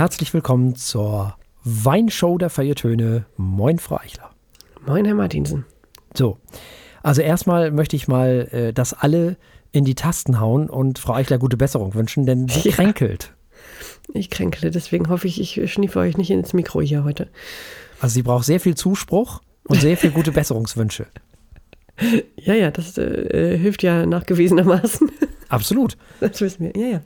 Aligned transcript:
herzlich 0.00 0.32
willkommen 0.32 0.76
zur 0.76 1.36
Weinshow 1.62 2.38
der 2.38 2.48
Feiertöne. 2.48 3.26
Moin, 3.36 3.78
Frau 3.78 3.98
Eichler. 3.98 4.30
Moin, 4.86 5.04
Herr 5.04 5.14
Martinsen. 5.14 5.66
So, 6.14 6.38
also 7.02 7.20
erstmal 7.20 7.70
möchte 7.70 7.96
ich 7.96 8.08
mal, 8.08 8.48
äh, 8.50 8.72
dass 8.72 8.94
alle 8.94 9.36
in 9.72 9.84
die 9.84 9.94
Tasten 9.94 10.40
hauen 10.40 10.70
und 10.70 10.98
Frau 10.98 11.12
Eichler 11.12 11.36
gute 11.36 11.58
Besserung 11.58 11.92
wünschen, 11.92 12.24
denn 12.24 12.48
sie 12.48 12.68
ja. 12.70 12.76
kränkelt. 12.76 13.34
Ich 14.14 14.30
kränkele, 14.30 14.70
deswegen 14.70 15.10
hoffe 15.10 15.28
ich, 15.28 15.38
ich 15.38 15.70
schniefe 15.70 15.98
euch 15.98 16.16
nicht 16.16 16.30
ins 16.30 16.54
Mikro 16.54 16.80
hier 16.80 17.04
heute. 17.04 17.28
Also 18.00 18.14
sie 18.14 18.22
braucht 18.22 18.46
sehr 18.46 18.58
viel 18.58 18.76
Zuspruch 18.76 19.42
und 19.64 19.82
sehr 19.82 19.98
viel 19.98 20.12
gute 20.12 20.32
Besserungswünsche. 20.32 21.08
Ja, 22.36 22.54
ja, 22.54 22.70
das 22.70 22.96
äh, 22.96 23.58
hilft 23.58 23.82
ja 23.82 24.06
nachgewiesenermaßen. 24.06 25.12
Absolut. 25.50 25.98
Das 26.20 26.40
wissen 26.40 26.72
wir, 26.72 26.82
ja, 26.82 26.88
ja. 26.92 27.02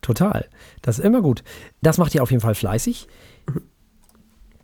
Total. 0.00 0.48
Das 0.82 0.98
ist 0.98 1.04
immer 1.04 1.22
gut. 1.22 1.42
Das 1.80 1.98
macht 1.98 2.14
ihr 2.14 2.22
auf 2.22 2.30
jeden 2.30 2.42
Fall 2.42 2.54
fleißig. 2.54 3.08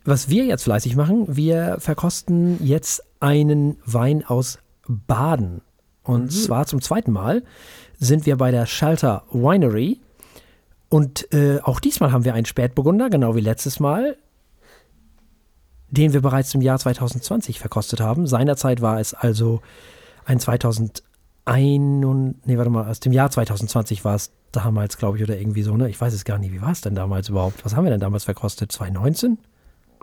Was 0.04 0.28
wir 0.28 0.44
jetzt 0.46 0.64
fleißig 0.64 0.96
machen, 0.96 1.36
wir 1.36 1.76
verkosten 1.80 2.64
jetzt 2.64 3.02
einen 3.20 3.78
Wein 3.84 4.24
aus 4.24 4.58
Baden. 4.86 5.60
Und 6.02 6.24
mhm. 6.24 6.30
zwar 6.30 6.66
zum 6.66 6.80
zweiten 6.80 7.12
Mal 7.12 7.42
sind 7.98 8.24
wir 8.24 8.36
bei 8.36 8.50
der 8.50 8.66
Shelter 8.66 9.24
Winery. 9.30 10.00
Und 10.88 11.32
äh, 11.34 11.60
auch 11.62 11.80
diesmal 11.80 12.12
haben 12.12 12.24
wir 12.24 12.32
einen 12.32 12.46
Spätburgunder, 12.46 13.10
genau 13.10 13.36
wie 13.36 13.40
letztes 13.40 13.78
Mal, 13.80 14.16
den 15.90 16.14
wir 16.14 16.22
bereits 16.22 16.54
im 16.54 16.62
Jahr 16.62 16.78
2020 16.78 17.58
verkostet 17.58 18.00
haben. 18.00 18.26
Seinerzeit 18.26 18.80
war 18.80 19.00
es 19.00 19.12
also 19.12 19.60
ein 20.24 20.40
2001 20.40 21.02
und, 22.06 22.46
nee, 22.46 22.56
warte 22.56 22.70
mal, 22.70 22.88
aus 22.88 23.00
dem 23.00 23.12
Jahr 23.12 23.30
2020 23.30 24.04
war 24.04 24.14
es 24.14 24.32
damals, 24.52 24.98
glaube 24.98 25.18
ich, 25.18 25.22
oder 25.22 25.38
irgendwie 25.38 25.62
so, 25.62 25.76
ne? 25.76 25.88
Ich 25.88 26.00
weiß 26.00 26.12
es 26.14 26.24
gar 26.24 26.38
nicht, 26.38 26.52
wie 26.52 26.62
war 26.62 26.72
es 26.72 26.80
denn 26.80 26.94
damals 26.94 27.28
überhaupt? 27.28 27.64
Was 27.64 27.76
haben 27.76 27.84
wir 27.84 27.90
denn 27.90 28.00
damals 28.00 28.24
verkostet? 28.24 28.72
2019? 28.72 29.38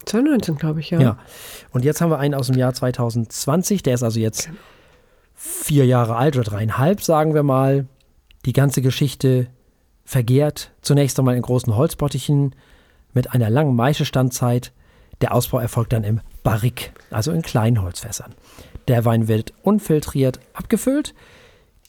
2019, 0.06 0.58
glaube 0.58 0.80
ich, 0.82 0.92
ja. 0.92 1.02
Ja. 1.02 1.18
Und 1.72 1.84
jetzt 1.84 2.02
haben 2.02 2.10
wir 2.12 2.20
einen 2.20 2.36
aus 2.36 2.48
dem 2.48 2.58
Jahr 2.58 2.74
2020, 2.74 3.82
der 3.84 3.96
ist 3.96 4.04
also 4.04 4.20
jetzt 4.20 4.46
genau 4.46 4.58
vier 5.36 5.86
Jahre 5.86 6.16
alt 6.16 6.36
oder 6.36 6.46
dreieinhalb, 6.46 7.02
sagen 7.02 7.34
wir 7.34 7.44
mal. 7.44 7.86
Die 8.46 8.54
ganze 8.54 8.82
Geschichte 8.82 9.48
vergärt 10.06 10.72
zunächst 10.82 11.20
einmal 11.20 11.36
in 11.36 11.42
großen 11.42 11.76
Holzbottichen 11.76 12.56
mit 13.14 13.34
einer 13.34 13.50
langen 13.50 13.76
Maischestandzeit. 13.76 14.72
Der 15.22 15.34
Ausbau 15.34 15.60
erfolgt 15.60 15.94
dann 15.94 16.04
im 16.04 16.22
Barrik, 16.44 16.92
also 17.10 17.32
in 17.32 17.42
kleinen 17.42 17.82
Holzfässern. 17.82 18.34
Der 18.88 19.06
Wein 19.06 19.28
wird 19.28 19.54
unfiltriert 19.64 20.40
abgefüllt. 20.54 21.14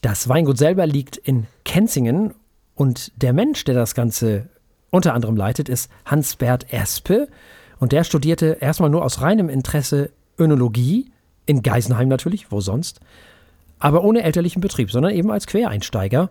Das 0.01 0.29
Weingut 0.29 0.57
selber 0.57 0.87
liegt 0.87 1.17
in 1.17 1.47
Kenzingen 1.63 2.33
und 2.77 3.11
der 3.15 3.33
Mensch, 3.33 3.63
der 3.65 3.73
das 3.73 3.95
Ganze 3.95 4.47
unter 4.91 5.15
anderem 5.15 5.35
leitet, 5.35 5.67
ist 5.67 5.91
Hans-Bert 6.05 6.71
Espe. 6.71 7.27
Und 7.79 7.91
der 7.91 8.03
studierte 8.03 8.57
erstmal 8.61 8.91
nur 8.91 9.03
aus 9.03 9.21
reinem 9.21 9.49
Interesse 9.49 10.11
Önologie, 10.39 11.11
in 11.47 11.63
Geisenheim 11.63 12.07
natürlich, 12.07 12.51
wo 12.51 12.61
sonst, 12.61 12.99
aber 13.79 14.03
ohne 14.03 14.21
elterlichen 14.21 14.61
Betrieb, 14.61 14.91
sondern 14.91 15.13
eben 15.13 15.31
als 15.31 15.47
Quereinsteiger. 15.47 16.29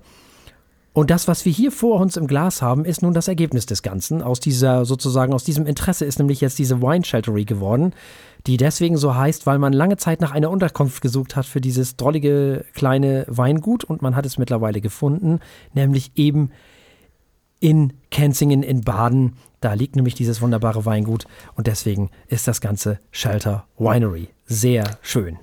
Und 0.97 1.11
das, 1.11 1.29
was 1.29 1.45
wir 1.45 1.53
hier 1.53 1.73
vor 1.73 2.01
uns 2.01 2.17
im 2.17 2.27
Glas 2.27 2.63
haben, 2.63 2.87
ist 2.87 3.03
nun 3.03 3.13
das 3.13 3.29
Ergebnis 3.29 3.67
des 3.67 3.83
Ganzen. 3.83 4.23
Aus 4.23 4.41
dieser, 4.41 4.87
sozusagen, 4.87 5.35
aus 5.35 5.45
diesem 5.45 5.67
Interesse 5.67 6.07
ist 6.07 6.19
nämlich 6.19 6.41
jetzt 6.41 6.59
diese 6.59 6.81
Wine 6.81 7.05
Sheltery 7.05 7.45
geworden, 7.45 7.93
die 8.47 8.57
deswegen 8.57 8.97
so 8.97 9.15
heißt, 9.15 9.45
weil 9.45 9.59
man 9.59 9.75
lange 9.75 9.99
Zeit 9.99 10.23
nach 10.23 10.33
einer 10.33 10.51
Unterkunft 10.51 11.03
gesucht 11.03 11.37
hat 11.37 11.45
für 11.45 11.61
dieses 11.61 11.97
drollige 11.97 12.65
kleine 12.73 13.27
Weingut 13.29 13.85
und 13.85 14.01
man 14.01 14.17
hat 14.17 14.25
es 14.25 14.39
mittlerweile 14.39 14.81
gefunden, 14.81 15.41
nämlich 15.75 16.13
eben 16.15 16.51
in 17.61 17.93
Kenzingen 18.11 18.63
in 18.63 18.81
Baden. 18.81 19.35
Da 19.61 19.75
liegt 19.75 19.97
nämlich 19.97 20.15
dieses 20.15 20.41
wunderbare 20.41 20.87
Weingut 20.87 21.27
und 21.57 21.67
deswegen 21.67 22.09
ist 22.29 22.49
das 22.49 22.63
Ganze 22.63 23.01
Shelter 23.11 23.67
Winery. 23.77 24.29
Sehr 24.47 24.97
schön. 25.03 25.37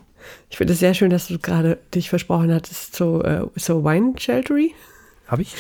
Ich 0.50 0.58
finde 0.58 0.74
es 0.74 0.80
sehr 0.80 0.96
schön, 0.96 1.12
dass 1.12 1.28
du 1.28 1.38
gerade 1.38 1.78
dich 1.94 2.10
versprochen 2.10 2.52
hattest, 2.52 2.96
so, 2.96 3.24
uh, 3.24 3.52
so 3.56 3.84
Wine 3.84 4.16
Sheltery. 4.18 4.74
Habe 5.34 5.42
ich? 5.42 5.56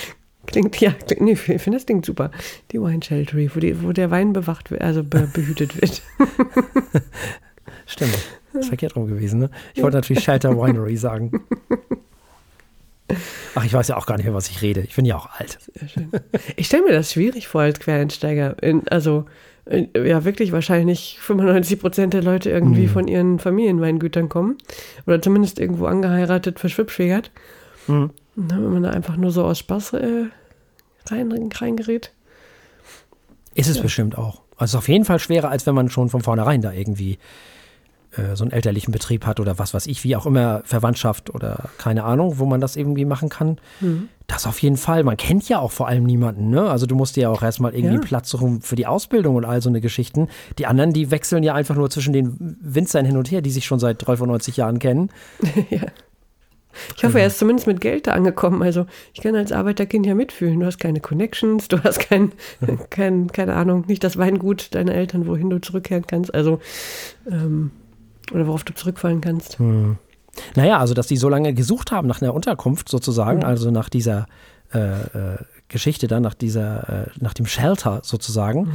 Klingt, 0.45 0.79
ja, 0.81 0.91
klingt, 0.91 1.22
nee, 1.22 1.31
ich 1.31 1.39
finde 1.39 1.78
das 1.78 1.88
klingt 1.88 2.06
super. 2.06 2.29
Die 2.72 2.79
Wine 2.79 3.01
Sheltery, 3.01 3.50
wo, 3.56 3.59
die, 3.59 3.81
wo 3.81 3.91
der 3.91 4.11
Wein 4.11 4.31
bewacht 4.31 4.69
wird, 4.69 4.84
also 4.84 5.03
be, 5.03 5.28
behütet 5.34 5.81
wird. 5.81 6.03
Stimmt. 7.88 8.13
Das 8.53 8.62
ist 8.62 8.67
verkehrt 8.67 8.95
rum 8.95 9.07
gewesen, 9.07 9.39
ne? 9.39 9.50
Ich 9.73 9.81
wollte 9.81 9.97
natürlich 9.97 10.23
Shelter 10.23 10.56
Winery 10.56 10.95
sagen. 10.95 11.44
Ach, 13.56 13.66
ich 13.66 13.73
weiß 13.73 13.88
ja 13.88 13.97
auch 13.97 14.06
gar 14.06 14.17
nicht 14.17 14.25
mehr, 14.25 14.35
was 14.35 14.47
ich 14.47 14.62
rede. 14.62 14.81
Ich 14.81 14.95
bin 14.95 15.06
ja 15.06 15.16
auch 15.16 15.31
alt. 15.39 15.57
Sehr 15.73 15.88
schön. 15.88 16.12
Ich 16.56 16.67
stelle 16.67 16.83
mir 16.83 16.91
das 16.94 17.12
schwierig 17.12 17.47
vor 17.47 17.62
als 17.62 17.79
Quereinsteiger. 17.79 18.62
In, 18.62 18.88
also, 18.89 19.25
in, 19.66 19.89
ja, 19.95 20.23
wirklich 20.23 20.51
wahrscheinlich 20.51 21.17
95 21.19 21.79
Prozent 21.79 22.13
der 22.13 22.22
Leute 22.22 22.51
irgendwie 22.51 22.83
mhm. 22.83 22.89
von 22.89 23.07
ihren 23.07 23.39
Familienweingütern 23.39 24.29
kommen. 24.29 24.59
Oder 25.07 25.19
zumindest 25.19 25.57
irgendwo 25.57 25.88
angeheiratet, 25.88 26.59
verschwipschwägert. 26.59 27.31
Mhm. 28.35 28.49
wenn 28.49 28.73
man 28.73 28.83
da 28.83 28.89
einfach 28.91 29.17
nur 29.17 29.31
so 29.31 29.44
aus 29.44 29.59
Spaß 29.59 29.94
äh, 29.94 30.25
rein, 31.09 31.51
reingerät. 31.53 32.11
Ist 33.55 33.69
es 33.69 33.77
ja. 33.77 33.83
bestimmt 33.83 34.17
auch. 34.17 34.41
Also 34.57 34.77
auf 34.77 34.88
jeden 34.88 35.05
Fall 35.05 35.19
schwerer, 35.19 35.49
als 35.49 35.66
wenn 35.66 35.75
man 35.75 35.89
schon 35.89 36.09
von 36.09 36.21
vornherein 36.21 36.61
da 36.61 36.71
irgendwie 36.71 37.17
äh, 38.17 38.35
so 38.35 38.44
einen 38.44 38.51
elterlichen 38.51 38.91
Betrieb 38.91 39.25
hat 39.25 39.39
oder 39.39 39.57
was 39.57 39.73
weiß 39.73 39.88
ich, 39.88 40.03
wie 40.03 40.16
auch 40.16 40.25
immer, 40.25 40.61
Verwandtschaft 40.66 41.33
oder 41.33 41.69
keine 41.77 42.03
Ahnung, 42.03 42.39
wo 42.39 42.45
man 42.45 42.61
das 42.61 42.75
irgendwie 42.75 43.05
machen 43.05 43.29
kann. 43.29 43.57
Mhm. 43.81 44.09
Das 44.27 44.45
auf 44.47 44.59
jeden 44.59 44.77
Fall. 44.77 45.03
Man 45.03 45.17
kennt 45.17 45.50
ja 45.50 45.59
auch 45.59 45.71
vor 45.71 45.88
allem 45.88 46.03
niemanden, 46.03 46.50
ne? 46.50 46.69
Also 46.69 46.85
du 46.85 46.95
musst 46.95 47.15
dir 47.15 47.23
ja 47.23 47.29
auch 47.29 47.41
erstmal 47.41 47.75
irgendwie 47.75 47.95
ja. 47.95 48.01
Platz 48.01 48.29
suchen 48.29 48.61
für 48.61 48.75
die 48.75 48.88
Ausbildung 48.88 49.35
und 49.35 49.45
all 49.45 49.61
so 49.61 49.69
eine 49.69 49.81
Geschichten. 49.81 50.27
Die 50.57 50.65
anderen, 50.65 50.94
die 50.94 51.11
wechseln 51.11 51.44
ja 51.44 51.53
einfach 51.53 51.75
nur 51.75 51.89
zwischen 51.89 52.13
den 52.13 52.57
Winzern 52.61 53.05
hin 53.05 53.17
und 53.17 53.31
her, 53.31 53.41
die 53.41 53.51
sich 53.51 53.65
schon 53.65 53.79
seit 53.79 54.05
93 54.05 54.57
Jahren 54.57 54.79
kennen. 54.79 55.09
ja. 55.69 55.81
Ich 56.95 57.03
hoffe, 57.03 57.19
er 57.19 57.28
ist 57.28 57.39
zumindest 57.39 57.67
mit 57.67 57.81
Geld 57.81 58.07
da 58.07 58.13
angekommen. 58.13 58.61
Also 58.61 58.85
ich 59.13 59.22
kann 59.22 59.35
als 59.35 59.51
Arbeiterkind 59.51 60.06
ja 60.06 60.16
mitfühlen. 60.16 60.59
Du 60.59 60.66
hast 60.66 60.79
keine 60.79 61.00
Connections, 61.00 61.67
du 61.67 61.84
hast 61.84 62.00
kein, 62.00 62.31
kein 62.89 63.28
keine 63.28 63.53
Ahnung, 63.56 63.85
nicht 63.88 64.03
das 64.03 64.17
Weingut 64.17 64.73
deiner 64.75 64.94
Eltern, 64.94 65.28
wohin 65.28 65.50
du 65.50 65.59
zurückkehren 65.59 66.07
kannst. 66.07 66.33
Also 66.33 66.59
ähm, 67.29 67.72
oder 68.31 68.47
worauf 68.47 68.63
du 68.63 68.73
zurückfallen 68.73 69.22
kannst. 69.22 69.59
Hm. 69.59 69.97
Naja, 70.56 70.79
also 70.79 70.94
dass 70.94 71.07
die 71.07 71.17
so 71.17 71.29
lange 71.29 71.53
gesucht 71.53 71.91
haben 71.91 72.07
nach 72.07 72.22
einer 72.22 72.33
Unterkunft 72.33 72.89
sozusagen, 72.89 73.41
ja. 73.41 73.47
also 73.47 73.72
nach 73.72 73.89
dieser 73.89 74.28
äh, 74.73 74.79
äh, 74.79 75.38
Geschichte 75.67 76.07
dann, 76.07 76.23
nach 76.23 76.33
dieser, 76.33 77.07
äh, 77.07 77.09
nach 77.19 77.33
dem 77.33 77.45
Shelter 77.45 78.01
sozusagen, 78.03 78.62
mhm. 78.63 78.72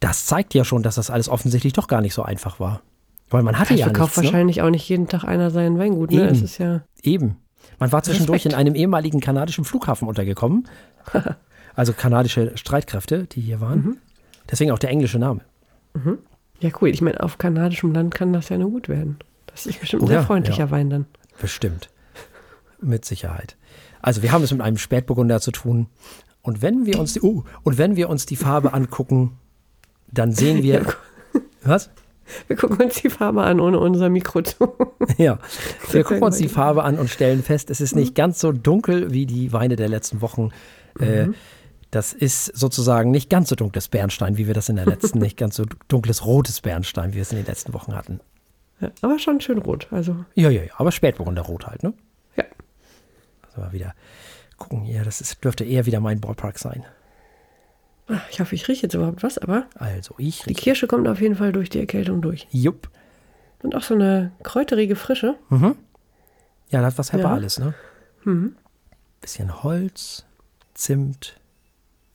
das 0.00 0.26
zeigt 0.26 0.54
ja 0.54 0.64
schon, 0.64 0.82
dass 0.82 0.96
das 0.96 1.10
alles 1.10 1.28
offensichtlich 1.28 1.72
doch 1.72 1.88
gar 1.88 2.00
nicht 2.00 2.14
so 2.14 2.22
einfach 2.22 2.60
war. 2.60 2.82
Weil 3.30 3.42
man 3.42 3.58
hatte 3.58 3.74
ich 3.74 3.80
ja 3.80 3.86
verkauft 3.86 4.16
nichts, 4.16 4.18
ne? 4.18 4.24
wahrscheinlich 4.32 4.56
ne? 4.56 4.64
auch 4.64 4.70
nicht 4.70 4.88
jeden 4.88 5.08
Tag 5.08 5.24
einer 5.24 5.50
sein 5.50 5.78
Weingut. 5.78 6.10
Ne? 6.10 6.22
Eben. 6.22 6.34
Es 6.34 6.42
ist 6.42 6.58
ja 6.58 6.82
Eben. 7.02 7.36
Man 7.78 7.92
war 7.92 8.02
zwischendurch 8.02 8.44
Respekt. 8.44 8.54
in 8.54 8.58
einem 8.58 8.74
ehemaligen 8.74 9.20
kanadischen 9.20 9.64
Flughafen 9.64 10.08
untergekommen. 10.08 10.66
also 11.74 11.92
kanadische 11.92 12.56
Streitkräfte, 12.56 13.24
die 13.24 13.40
hier 13.40 13.60
waren. 13.60 13.78
Mhm. 13.80 13.96
Deswegen 14.50 14.70
auch 14.70 14.78
der 14.78 14.90
englische 14.90 15.18
Name. 15.18 15.40
Mhm. 15.94 16.18
Ja, 16.60 16.70
cool. 16.80 16.88
Ich 16.88 17.02
meine, 17.02 17.20
auf 17.20 17.38
kanadischem 17.38 17.92
Land 17.92 18.14
kann 18.14 18.32
das 18.32 18.48
ja 18.48 18.58
nur 18.58 18.70
gut 18.70 18.88
werden. 18.88 19.18
Das 19.46 19.66
ist 19.66 19.80
bestimmt 19.80 20.04
ein 20.04 20.08
sehr 20.08 20.22
freundlicher 20.22 20.64
ja. 20.64 20.70
Wein 20.70 20.90
dann. 20.90 21.06
Bestimmt. 21.40 21.88
Mit 22.80 23.04
Sicherheit. 23.04 23.56
Also 24.00 24.22
wir 24.22 24.32
haben 24.32 24.42
es 24.42 24.52
mit 24.52 24.60
einem 24.60 24.78
Spätburgunder 24.78 25.40
zu 25.40 25.50
tun. 25.50 25.86
Und 26.42 26.62
wenn 26.62 26.86
wir 26.86 26.98
uns 26.98 27.14
die, 27.14 27.20
uh, 27.20 27.44
und 27.62 27.78
wenn 27.78 27.96
wir 27.96 28.08
uns 28.08 28.26
die 28.26 28.36
Farbe 28.36 28.72
angucken, 28.72 29.38
dann 30.10 30.32
sehen 30.32 30.62
wir. 30.62 30.86
was? 31.62 31.90
Wir 32.46 32.56
gucken 32.56 32.80
uns 32.82 32.96
die 32.96 33.10
Farbe 33.10 33.42
an, 33.42 33.60
ohne 33.60 33.78
unser 33.78 34.08
Mikro 34.08 34.42
zu. 34.42 34.74
Ja, 35.16 35.38
wir 35.90 36.04
gucken 36.04 36.22
uns 36.22 36.36
die 36.36 36.48
Farbe 36.48 36.84
an 36.84 36.98
und 36.98 37.08
stellen 37.08 37.42
fest, 37.42 37.70
es 37.70 37.80
ist 37.80 37.96
nicht 37.96 38.14
ganz 38.14 38.40
so 38.40 38.52
dunkel 38.52 39.12
wie 39.12 39.26
die 39.26 39.52
Weine 39.52 39.76
der 39.76 39.88
letzten 39.88 40.20
Wochen. 40.20 40.50
Äh, 41.00 41.26
mhm. 41.26 41.34
Das 41.90 42.12
ist 42.12 42.44
sozusagen 42.46 43.10
nicht 43.10 43.30
ganz 43.30 43.48
so 43.48 43.56
dunkles 43.56 43.88
Bernstein, 43.88 44.36
wie 44.36 44.46
wir 44.46 44.54
das 44.54 44.68
in 44.68 44.76
der 44.76 44.86
letzten, 44.86 45.18
nicht 45.20 45.36
ganz 45.36 45.56
so 45.56 45.64
dunkles 45.88 46.26
rotes 46.26 46.60
Bernstein, 46.60 47.12
wie 47.12 47.16
wir 47.16 47.22
es 47.22 47.32
in 47.32 47.38
den 47.38 47.46
letzten 47.46 47.72
Wochen 47.72 47.94
hatten. 47.94 48.20
Ja, 48.80 48.90
aber 49.00 49.18
schon 49.18 49.40
schön 49.40 49.58
rot. 49.58 49.88
Also. 49.90 50.14
Ja, 50.34 50.50
ja, 50.50 50.62
ja, 50.62 50.72
aber 50.76 50.92
Spätburgunder 50.92 51.42
rot 51.42 51.66
halt, 51.66 51.82
ne? 51.82 51.94
Ja. 52.36 52.44
Also 53.48 53.60
mal 53.60 53.72
wieder 53.72 53.94
gucken 54.58 54.82
hier, 54.82 55.04
das 55.04 55.20
ist, 55.20 55.42
dürfte 55.42 55.64
eher 55.64 55.86
wieder 55.86 56.00
mein 56.00 56.20
Ballpark 56.20 56.58
sein. 56.58 56.84
Ich 58.30 58.40
hoffe, 58.40 58.54
ich 58.54 58.66
rieche 58.68 58.82
jetzt 58.84 58.94
überhaupt 58.94 59.22
was, 59.22 59.38
aber. 59.38 59.66
Also, 59.74 60.14
ich 60.18 60.46
rieche. 60.46 60.48
Die 60.48 60.54
Kirsche 60.54 60.86
kommt 60.86 61.06
auf 61.08 61.20
jeden 61.20 61.36
Fall 61.36 61.52
durch 61.52 61.68
die 61.68 61.80
Erkältung 61.80 62.22
durch. 62.22 62.46
Jupp. 62.50 62.88
Und 63.62 63.74
auch 63.74 63.82
so 63.82 63.94
eine 63.94 64.32
kräuterige 64.42 64.96
Frische. 64.96 65.34
Mhm. 65.50 65.76
Ja, 66.70 66.80
das 66.80 66.92
hat 66.92 66.98
was 66.98 67.12
Herbales, 67.12 67.56
ja. 67.56 67.66
ne? 67.66 67.74
Mhm. 68.24 68.56
Bisschen 69.20 69.62
Holz, 69.62 70.24
Zimt, 70.74 71.38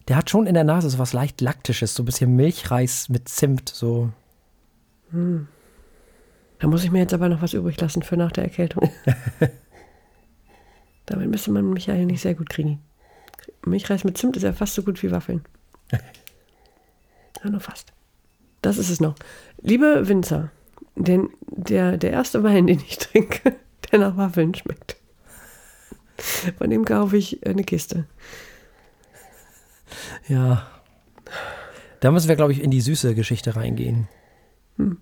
der 0.08 0.18
hat 0.18 0.30
schon 0.30 0.48
in 0.48 0.54
der 0.54 0.64
Nase 0.64 0.90
so 0.90 1.00
was 1.00 1.14
leicht 1.14 1.42
Laktisches, 1.42 1.96
so 1.96 2.04
ein 2.04 2.06
bisschen 2.06 2.36
Milchreis 2.36 3.10
mit 3.10 3.30
Zimt, 3.30 3.70
so. 3.70 4.10
Hm. 5.12 5.48
Da 6.60 6.68
muss 6.68 6.84
ich 6.84 6.92
mir 6.92 7.00
jetzt 7.00 7.14
aber 7.14 7.30
noch 7.30 7.42
was 7.42 7.54
übrig 7.54 7.80
lassen 7.80 8.04
für 8.04 8.18
nach 8.18 8.32
der 8.32 8.46
Erkältung. 8.46 8.90
Damit 11.06 11.30
müsste 11.30 11.52
man 11.52 11.70
Michael 11.70 12.06
nicht 12.06 12.22
sehr 12.22 12.36
gut 12.36 12.50
kriegen. 12.50 12.82
Milchreis 13.66 14.04
mit 14.04 14.18
Zimt 14.18 14.38
ist 14.38 14.44
ja 14.44 14.54
fast 14.54 14.74
so 14.74 14.84
gut 14.84 15.02
wie 15.04 15.12
Waffeln. 15.12 15.44
Ja, 17.44 17.50
nur 17.50 17.60
fast. 17.60 17.92
Das 18.62 18.78
ist 18.78 18.90
es 18.90 19.02
noch. 19.02 19.16
Liebe 19.62 20.08
Winzer, 20.08 20.52
denn 20.96 21.30
der, 21.48 21.98
der 21.98 22.12
erste 22.12 22.44
Wein, 22.44 22.68
den 22.68 22.80
ich 22.80 22.98
trinke, 22.98 23.56
der 23.92 24.00
nach 24.00 24.16
Waffeln 24.16 24.56
schmeckt. 24.56 24.96
Von 26.58 26.70
dem 26.70 26.86
kaufe 26.86 27.18
ich 27.18 27.46
eine 27.46 27.64
Kiste. 27.64 28.06
Ja. 30.28 30.68
Da 32.00 32.12
müssen 32.12 32.30
wir, 32.30 32.36
glaube 32.36 32.54
ich, 32.54 32.62
in 32.62 32.72
die 32.72 32.82
süße 32.82 33.16
Geschichte 33.16 33.56
reingehen. 33.56 34.08
Hm. 34.78 34.98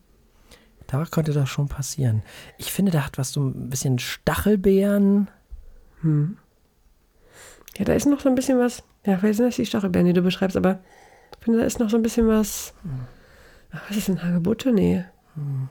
Da 0.88 1.06
könnte 1.06 1.32
das 1.32 1.50
schon 1.50 1.68
passieren. 1.68 2.22
Ich 2.58 2.72
finde, 2.72 2.92
da 2.92 3.06
hat 3.06 3.18
was 3.18 3.32
so 3.32 3.44
ein 3.44 3.70
bisschen 3.70 4.00
Stachelbeeren. 4.00 5.30
Hm. 6.02 6.38
Ja, 7.78 7.86
da 7.86 7.94
ist 7.94 8.06
noch 8.06 8.20
so 8.20 8.30
ein 8.30 8.36
bisschen 8.36 8.60
was. 8.60 8.84
Ja, 9.06 9.18
vielleicht 9.18 9.38
sind 9.38 9.48
das 9.48 9.56
die 9.56 9.66
Stachelbeeren, 9.66 10.08
die 10.08 10.14
du 10.14 10.22
beschreibst, 10.22 10.58
aber 10.58 10.80
ich 11.38 11.44
finde, 11.44 11.60
da 11.60 11.66
ist 11.66 11.80
noch 11.80 11.90
so 11.90 11.98
ein 11.98 12.04
bisschen 12.04 12.28
was. 12.28 12.74
Hm. 12.84 13.02
Ach, 13.72 13.82
was 13.90 13.98
ist 13.98 14.08
denn 14.08 14.22
Hagebutte? 14.22 14.72
Nee. 14.72 15.06
Hm. 15.36 15.70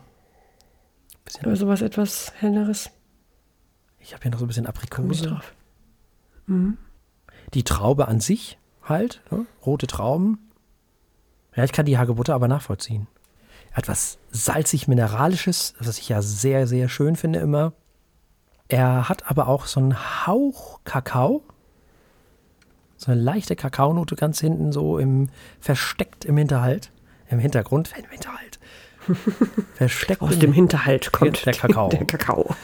Aber 1.42 1.54
sowas 1.54 1.80
etwas 1.80 2.32
helleres. 2.38 2.90
Ich 4.00 4.12
habe 4.12 4.22
hier 4.22 4.32
noch 4.32 4.38
so 4.38 4.46
ein 4.46 4.48
bisschen 4.48 4.66
Aprikose. 4.66 5.28
drauf. 5.28 5.54
Mhm. 6.46 6.76
Die 7.54 7.62
Traube 7.62 8.08
an 8.08 8.20
sich 8.20 8.58
halt, 8.82 9.22
ne? 9.30 9.46
rote 9.64 9.86
Trauben. 9.86 10.50
Ja, 11.54 11.64
ich 11.64 11.72
kann 11.72 11.86
die 11.86 11.98
Hagebutte 11.98 12.34
aber 12.34 12.48
nachvollziehen. 12.48 13.06
Etwas 13.74 14.18
salzig-mineralisches, 14.30 15.74
was 15.78 15.98
ich 15.98 16.08
ja 16.08 16.22
sehr, 16.22 16.66
sehr 16.66 16.88
schön 16.88 17.14
finde 17.14 17.38
immer. 17.38 17.72
Er 18.68 19.08
hat 19.08 19.30
aber 19.30 19.48
auch 19.48 19.66
so 19.66 19.80
einen 19.80 20.26
Hauch 20.26 20.80
Kakao. 20.84 21.42
So 23.00 23.10
eine 23.10 23.20
leichte 23.22 23.56
Kakaonote 23.56 24.14
ganz 24.14 24.40
hinten, 24.40 24.72
so 24.72 24.98
im 24.98 25.30
versteckt 25.58 26.26
im 26.26 26.36
Hinterhalt. 26.36 26.90
Im 27.30 27.38
Hintergrund, 27.38 27.90
im 27.96 28.10
Hinterhalt. 28.10 28.58
Versteckt. 29.74 30.20
Aus 30.20 30.38
dem 30.38 30.52
Hinterhalt 30.52 31.10
kommt 31.10 31.46
der 31.46 31.54
Kakao. 31.54 31.88
Der 31.92 32.04
Kakao. 32.04 32.54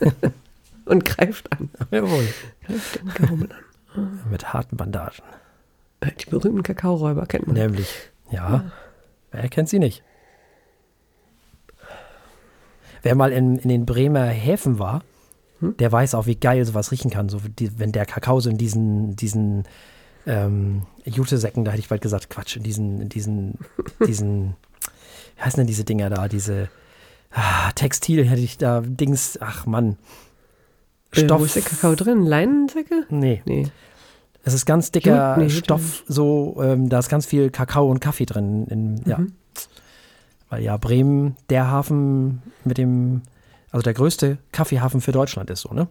Und 0.84 1.06
greift 1.06 1.50
an. 1.52 1.70
Jawohl. 1.90 2.28
Greift 2.66 3.00
den 3.00 3.08
Gaumen 3.14 3.48
an. 3.50 4.20
Mit 4.30 4.52
harten 4.52 4.76
Bandagen. 4.76 5.24
Die 6.04 6.26
berühmten 6.26 6.62
Kakaoräuber 6.62 7.24
kennt 7.24 7.46
man. 7.46 7.56
Nämlich, 7.56 7.88
ja. 8.30 8.50
ja. 8.50 8.72
Wer 9.30 9.48
kennt 9.48 9.70
sie 9.70 9.78
nicht? 9.78 10.02
Wer 13.00 13.14
mal 13.14 13.32
in, 13.32 13.56
in 13.56 13.70
den 13.70 13.86
Bremer 13.86 14.26
Häfen 14.26 14.78
war, 14.78 15.02
hm? 15.60 15.76
der 15.78 15.90
weiß 15.90 16.14
auch, 16.14 16.26
wie 16.26 16.36
geil 16.36 16.64
sowas 16.64 16.92
riechen 16.92 17.10
kann. 17.10 17.28
So, 17.28 17.40
die, 17.40 17.78
wenn 17.78 17.92
der 17.92 18.06
Kakao 18.06 18.40
so 18.40 18.50
in 18.50 18.58
diesen, 18.58 19.16
diesen 19.16 19.64
ähm, 20.26 20.82
Jutesäcken, 21.04 21.64
da 21.64 21.70
hätte 21.70 21.80
ich 21.80 21.88
bald 21.88 22.02
gesagt, 22.02 22.30
Quatsch, 22.30 22.56
in 22.56 22.62
diesen, 22.62 23.00
in 23.00 23.08
diesen, 23.08 23.58
diesen, 24.06 24.56
wie 25.36 25.42
heißen 25.42 25.58
denn 25.58 25.66
diese 25.66 25.84
Dinger 25.84 26.10
da, 26.10 26.28
diese 26.28 26.68
ah, 27.32 27.70
Textil 27.72 28.24
hätte 28.26 28.42
ich 28.42 28.58
da, 28.58 28.80
Dings, 28.80 29.38
ach 29.40 29.66
Mann. 29.66 29.96
Stoff. 31.12 31.38
Äh, 31.38 31.40
wo 31.40 31.44
ist 31.44 31.56
der 31.56 31.62
Kakao 31.62 31.94
drin? 31.94 32.22
Leinensäcke? 32.24 33.06
Nee. 33.08 33.42
Nee. 33.44 33.68
Es 34.46 34.54
ist 34.54 34.64
ganz 34.64 34.92
dicker 34.92 35.36
nee, 35.38 35.50
Stoff, 35.50 36.04
so, 36.06 36.56
ähm, 36.62 36.88
da 36.88 37.00
ist 37.00 37.08
ganz 37.08 37.26
viel 37.26 37.50
Kakao 37.50 37.90
und 37.90 37.98
Kaffee 38.00 38.26
drin. 38.26 38.66
In, 38.68 38.94
mhm. 38.94 39.02
Ja. 39.04 39.18
Weil 40.48 40.62
ja 40.62 40.76
Bremen 40.76 41.36
der 41.50 41.68
Hafen 41.68 42.42
mit 42.64 42.78
dem, 42.78 43.22
also 43.70 43.82
der 43.82 43.94
größte 43.94 44.38
Kaffeehafen 44.52 45.00
für 45.00 45.12
Deutschland 45.12 45.50
ist, 45.50 45.62
so, 45.62 45.72
ne? 45.72 45.88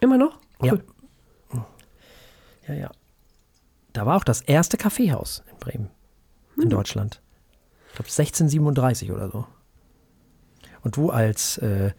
Immer 0.00 0.18
noch? 0.18 0.38
Cool. 0.60 0.82
Ja. 1.52 1.66
Ja, 2.68 2.74
ja. 2.74 2.90
Da 3.92 4.06
war 4.06 4.16
auch 4.16 4.24
das 4.24 4.40
erste 4.42 4.76
Kaffeehaus 4.76 5.42
in 5.50 5.58
Bremen, 5.58 5.90
in 6.56 6.64
mhm. 6.64 6.70
Deutschland. 6.70 7.20
Ich 7.88 7.94
glaube 7.94 8.08
1637 8.08 9.12
oder 9.12 9.30
so. 9.30 9.46
Und 10.82 10.96
du 10.96 11.10
als 11.10 11.58
äh, 11.58 11.92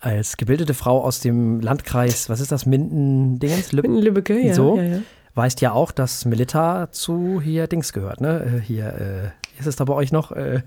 als 0.00 0.36
gebildete 0.36 0.74
Frau 0.74 1.02
aus 1.02 1.20
dem 1.20 1.60
Landkreis, 1.60 2.28
was 2.28 2.40
ist 2.40 2.52
das, 2.52 2.66
Minden-Dingens? 2.66 3.72
Lüb 3.72 3.86
Lübbecke, 3.86 4.38
ja, 4.38 4.54
so, 4.54 4.76
ja, 4.76 4.82
ja. 4.82 4.98
Weißt 5.34 5.60
ja 5.60 5.72
auch, 5.72 5.92
dass 5.92 6.24
Milita 6.24 6.90
zu 6.90 7.40
hier 7.40 7.66
Dings 7.66 7.92
gehört, 7.92 8.20
ne? 8.20 8.58
Äh, 8.58 8.60
hier, 8.60 8.86
äh, 8.86 9.58
ist 9.58 9.66
es 9.66 9.76
da 9.76 9.84
bei 9.84 9.94
euch 9.94 10.12
noch? 10.12 10.32
Äh, 10.32 10.62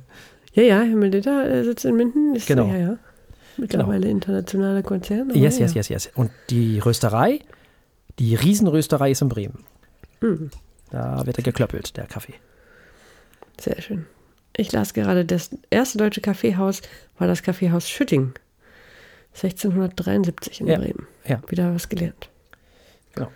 ja, 0.54 0.64
ja, 0.64 0.82
Herr 0.82 0.96
Milita 0.96 1.44
äh, 1.44 1.64
sitzt 1.64 1.86
in 1.86 1.96
Minden. 1.96 2.36
Ist, 2.36 2.48
genau. 2.48 2.68
Ja, 2.68 2.78
ja. 2.78 2.98
Mittlerweile 3.58 4.02
genau. 4.02 4.12
internationaler 4.14 4.84
Konzern. 4.84 5.30
Yes, 5.34 5.60
yes, 5.60 5.74
yes, 5.74 5.90
yes. 5.90 6.10
Und 6.16 6.32
die 6.50 6.80
Rösterei, 6.80 7.40
die 8.20 8.36
Riesenrösterei 8.36 9.12
ist 9.12 9.22
in 9.22 9.30
Bremen. 9.30 9.64
Mhm. 10.22 10.52
Da 10.90 11.26
wird 11.26 11.38
er 11.38 11.44
geklöppelt, 11.44 11.96
der 11.98 12.06
Kaffee. 12.06 12.34
Sehr 13.60 13.82
schön. 13.82 14.06
Ich 14.56 14.72
las 14.72 14.94
gerade, 14.94 15.26
das 15.26 15.52
erste 15.70 15.98
deutsche 15.98 16.22
Kaffeehaus 16.22 16.82
war 17.18 17.28
das 17.28 17.44
Kaffeehaus 17.44 17.90
Schütting. 17.90 18.34
1673 19.34 20.62
in 20.62 20.68
ja. 20.68 20.78
Bremen. 20.78 21.08
Ja. 21.26 21.42
Wieder 21.48 21.74
was 21.74 21.88
gelernt. 21.88 22.30
Genau. 23.16 23.32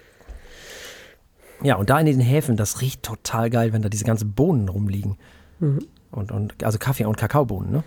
Ja, 1.63 1.75
und 1.75 1.89
da 1.89 1.99
in 1.99 2.05
den 2.05 2.19
Häfen, 2.19 2.57
das 2.57 2.81
riecht 2.81 3.03
total 3.03 3.49
geil, 3.49 3.71
wenn 3.71 3.81
da 3.81 3.87
diese 3.87 4.03
ganzen 4.03 4.33
Bohnen 4.33 4.67
rumliegen. 4.67 5.17
Mhm. 5.59 5.87
Und, 6.11 6.31
und, 6.31 6.63
also 6.63 6.77
Kaffee- 6.77 7.05
und 7.05 7.17
Kakaobohnen, 7.17 7.71
ne? 7.71 7.83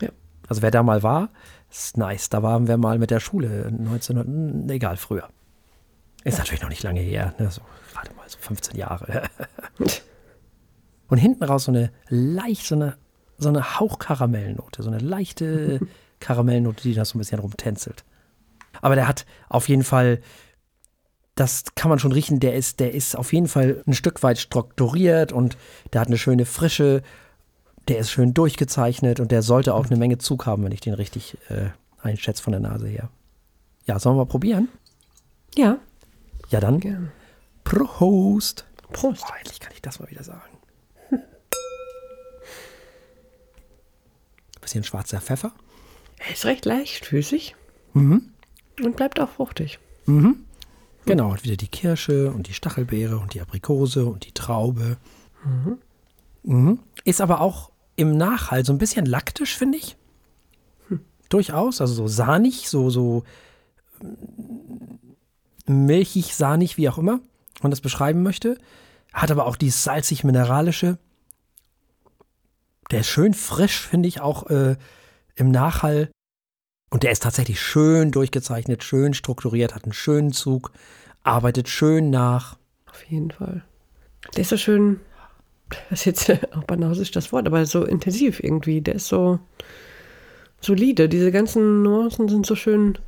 Ja. 0.00 0.10
Also 0.48 0.62
wer 0.62 0.70
da 0.70 0.82
mal 0.82 1.02
war, 1.02 1.30
ist 1.70 1.96
nice. 1.96 2.28
Da 2.28 2.42
waren 2.42 2.66
wir 2.66 2.76
mal 2.76 2.98
mit 2.98 3.10
der 3.10 3.20
Schule 3.20 3.66
1900, 3.66 4.26
hm, 4.26 4.70
egal, 4.70 4.96
früher. 4.96 5.28
Ist 6.24 6.38
natürlich 6.38 6.62
noch 6.62 6.68
nicht 6.68 6.82
lange 6.82 7.00
her, 7.00 7.34
ne? 7.38 7.50
so, 7.50 7.62
gerade 7.92 8.14
mal 8.14 8.28
so 8.28 8.38
15 8.38 8.76
Jahre. 8.76 9.22
und 11.08 11.18
hinten 11.18 11.44
raus 11.44 11.64
so 11.64 11.72
eine 11.72 11.90
leicht, 12.08 12.66
so 12.66 12.74
eine, 12.74 12.96
so 13.38 13.48
eine 13.48 13.78
Hauchkaramellnote, 13.78 14.82
so 14.82 14.90
eine 14.90 14.98
leichte 14.98 15.80
Karamellnote, 16.20 16.82
die 16.82 16.94
da 16.94 17.04
so 17.04 17.16
ein 17.16 17.20
bisschen 17.20 17.40
rumtänzelt. 17.40 18.04
Aber 18.82 18.94
der 18.94 19.08
hat 19.08 19.24
auf 19.48 19.68
jeden 19.68 19.84
Fall, 19.84 20.20
das 21.34 21.64
kann 21.74 21.88
man 21.88 21.98
schon 21.98 22.12
riechen, 22.12 22.38
der 22.38 22.54
ist, 22.54 22.80
der 22.80 22.92
ist 22.92 23.16
auf 23.16 23.32
jeden 23.32 23.48
Fall 23.48 23.82
ein 23.86 23.94
Stück 23.94 24.22
weit 24.22 24.38
strukturiert 24.38 25.32
und 25.32 25.56
der 25.92 26.02
hat 26.02 26.08
eine 26.08 26.18
schöne 26.18 26.44
Frische, 26.44 27.02
der 27.90 27.98
ist 27.98 28.12
schön 28.12 28.34
durchgezeichnet 28.34 29.18
und 29.18 29.32
der 29.32 29.42
sollte 29.42 29.74
auch 29.74 29.86
eine 29.86 29.96
Menge 29.96 30.18
Zug 30.18 30.46
haben, 30.46 30.62
wenn 30.62 30.70
ich 30.70 30.80
den 30.80 30.94
richtig 30.94 31.36
äh, 31.48 31.70
einschätze 32.00 32.40
von 32.40 32.52
der 32.52 32.60
Nase 32.60 32.86
her. 32.86 33.10
Ja, 33.84 33.98
sollen 33.98 34.14
wir 34.14 34.24
mal 34.24 34.30
probieren? 34.30 34.68
Ja. 35.56 35.76
Ja, 36.50 36.60
dann. 36.60 36.78
Gerne. 36.78 37.10
Prost. 37.64 38.64
Prost. 38.92 39.24
Oh, 39.26 39.32
endlich 39.38 39.58
kann 39.58 39.72
ich 39.74 39.82
das 39.82 39.98
mal 39.98 40.08
wieder 40.08 40.22
sagen. 40.22 40.56
Bisschen 44.60 44.84
schwarzer 44.84 45.20
Pfeffer. 45.20 45.52
Er 46.18 46.32
ist 46.32 46.44
recht 46.44 46.66
leichtfüßig 46.66 47.56
mhm. 47.94 48.30
und 48.84 48.94
bleibt 48.94 49.18
auch 49.18 49.30
fruchtig. 49.30 49.80
Mhm. 50.06 50.44
Genau, 51.06 51.30
und 51.30 51.42
wieder 51.42 51.56
die 51.56 51.66
Kirsche 51.66 52.30
und 52.30 52.46
die 52.46 52.54
Stachelbeere 52.54 53.18
und 53.18 53.34
die 53.34 53.40
Aprikose 53.40 54.06
und 54.06 54.26
die 54.26 54.32
Traube. 54.32 54.96
Mhm. 55.44 55.78
Mhm. 56.44 56.78
Ist 57.04 57.20
aber 57.20 57.40
auch 57.40 57.69
im 58.00 58.16
Nachhall 58.16 58.64
so 58.64 58.72
ein 58.72 58.78
bisschen 58.78 59.04
laktisch, 59.04 59.56
finde 59.56 59.78
ich. 59.78 59.96
Hm. 60.88 61.00
Durchaus, 61.28 61.80
also 61.80 61.92
so 61.92 62.06
sahnig, 62.06 62.68
so, 62.68 62.90
so 62.90 63.24
mm, 64.00 65.06
milchig, 65.86 66.34
sahnig, 66.34 66.76
wie 66.76 66.88
auch 66.88 66.98
immer 66.98 67.20
man 67.62 67.70
das 67.70 67.80
beschreiben 67.80 68.22
möchte. 68.22 68.56
Hat 69.12 69.30
aber 69.30 69.46
auch 69.46 69.56
dieses 69.56 69.84
salzig-mineralische. 69.84 70.98
Der 72.90 73.00
ist 73.00 73.08
schön 73.08 73.34
frisch, 73.34 73.86
finde 73.86 74.08
ich, 74.08 74.20
auch 74.20 74.48
äh, 74.48 74.76
im 75.34 75.50
Nachhall. 75.50 76.10
Und 76.90 77.02
der 77.02 77.12
ist 77.12 77.22
tatsächlich 77.22 77.60
schön 77.60 78.10
durchgezeichnet, 78.10 78.82
schön 78.82 79.14
strukturiert, 79.14 79.74
hat 79.74 79.84
einen 79.84 79.92
schönen 79.92 80.32
Zug, 80.32 80.72
arbeitet 81.22 81.68
schön 81.68 82.10
nach. 82.10 82.56
Auf 82.90 83.04
jeden 83.04 83.30
Fall. 83.30 83.62
Der 84.34 84.42
ist 84.42 84.48
so 84.48 84.56
schön, 84.56 85.00
das 85.88 86.00
ist 86.00 86.04
jetzt 86.04 86.30
auch 86.54 86.64
banausisch 86.64 87.10
das 87.10 87.32
Wort, 87.32 87.46
aber 87.46 87.64
so 87.66 87.84
intensiv 87.84 88.42
irgendwie. 88.42 88.80
Der 88.80 88.96
ist 88.96 89.08
so 89.08 89.38
solide. 90.60 91.08
Diese 91.08 91.32
ganzen 91.32 91.82
Nuancen 91.82 92.28
sind 92.28 92.46
so 92.46 92.54
schön 92.54 92.98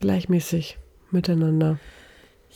gleichmäßig 0.00 0.78
miteinander. 1.10 1.78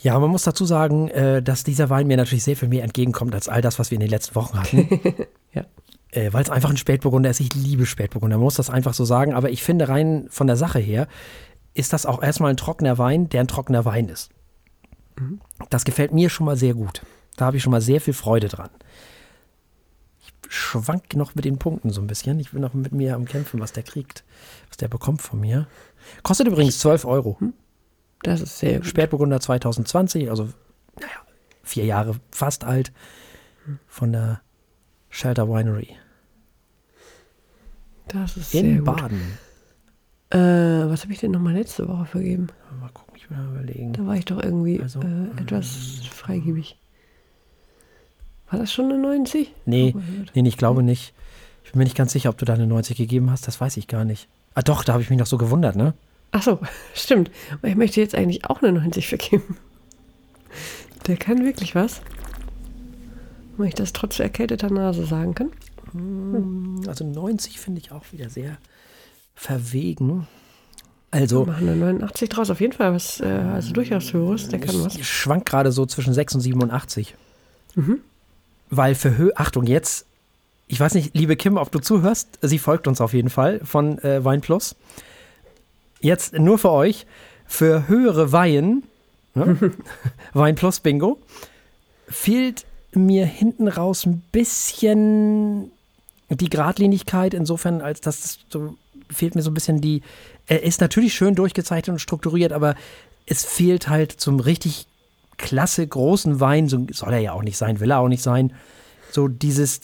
Ja, 0.03 0.19
man 0.19 0.31
muss 0.31 0.45
dazu 0.45 0.65
sagen, 0.65 1.09
äh, 1.09 1.43
dass 1.43 1.65
dieser 1.65 1.91
Wein 1.91 2.07
mir 2.07 2.17
natürlich 2.17 2.45
sehr 2.45 2.57
viel 2.57 2.69
mehr 2.69 2.85
entgegenkommt 2.85 3.35
als 3.35 3.49
all 3.49 3.61
das, 3.61 3.79
was 3.79 3.91
wir 3.91 3.97
in 3.97 4.01
den 4.01 4.11
letzten 4.11 4.35
Wochen 4.35 4.59
hatten. 4.59 4.89
ja 5.53 5.67
äh, 6.13 6.33
weil 6.33 6.43
es 6.43 6.51
einfach 6.51 6.71
ein 6.71 6.77
Spätburgunder 6.77 7.31
ist. 7.31 7.41
Ich 7.41 7.55
liebe 7.55 7.87
Spätburgunder, 7.87 8.37
man 8.37 8.45
muss 8.45 8.57
das 8.57 8.71
einfach 8.71 8.95
so 8.95 9.05
sagen. 9.05 9.35
Aber 9.35 9.51
ich 9.51 9.63
finde 9.63 9.89
rein 9.89 10.27
von 10.29 10.47
der 10.47 10.57
Sache 10.57 10.79
her, 10.79 11.07
ist 11.75 11.93
das 11.93 12.07
auch 12.07 12.23
erstmal 12.23 12.51
ein 12.51 12.57
trockener 12.57 12.99
Wein, 12.99 13.29
der 13.29 13.41
ein 13.41 13.49
trockener 13.49 13.85
Wein 13.85 14.09
ist. 14.09 14.31
Mhm. 15.19 15.41
Das 15.69 15.85
gefällt 15.85 16.13
mir 16.13 16.31
schon 16.31 16.47
mal 16.47 16.57
sehr 16.57 16.75
gut. 16.75 17.03
Da 17.41 17.47
habe 17.47 17.57
ich 17.57 17.63
schon 17.63 17.71
mal 17.71 17.81
sehr 17.81 18.03
viel 18.03 18.13
Freude 18.13 18.49
dran. 18.49 18.69
Ich 20.21 20.31
schwank 20.51 21.17
noch 21.17 21.35
mit 21.35 21.47
den 21.47 21.59
Punkten 21.59 21.89
so 21.89 22.03
ein 22.03 22.07
bisschen. 22.07 22.39
Ich 22.39 22.51
bin 22.51 22.61
noch 22.61 22.75
mit 22.75 22.93
mir 22.93 23.15
am 23.15 23.25
Kämpfen, 23.25 23.61
was 23.61 23.73
der 23.73 23.83
kriegt, 23.83 24.25
was 24.69 24.77
der 24.77 24.89
bekommt 24.89 25.23
von 25.23 25.41
mir. 25.41 25.67
Kostet 26.23 26.49
übrigens 26.49 26.79
12 26.81 27.07
Euro. 27.07 27.39
Hm? 27.41 27.55
Das 28.25 28.43
ist 28.43 28.59
sehr 28.59 28.77
gut. 28.81 28.87
Spätburgunder 28.87 29.41
2020, 29.41 30.29
also 30.29 30.51
naja, 30.97 31.17
vier 31.63 31.87
Jahre 31.87 32.17
fast 32.31 32.65
alt, 32.65 32.93
von 33.89 34.13
der 34.13 34.43
Shelter 35.09 35.49
Winery. 35.49 35.97
Das 38.09 38.37
ist 38.37 38.53
In 38.53 38.67
sehr 38.67 38.77
gut. 38.81 38.85
Baden. 38.85 39.39
Äh, 40.29 40.91
was 40.91 41.05
habe 41.05 41.15
ich 41.15 41.21
denn 41.21 41.31
nochmal 41.31 41.55
letzte 41.55 41.89
Woche 41.89 42.05
vergeben? 42.05 42.49
Mal 42.79 42.91
gucken, 42.91 43.15
ich 43.17 43.31
will 43.31 43.39
mal 43.39 43.49
überlegen. 43.49 43.95
Da 43.95 44.07
war 44.07 44.17
ich 44.17 44.27
doch 44.27 44.43
irgendwie 44.43 44.79
Also, 44.83 45.01
äh, 45.01 45.41
etwas 45.41 46.03
freigebig. 46.11 46.77
War 48.51 48.59
das 48.59 48.73
schon 48.73 48.87
eine 48.87 48.99
90? 48.99 49.53
Nee, 49.67 49.95
Oh 49.97 50.01
nee, 50.35 50.49
ich 50.49 50.57
glaube 50.57 50.83
nicht. 50.83 51.13
Ich 51.65 51.73
bin 51.73 51.79
mir 51.79 51.85
nicht 51.85 51.97
ganz 51.97 52.13
sicher, 52.13 52.31
ob 52.31 52.39
du 52.39 52.45
da 52.45 52.55
eine 52.55 52.67
90 52.67 52.97
gegeben 52.97 53.31
hast, 53.31 53.47
das 53.47 53.61
weiß 53.61 53.77
ich 53.77 53.87
gar 53.87 54.05
nicht. 54.05 54.29
Ah 54.55 54.63
doch, 54.63 54.83
da 54.83 54.93
habe 54.93 55.03
ich 55.03 55.11
mich 55.11 55.19
noch 55.19 55.27
so 55.27 55.39
gewundert, 55.39 55.77
ne? 55.77 55.95
Ach 56.33 56.43
so, 56.43 56.59
stimmt. 56.95 57.31
Aber 57.53 57.69
ich 57.69 57.77
möchte 57.77 58.01
jetzt 58.01 58.15
eigentlich 58.15 58.45
auch 58.47 58.63
eine 58.63 58.73
90 58.73 59.09
vergeben. 59.09 59.57
Der 61.07 61.17
kann 61.17 61.45
wirklich 61.45 61.75
was. 61.75 62.01
Wenn 63.57 63.69
ich 63.69 63.75
das 63.75 63.93
trotz 63.93 64.19
erkälteter 64.19 64.71
Nase 64.71 65.07
sagen 65.07 65.35
kann. 65.35 65.51
Also 66.89 67.05
90 67.05 67.61
finde 67.61 67.81
ich 67.81 67.93
auch 67.93 68.05
wieder 68.13 68.31
sehr 68.31 68.57
verwegen. 69.35 70.27
Also, 71.11 71.45
Machen 71.45 71.69
eine 71.69 71.77
89 71.77 72.29
draus. 72.29 72.51
Auf 72.51 72.61
jeden 72.61 72.73
Fall 72.73 72.93
was, 72.95 73.21
äh, 73.21 73.25
also 73.25 73.73
durchaus 73.73 74.13
höheres. 74.13 74.49
Der 74.49 74.61
kann 74.61 74.83
was. 74.85 74.95
ich 74.95 75.09
schwank 75.09 75.45
gerade 75.47 75.73
so 75.73 75.85
zwischen 75.87 76.15
6 76.15 76.37
und 76.37 76.41
87. 76.41 77.17
Mhm. 77.75 78.01
Weil 78.71 78.95
für 78.95 79.17
Höhe, 79.17 79.33
Achtung, 79.37 79.65
jetzt, 79.65 80.07
ich 80.69 80.79
weiß 80.79 80.95
nicht, 80.95 81.15
liebe 81.15 81.37
Kim, 81.37 81.57
ob 81.57 81.71
du 81.73 81.81
zuhörst, 81.81 82.39
sie 82.41 82.59
folgt 82.59 82.87
uns 82.87 83.01
auf 83.01 83.13
jeden 83.13 83.31
Fall 83.31 83.61
von 83.65 83.99
äh, 83.99 84.25
Wein 84.25 84.41
Plus. 84.41 84.77
Jetzt 86.01 86.35
nur 86.35 86.59
für 86.59 86.71
euch, 86.71 87.07
für 87.47 87.89
höhere 87.89 88.33
Weihen, 88.33 88.85
ne? 89.35 89.73
Wein 90.33 90.55
Plus 90.55 90.81
Bingo, 90.81 91.19
fehlt 92.09 92.65
mir 92.93 93.27
hinten 93.27 93.69
raus 93.69 94.07
ein 94.07 94.23
bisschen 94.33 95.71
die 96.29 96.51
Gradlinigkeit, 96.51 97.35
insofern, 97.35 97.81
als 97.81 98.01
das 98.01 98.39
so, 98.49 98.77
fehlt 99.11 99.35
mir 99.35 99.43
so 99.43 99.51
ein 99.51 99.55
bisschen 99.55 99.81
die, 99.81 100.03
er 100.47 100.63
ist 100.63 100.81
natürlich 100.81 101.15
schön 101.15 101.35
durchgezeichnet 101.35 101.95
und 101.95 101.99
strukturiert, 101.99 102.53
aber 102.53 102.77
es 103.27 103.45
fehlt 103.45 103.89
halt 103.89 104.13
zum 104.13 104.41
richtig 104.41 104.87
klasse 105.41 105.87
großen 105.87 106.41
Wein, 106.41 106.69
so 106.69 106.87
soll 106.93 107.13
er 107.13 107.19
ja 107.21 107.33
auch 107.33 107.43
nicht 107.43 107.57
sein, 107.57 107.81
will 107.81 107.91
er 107.91 107.99
auch 107.99 108.09
nicht 108.09 108.23
sein, 108.23 108.53
so 109.11 109.27
dieses 109.29 109.81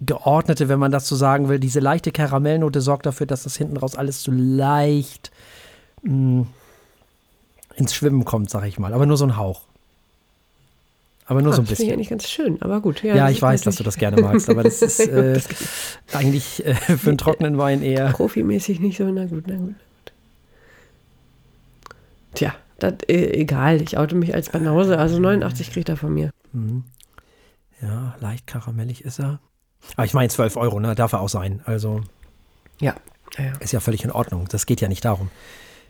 geordnete, 0.00 0.68
wenn 0.68 0.78
man 0.78 0.90
das 0.92 1.06
so 1.06 1.14
sagen 1.16 1.48
will, 1.48 1.58
diese 1.58 1.80
leichte 1.80 2.10
Karamellnote 2.10 2.80
sorgt 2.80 3.06
dafür, 3.06 3.26
dass 3.26 3.42
das 3.44 3.56
hinten 3.56 3.76
raus 3.76 3.96
alles 3.96 4.22
so 4.22 4.32
leicht 4.32 5.30
mh, 6.02 6.46
ins 7.76 7.94
Schwimmen 7.94 8.24
kommt, 8.24 8.50
sag 8.50 8.64
ich 8.66 8.78
mal, 8.78 8.92
aber 8.94 9.06
nur 9.06 9.16
so 9.16 9.24
ein 9.26 9.36
Hauch. 9.36 9.62
Aber 11.26 11.42
nur 11.42 11.52
Ah, 11.52 11.56
so 11.56 11.62
ein 11.62 11.66
das 11.66 11.76
finde 11.76 11.92
ich 11.92 11.98
bisschen. 11.98 11.98
eigentlich 11.98 12.08
ganz 12.08 12.28
schön, 12.28 12.60
aber 12.62 12.80
gut. 12.80 13.02
Ja, 13.04 13.14
das 13.14 13.30
ich 13.32 13.40
weiß, 13.42 13.60
dass 13.62 13.76
du 13.76 13.84
das 13.84 13.96
gerne 13.96 14.20
magst, 14.20 14.48
aber 14.50 14.64
das 14.64 14.82
ist 14.82 14.98
äh, 15.06 15.40
eigentlich 16.12 16.64
äh, 16.66 16.74
für 16.74 17.10
einen 17.10 17.18
trockenen 17.18 17.56
Wein 17.56 17.82
eher. 17.82 18.08
Profimäßig 18.10 18.80
nicht 18.80 18.96
so. 18.98 19.04
Na 19.04 19.26
gut, 19.26 19.44
na 19.46 19.54
gut, 19.56 19.66
na 19.66 19.66
gut. 19.66 19.74
Tja, 22.34 22.54
das, 22.82 22.94
äh, 23.08 23.40
egal. 23.40 23.80
Ich 23.82 23.96
oute 23.98 24.14
mich 24.14 24.34
als 24.34 24.50
Banause. 24.50 24.98
Also 24.98 25.18
89 25.18 25.72
kriegt 25.72 25.88
er 25.88 25.96
von 25.96 26.12
mir. 26.12 26.30
Mhm. 26.52 26.84
Ja, 27.80 28.14
leicht 28.20 28.46
karamellig 28.46 29.04
ist 29.04 29.20
er. 29.20 29.40
Aber 29.96 30.04
ich 30.04 30.14
meine 30.14 30.28
12 30.28 30.56
Euro, 30.56 30.80
ne? 30.80 30.94
Darf 30.94 31.12
er 31.12 31.20
auch 31.20 31.28
sein. 31.28 31.62
Also 31.64 32.02
Ja. 32.80 32.94
ja, 33.38 33.44
ja. 33.44 33.52
ist 33.60 33.72
ja 33.72 33.80
völlig 33.80 34.04
in 34.04 34.10
Ordnung. 34.10 34.46
Das 34.50 34.66
geht 34.66 34.80
ja 34.80 34.88
nicht 34.88 35.04
darum. 35.04 35.30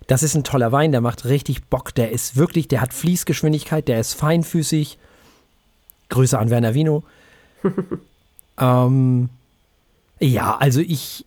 Das 0.07 0.23
ist 0.23 0.35
ein 0.35 0.45
toller 0.45 0.73
Wein, 0.73 0.93
der 0.93 1.01
macht 1.01 1.25
richtig 1.25 1.65
Bock. 1.67 1.95
Der 1.95 2.11
ist 2.11 2.37
wirklich, 2.37 2.69
der 2.69 2.81
hat 2.81 2.95
Fließgeschwindigkeit, 2.95 3.87
der 3.89 4.01
ist 4.01 4.15
feinfüßig. 4.15 4.99
Grüße 6.09 6.39
an 6.39 6.51
Werner 6.51 6.75
Vino. 6.75 7.05
ähm, 8.59 9.29
ja, 10.19 10.57
also 10.57 10.81
ich 10.81 11.25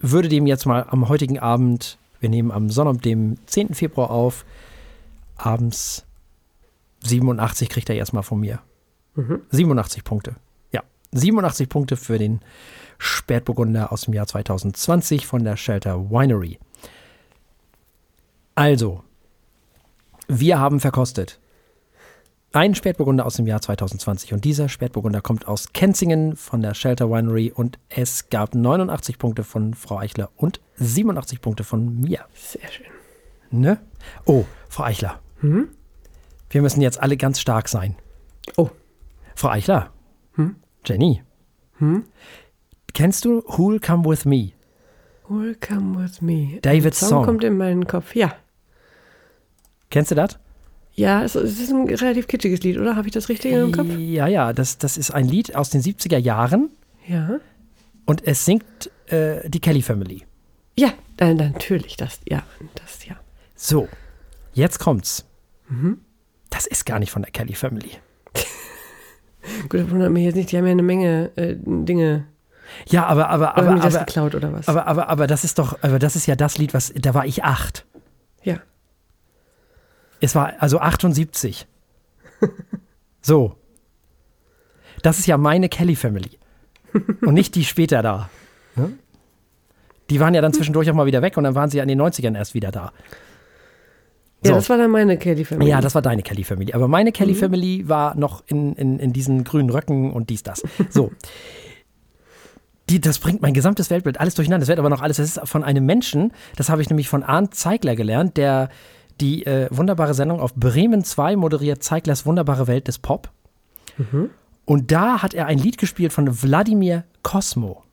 würde 0.00 0.28
dem 0.28 0.46
jetzt 0.46 0.66
mal 0.66 0.86
am 0.88 1.08
heutigen 1.08 1.38
Abend, 1.38 1.96
wir 2.20 2.28
nehmen 2.28 2.50
am 2.50 2.68
Sonntag, 2.70 3.02
dem 3.02 3.38
10. 3.46 3.74
Februar 3.74 4.10
auf, 4.10 4.44
abends 5.36 6.06
87 7.00 7.68
kriegt 7.68 7.88
er 7.90 7.96
erstmal 7.96 8.22
von 8.22 8.40
mir. 8.40 8.60
87 9.50 10.02
Punkte. 10.04 10.36
Ja, 10.72 10.82
87 11.12 11.68
Punkte 11.68 11.96
für 11.96 12.18
den 12.18 12.40
Spätburgunder 12.98 13.92
aus 13.92 14.02
dem 14.02 14.14
Jahr 14.14 14.26
2020 14.26 15.26
von 15.26 15.44
der 15.44 15.56
Shelter 15.56 16.10
Winery. 16.10 16.58
Also, 18.54 19.02
wir 20.28 20.58
haben 20.58 20.80
verkostet 20.80 21.40
einen 22.52 22.76
Spätburgunder 22.76 23.26
aus 23.26 23.34
dem 23.34 23.46
Jahr 23.48 23.60
2020 23.60 24.32
und 24.32 24.44
dieser 24.44 24.68
Spätburgunder 24.68 25.20
kommt 25.20 25.48
aus 25.48 25.72
Kenzingen 25.72 26.36
von 26.36 26.62
der 26.62 26.74
Shelter 26.74 27.10
Winery 27.10 27.52
und 27.52 27.78
es 27.88 28.30
gab 28.30 28.54
89 28.54 29.18
Punkte 29.18 29.42
von 29.42 29.74
Frau 29.74 29.98
Eichler 29.98 30.30
und 30.36 30.60
87 30.76 31.40
Punkte 31.40 31.64
von 31.64 32.00
mir. 32.00 32.26
Sehr 32.32 32.68
schön. 32.70 32.86
Ne? 33.50 33.78
Oh, 34.24 34.44
Frau 34.68 34.84
Eichler. 34.84 35.20
Wir 36.50 36.62
müssen 36.62 36.80
jetzt 36.80 37.00
alle 37.02 37.16
ganz 37.16 37.40
stark 37.40 37.68
sein. 37.68 37.96
Oh, 38.56 38.70
Frau 39.34 39.48
Eichler. 39.48 39.90
Jenny. 40.86 41.22
Kennst 42.92 43.24
du 43.24 43.40
Who'll 43.40 43.84
Come 43.84 44.04
With 44.08 44.24
Me? 44.24 44.52
Welcome 45.28 45.98
with 46.02 46.20
me. 46.20 46.58
David 46.60 46.92
Ein 46.92 46.92
Song, 46.92 47.08
Song. 47.08 47.24
kommt 47.24 47.44
in 47.44 47.56
meinen 47.56 47.86
Kopf. 47.86 48.14
Ja. 48.14 48.34
Kennst 49.90 50.10
du 50.10 50.14
das? 50.14 50.38
Ja, 50.92 51.24
es, 51.24 51.34
ist 51.34 51.70
ein 51.70 51.88
relativ 51.88 52.26
kitschiges 52.28 52.62
Lied, 52.62 52.78
oder? 52.78 52.94
Habe 52.94 53.08
ich 53.08 53.14
das 53.14 53.28
richtig 53.28 53.52
im 53.52 53.72
Kopf? 53.72 53.88
Ja, 53.96 54.26
ja, 54.28 54.52
das, 54.52 54.78
das 54.78 54.96
ist 54.96 55.10
ein 55.10 55.26
Lied 55.26 55.56
aus 55.56 55.70
den 55.70 55.80
70er 55.82 56.18
Jahren 56.18 56.70
Ja. 57.06 57.40
und 58.04 58.26
es 58.26 58.44
singt 58.44 58.90
äh, 59.06 59.48
die 59.48 59.60
Kelly 59.60 59.82
Family. 59.82 60.22
Ja, 60.78 60.92
natürlich. 61.18 61.96
Das, 61.96 62.20
ja, 62.28 62.42
das, 62.74 63.06
ja. 63.06 63.16
So, 63.56 63.88
jetzt 64.52 64.78
kommt's. 64.78 65.24
Das 66.50 66.66
ist 66.66 66.84
gar 66.86 66.98
nicht 66.98 67.10
von 67.10 67.22
der 67.22 67.30
Kelly 67.30 67.54
Family. 67.54 67.90
Gut, 69.68 69.80
das 69.80 69.90
wundert 69.90 70.10
mich 70.12 70.24
jetzt 70.24 70.34
nicht. 70.36 70.52
Die 70.52 70.58
haben 70.58 70.66
ja 70.66 70.72
eine 70.72 70.82
Menge 70.82 71.30
äh, 71.36 71.56
Dinge. 71.58 72.26
Ja, 72.86 73.06
aber, 73.06 73.28
aber, 73.28 73.56
Aber, 73.56 73.70
aber, 73.70 73.80
das 73.80 73.94
aber, 73.96 74.04
geklaut 74.04 74.34
oder 74.34 74.52
was? 74.52 74.68
aber, 74.68 74.86
aber, 74.86 75.08
aber 75.08 75.26
das 75.26 75.44
ist 75.44 75.58
doch, 75.58 75.78
aber 75.82 75.98
das 75.98 76.16
ist 76.16 76.26
ja 76.26 76.34
das 76.36 76.58
Lied, 76.58 76.74
was, 76.74 76.92
da 76.96 77.14
war 77.14 77.26
ich 77.26 77.44
acht. 77.44 77.84
ja. 78.42 78.58
Es 80.20 80.34
war 80.34 80.54
also 80.58 80.78
78. 80.80 81.66
So. 83.20 83.56
Das 85.02 85.18
ist 85.18 85.26
ja 85.26 85.38
meine 85.38 85.70
Kelly 85.70 85.96
Family. 85.96 86.38
Und 87.22 87.32
nicht 87.34 87.54
die 87.54 87.64
später 87.64 88.02
da. 88.02 88.28
Ne? 88.76 88.92
Die 90.10 90.20
waren 90.20 90.34
ja 90.34 90.42
dann 90.42 90.52
zwischendurch 90.52 90.90
auch 90.90 90.94
mal 90.94 91.06
wieder 91.06 91.22
weg 91.22 91.38
und 91.38 91.44
dann 91.44 91.54
waren 91.54 91.70
sie 91.70 91.78
ja 91.78 91.82
in 91.82 91.88
den 91.88 92.00
90ern 92.00 92.36
erst 92.36 92.52
wieder 92.52 92.70
da. 92.70 92.92
Ja, 94.44 94.50
So. 94.50 94.54
das 94.56 94.68
war 94.70 94.78
dann 94.78 94.90
meine 94.90 95.16
Kelly 95.16 95.44
Family. 95.44 95.70
Ja, 95.70 95.80
das 95.80 95.94
war 95.94 96.02
deine 96.02 96.22
Kelly 96.22 96.44
Family. 96.44 96.72
Aber 96.72 96.86
meine 96.88 97.12
Kelly 97.12 97.34
Family 97.34 97.88
war 97.88 98.14
noch 98.14 98.42
in, 98.46 98.74
in, 98.74 98.98
in 98.98 99.12
diesen 99.12 99.44
grünen 99.44 99.70
Röcken 99.70 100.12
und 100.12 100.30
dies, 100.30 100.42
das. 100.42 100.62
So. 100.90 101.10
Die, 102.90 103.00
das 103.00 103.18
bringt 103.18 103.40
mein 103.40 103.54
gesamtes 103.54 103.88
Weltbild 103.88 104.20
alles 104.20 104.34
durcheinander. 104.34 104.60
Das 104.60 104.68
wird 104.68 104.78
aber 104.78 104.90
noch 104.90 105.00
alles. 105.00 105.16
Das 105.16 105.36
ist 105.36 105.48
von 105.48 105.64
einem 105.64 105.86
Menschen, 105.86 106.32
das 106.56 106.68
habe 106.68 106.82
ich 106.82 106.90
nämlich 106.90 107.08
von 107.08 107.22
Arndt 107.22 107.54
Zeigler 107.54 107.96
gelernt, 107.96 108.36
der 108.36 108.68
die 109.22 109.46
äh, 109.46 109.68
wunderbare 109.70 110.12
Sendung 110.12 110.38
auf 110.38 110.54
Bremen 110.54 111.02
2 111.02 111.36
moderiert, 111.36 111.82
Zeiglers 111.82 112.26
wunderbare 112.26 112.66
Welt 112.66 112.86
des 112.86 112.98
Pop. 112.98 113.30
Und 114.66 114.92
da 114.92 115.22
hat 115.22 115.32
er 115.32 115.46
ein 115.46 115.56
Lied 115.58 115.78
gespielt 115.78 116.12
von 116.12 116.42
Wladimir 116.42 117.04
Kosmo. 117.22 117.84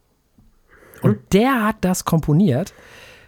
Und 1.01 1.19
der 1.31 1.63
hat 1.63 1.77
das 1.81 2.03
komponiert 2.05 2.73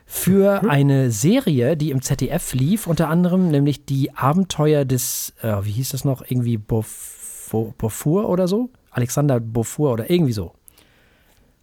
für 0.06 0.64
eine 0.70 1.12
Serie, 1.12 1.76
die 1.78 1.92
im 1.92 2.02
ZDF 2.02 2.54
lief, 2.54 2.88
unter 2.88 3.10
anderem 3.10 3.50
nämlich 3.50 3.86
die 3.86 4.16
Abenteuer 4.16 4.86
des, 4.86 5.34
äh, 5.42 5.56
wie 5.64 5.72
hieß 5.72 5.90
das 5.90 6.06
noch, 6.06 6.24
irgendwie 6.28 6.58
Beaufort, 6.58 7.78
Beaufort 7.78 8.26
oder 8.26 8.48
so? 8.48 8.70
Alexander 8.92 9.40
Beaufort 9.40 9.94
oder 9.94 10.10
irgendwie 10.10 10.34
so. 10.34 10.54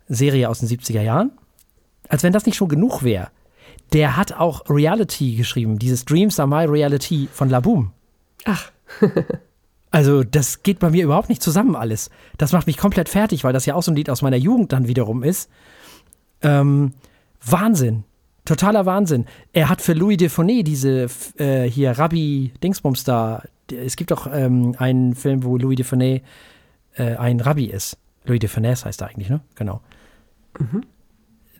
Serie 0.09 0.49
aus 0.49 0.61
den 0.61 0.69
70er 0.69 1.03
Jahren. 1.03 1.33
Als 2.09 2.23
wenn 2.23 2.33
das 2.33 2.47
nicht 2.47 2.57
schon 2.57 2.69
genug 2.69 3.03
wäre. 3.05 3.29
Der 3.93 4.17
hat 4.17 4.33
auch 4.33 4.69
Reality 4.69 5.37
geschrieben, 5.37 5.79
dieses 5.79 6.05
Dreams 6.05 6.41
are 6.41 6.49
my 6.49 6.65
reality 6.65 7.29
von 7.33 7.49
Laboom. 7.49 7.93
Ach, 8.45 8.73
Also, 9.93 10.23
das 10.23 10.63
geht 10.63 10.79
bei 10.79 10.91
mir 10.91 11.03
überhaupt 11.03 11.29
nicht 11.29 11.43
zusammen 11.43 11.75
alles. 11.75 12.11
Das 12.39 12.53
macht 12.53 12.69
mich 12.69 12.77
komplett 12.77 13.09
fertig, 13.09 13.43
weil 13.43 13.53
das 13.53 13.67
ja 13.67 13.75
auch 13.75 13.83
so 13.83 13.91
ein 13.91 13.97
Lied 13.97 14.09
aus 14.09 14.23
meiner 14.23 14.37
Jugend 14.37 14.73
dann 14.73 14.87
wiederum 14.87 15.25
ist. 15.25 15.51
Ähm, 16.43 16.95
Wahnsinn. 17.45 18.05
Totaler 18.51 18.85
Wahnsinn. 18.85 19.27
Er 19.53 19.69
hat 19.69 19.81
für 19.81 19.93
Louis 19.93 20.17
Defonet 20.17 20.67
diese 20.67 21.07
äh, 21.39 21.71
hier 21.71 21.93
Rabbi 21.93 22.53
Dingsbums 22.61 23.05
da. 23.05 23.45
Es 23.71 23.95
gibt 23.95 24.11
doch 24.11 24.29
ähm, 24.33 24.75
einen 24.77 25.15
Film, 25.15 25.45
wo 25.45 25.57
Louis 25.57 25.77
Defonet 25.77 26.25
äh, 26.97 27.15
ein 27.15 27.39
Rabbi 27.39 27.67
ist. 27.67 27.97
Louis 28.25 28.41
Defonet 28.41 28.85
heißt 28.85 29.03
er 29.03 29.09
eigentlich, 29.09 29.31
ne? 29.31 29.41
Genau. 29.55 29.81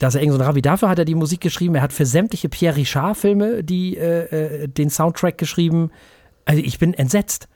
Da 0.01 0.09
ist 0.09 0.17
er 0.17 0.21
irgend 0.21 0.33
so 0.33 0.41
ein 0.41 0.45
Rabbi. 0.45 0.63
Dafür 0.63 0.89
hat 0.89 0.99
er 0.99 1.05
die 1.05 1.15
Musik 1.15 1.41
geschrieben. 1.41 1.77
Er 1.77 1.83
hat 1.83 1.93
für 1.93 2.07
sämtliche 2.07 2.49
Pierre 2.49 2.75
Richard-Filme 2.75 3.63
die, 3.63 3.97
äh, 3.97 4.65
äh, 4.65 4.67
den 4.67 4.91
Soundtrack 4.91 5.39
geschrieben. 5.39 5.93
Also 6.45 6.61
ich 6.61 6.81
bin 6.81 6.93
entsetzt. 6.93 7.47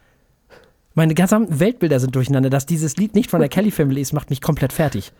Meine 0.94 1.14
gesamten 1.14 1.58
Weltbilder 1.58 1.98
sind 1.98 2.14
durcheinander. 2.14 2.50
Dass 2.50 2.66
dieses 2.66 2.96
Lied 2.98 3.16
nicht 3.16 3.30
von 3.30 3.40
der 3.40 3.48
Kelly 3.54 3.72
Family 3.72 4.00
ist, 4.00 4.12
macht 4.12 4.30
mich 4.30 4.40
komplett 4.40 4.72
fertig. 4.72 5.12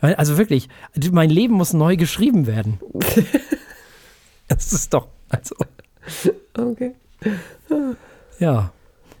Also 0.00 0.38
wirklich, 0.38 0.68
mein 1.10 1.30
Leben 1.30 1.54
muss 1.54 1.72
neu 1.72 1.96
geschrieben 1.96 2.46
werden. 2.46 2.78
das 4.48 4.72
ist 4.72 4.92
doch, 4.92 5.08
also. 5.28 5.54
Okay. 6.56 6.94
Ja. 8.38 8.72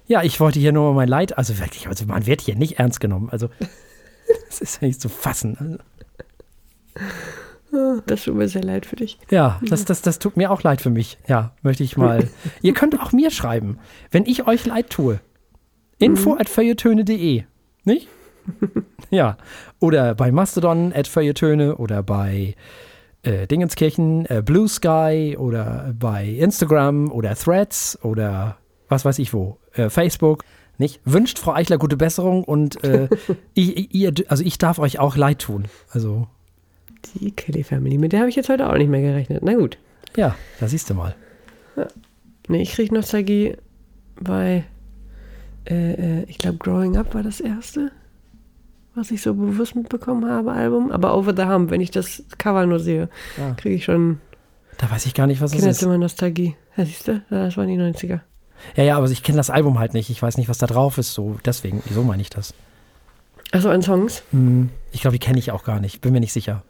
Ja, 0.08 0.22
ich 0.22 0.38
wollte 0.38 0.60
hier 0.60 0.72
nur 0.72 0.92
mal 0.92 0.96
mein 0.96 1.08
Leid, 1.08 1.36
also 1.36 1.58
wirklich, 1.58 1.88
also 1.88 2.06
man 2.06 2.26
wird 2.26 2.40
hier 2.40 2.54
nicht 2.54 2.78
ernst 2.78 3.00
genommen. 3.00 3.28
Also, 3.30 3.48
das 4.46 4.60
ist 4.60 4.80
ja 4.80 4.86
nicht 4.86 5.00
zu 5.00 5.08
fassen. 5.08 5.56
Also. 5.58 5.78
Das 8.06 8.24
tut 8.24 8.36
mir 8.36 8.48
sehr 8.48 8.62
leid 8.62 8.86
für 8.86 8.96
dich. 8.96 9.18
Ja, 9.30 9.60
das, 9.62 9.84
das, 9.84 10.02
das 10.02 10.18
tut 10.18 10.36
mir 10.36 10.50
auch 10.50 10.62
leid 10.62 10.80
für 10.80 10.90
mich. 10.90 11.18
Ja, 11.26 11.52
möchte 11.62 11.82
ich 11.82 11.96
mal. 11.96 12.28
Ihr 12.62 12.74
könnt 12.74 12.98
auch 13.00 13.12
mir 13.12 13.30
schreiben, 13.30 13.78
wenn 14.10 14.24
ich 14.24 14.46
euch 14.46 14.64
leid 14.64 14.90
tue. 14.90 15.20
Info 15.98 16.36
at 16.36 16.48
feuilletöne.de. 16.48 17.44
Nicht? 17.84 18.08
ja. 19.10 19.36
Oder 19.80 20.14
bei 20.14 20.32
Mastodon 20.32 20.92
at 20.92 21.08
feuilletöne 21.08 21.76
oder 21.76 22.02
bei 22.02 22.54
äh, 23.22 23.46
Dingenskirchen, 23.46 24.26
äh, 24.26 24.42
Blue 24.44 24.68
Sky 24.68 25.36
oder 25.38 25.94
bei 25.98 26.26
Instagram 26.26 27.10
oder 27.10 27.34
Threads 27.34 27.98
oder 28.02 28.56
was 28.88 29.04
weiß 29.04 29.18
ich 29.18 29.32
wo. 29.32 29.58
Äh, 29.74 29.90
Facebook. 29.90 30.44
Nicht? 30.78 31.00
Wünscht 31.04 31.38
Frau 31.38 31.54
Eichler 31.54 31.78
gute 31.78 31.96
Besserung 31.96 32.44
und 32.44 32.82
äh, 32.84 33.08
ich, 33.54 33.94
ihr, 33.94 34.12
also 34.28 34.44
ich 34.44 34.58
darf 34.58 34.78
euch 34.78 34.98
auch 34.98 35.16
leid 35.16 35.40
tun. 35.40 35.66
Also. 35.90 36.28
Die 37.14 37.30
Kelly 37.30 37.62
Family, 37.62 37.98
mit 37.98 38.12
der 38.12 38.20
habe 38.20 38.28
ich 38.28 38.36
jetzt 38.36 38.48
heute 38.48 38.68
auch 38.68 38.76
nicht 38.76 38.90
mehr 38.90 39.00
gerechnet. 39.00 39.42
Na 39.42 39.54
gut. 39.54 39.78
Ja, 40.16 40.34
da 40.60 40.68
siehst 40.68 40.90
du 40.90 40.94
mal. 40.94 41.14
Ja. 41.76 41.86
Nee, 42.48 42.62
ich 42.62 42.72
kriege 42.72 42.94
Nostalgie 42.94 43.56
bei, 44.20 44.64
äh, 45.68 46.20
äh, 46.20 46.24
ich 46.24 46.38
glaube, 46.38 46.58
Growing 46.58 46.96
Up 46.96 47.14
war 47.14 47.22
das 47.22 47.40
erste, 47.40 47.90
was 48.96 49.10
ich 49.10 49.22
so 49.22 49.34
bewusst 49.34 49.76
mitbekommen 49.76 50.28
habe, 50.28 50.52
Album. 50.52 50.90
Aber 50.90 51.16
Over 51.16 51.34
the 51.36 51.44
Hump, 51.44 51.70
wenn 51.70 51.80
ich 51.80 51.90
das 51.90 52.24
Cover 52.38 52.66
nur 52.66 52.80
sehe, 52.80 53.08
Ah. 53.38 53.54
kriege 53.56 53.74
ich 53.76 53.84
schon 53.84 54.18
Da 54.78 54.90
weiß 54.90 55.06
ich 55.06 55.14
gar 55.14 55.26
nicht, 55.26 55.40
was 55.40 55.52
es 55.52 55.56
ist. 55.58 55.62
Kinderzimmer 55.62 55.98
Nostalgie. 55.98 56.56
Ja, 56.76 56.84
siehst 56.84 57.08
du? 57.08 57.22
Das 57.30 57.56
waren 57.56 57.68
die 57.68 57.78
90er. 57.78 58.20
Ja, 58.74 58.84
ja, 58.84 58.96
aber 58.96 59.08
ich 59.10 59.22
kenne 59.22 59.36
das 59.38 59.48
Album 59.50 59.78
halt 59.78 59.94
nicht. 59.94 60.10
Ich 60.10 60.20
weiß 60.22 60.36
nicht, 60.38 60.48
was 60.48 60.58
da 60.58 60.66
drauf 60.66 60.98
ist. 60.98 61.14
So, 61.14 61.36
deswegen, 61.44 61.82
so 61.90 62.02
meine 62.02 62.20
ich 62.22 62.30
das. 62.30 62.52
Achso, 63.52 63.70
an 63.70 63.80
Songs. 63.82 64.22
Hm, 64.32 64.70
ich 64.92 65.00
glaube, 65.02 65.12
die 65.18 65.24
kenne 65.24 65.38
ich 65.38 65.50
auch 65.52 65.62
gar 65.64 65.78
nicht. 65.80 66.00
Bin 66.00 66.12
mir 66.12 66.20
nicht 66.20 66.32
sicher. 66.32 66.62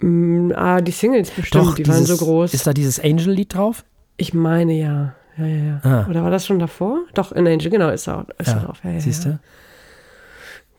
Mm, 0.00 0.52
ah, 0.54 0.80
die 0.80 0.92
Singles 0.92 1.30
bestimmt, 1.30 1.78
die 1.78 1.86
waren 1.86 1.96
so 2.04 2.14
dieses- 2.14 2.18
groß. 2.20 2.54
Ist 2.54 2.66
da 2.66 2.72
dieses 2.72 3.00
Angel-Lied 3.00 3.54
drauf? 3.54 3.84
Ich 4.16 4.34
meine 4.34 4.72
ja. 4.74 5.14
Ja, 5.36 5.46
ja, 5.46 5.64
ja. 5.64 5.80
Ah. 5.84 6.06
Oder 6.10 6.24
war 6.24 6.30
das 6.30 6.46
schon 6.46 6.58
davor? 6.58 7.00
Doch, 7.14 7.30
in 7.32 7.46
Angel, 7.46 7.70
genau, 7.70 7.90
ist 7.90 8.08
da, 8.08 8.26
ist 8.38 8.48
da 8.48 8.56
Ja, 8.56 8.58
drauf. 8.64 8.80
Ja, 8.82 8.90
ja, 8.90 9.00
siehst 9.00 9.24
ja. 9.24 9.38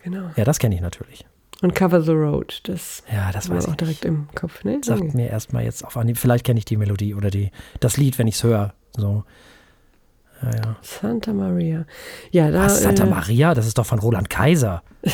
Genau. 0.10 0.32
Ja, 0.36 0.44
das 0.44 0.60
kenne 0.60 0.75
ich 0.75 0.82
natürlich. 0.82 1.25
Und 1.62 1.75
Cover 1.75 2.01
the 2.01 2.12
Road, 2.12 2.62
das, 2.63 3.04
Ja, 3.12 3.32
das 3.32 3.50
war 3.50 3.58
auch 3.58 3.75
direkt 3.75 4.06
im 4.06 4.28
Kopf, 4.34 4.63
ne? 4.63 4.80
Sagt 4.84 5.13
mir 5.13 5.30
erstmal 5.30 5.66
jetzt 5.66 5.84
auf 5.84 5.98
Anhieb. 5.98 6.18
Vielleicht 6.18 6.46
kenne 6.46 6.58
ich 6.58 6.66
die 6.66 6.78
Melodie 6.78 7.13
oder 7.13 7.30
die, 7.30 7.51
das 7.82 7.98
Lied, 7.98 8.18
wenn 8.18 8.28
ich 8.28 8.36
es 8.36 8.44
höre. 8.44 8.74
So. 8.96 9.25
Ja, 10.42 10.51
ja. 10.51 10.78
Santa 10.82 11.34
Maria. 11.34 11.86
Ja, 12.32 12.50
da. 12.50 12.66
Was, 12.66 12.82
Santa 12.82 13.04
äh, 13.04 13.10
Maria? 13.10 13.54
Das 13.54 13.68
ist 13.68 13.78
doch 13.78 13.86
von 13.86 14.00
Roland 14.00 14.30
Kaiser. 14.30 14.84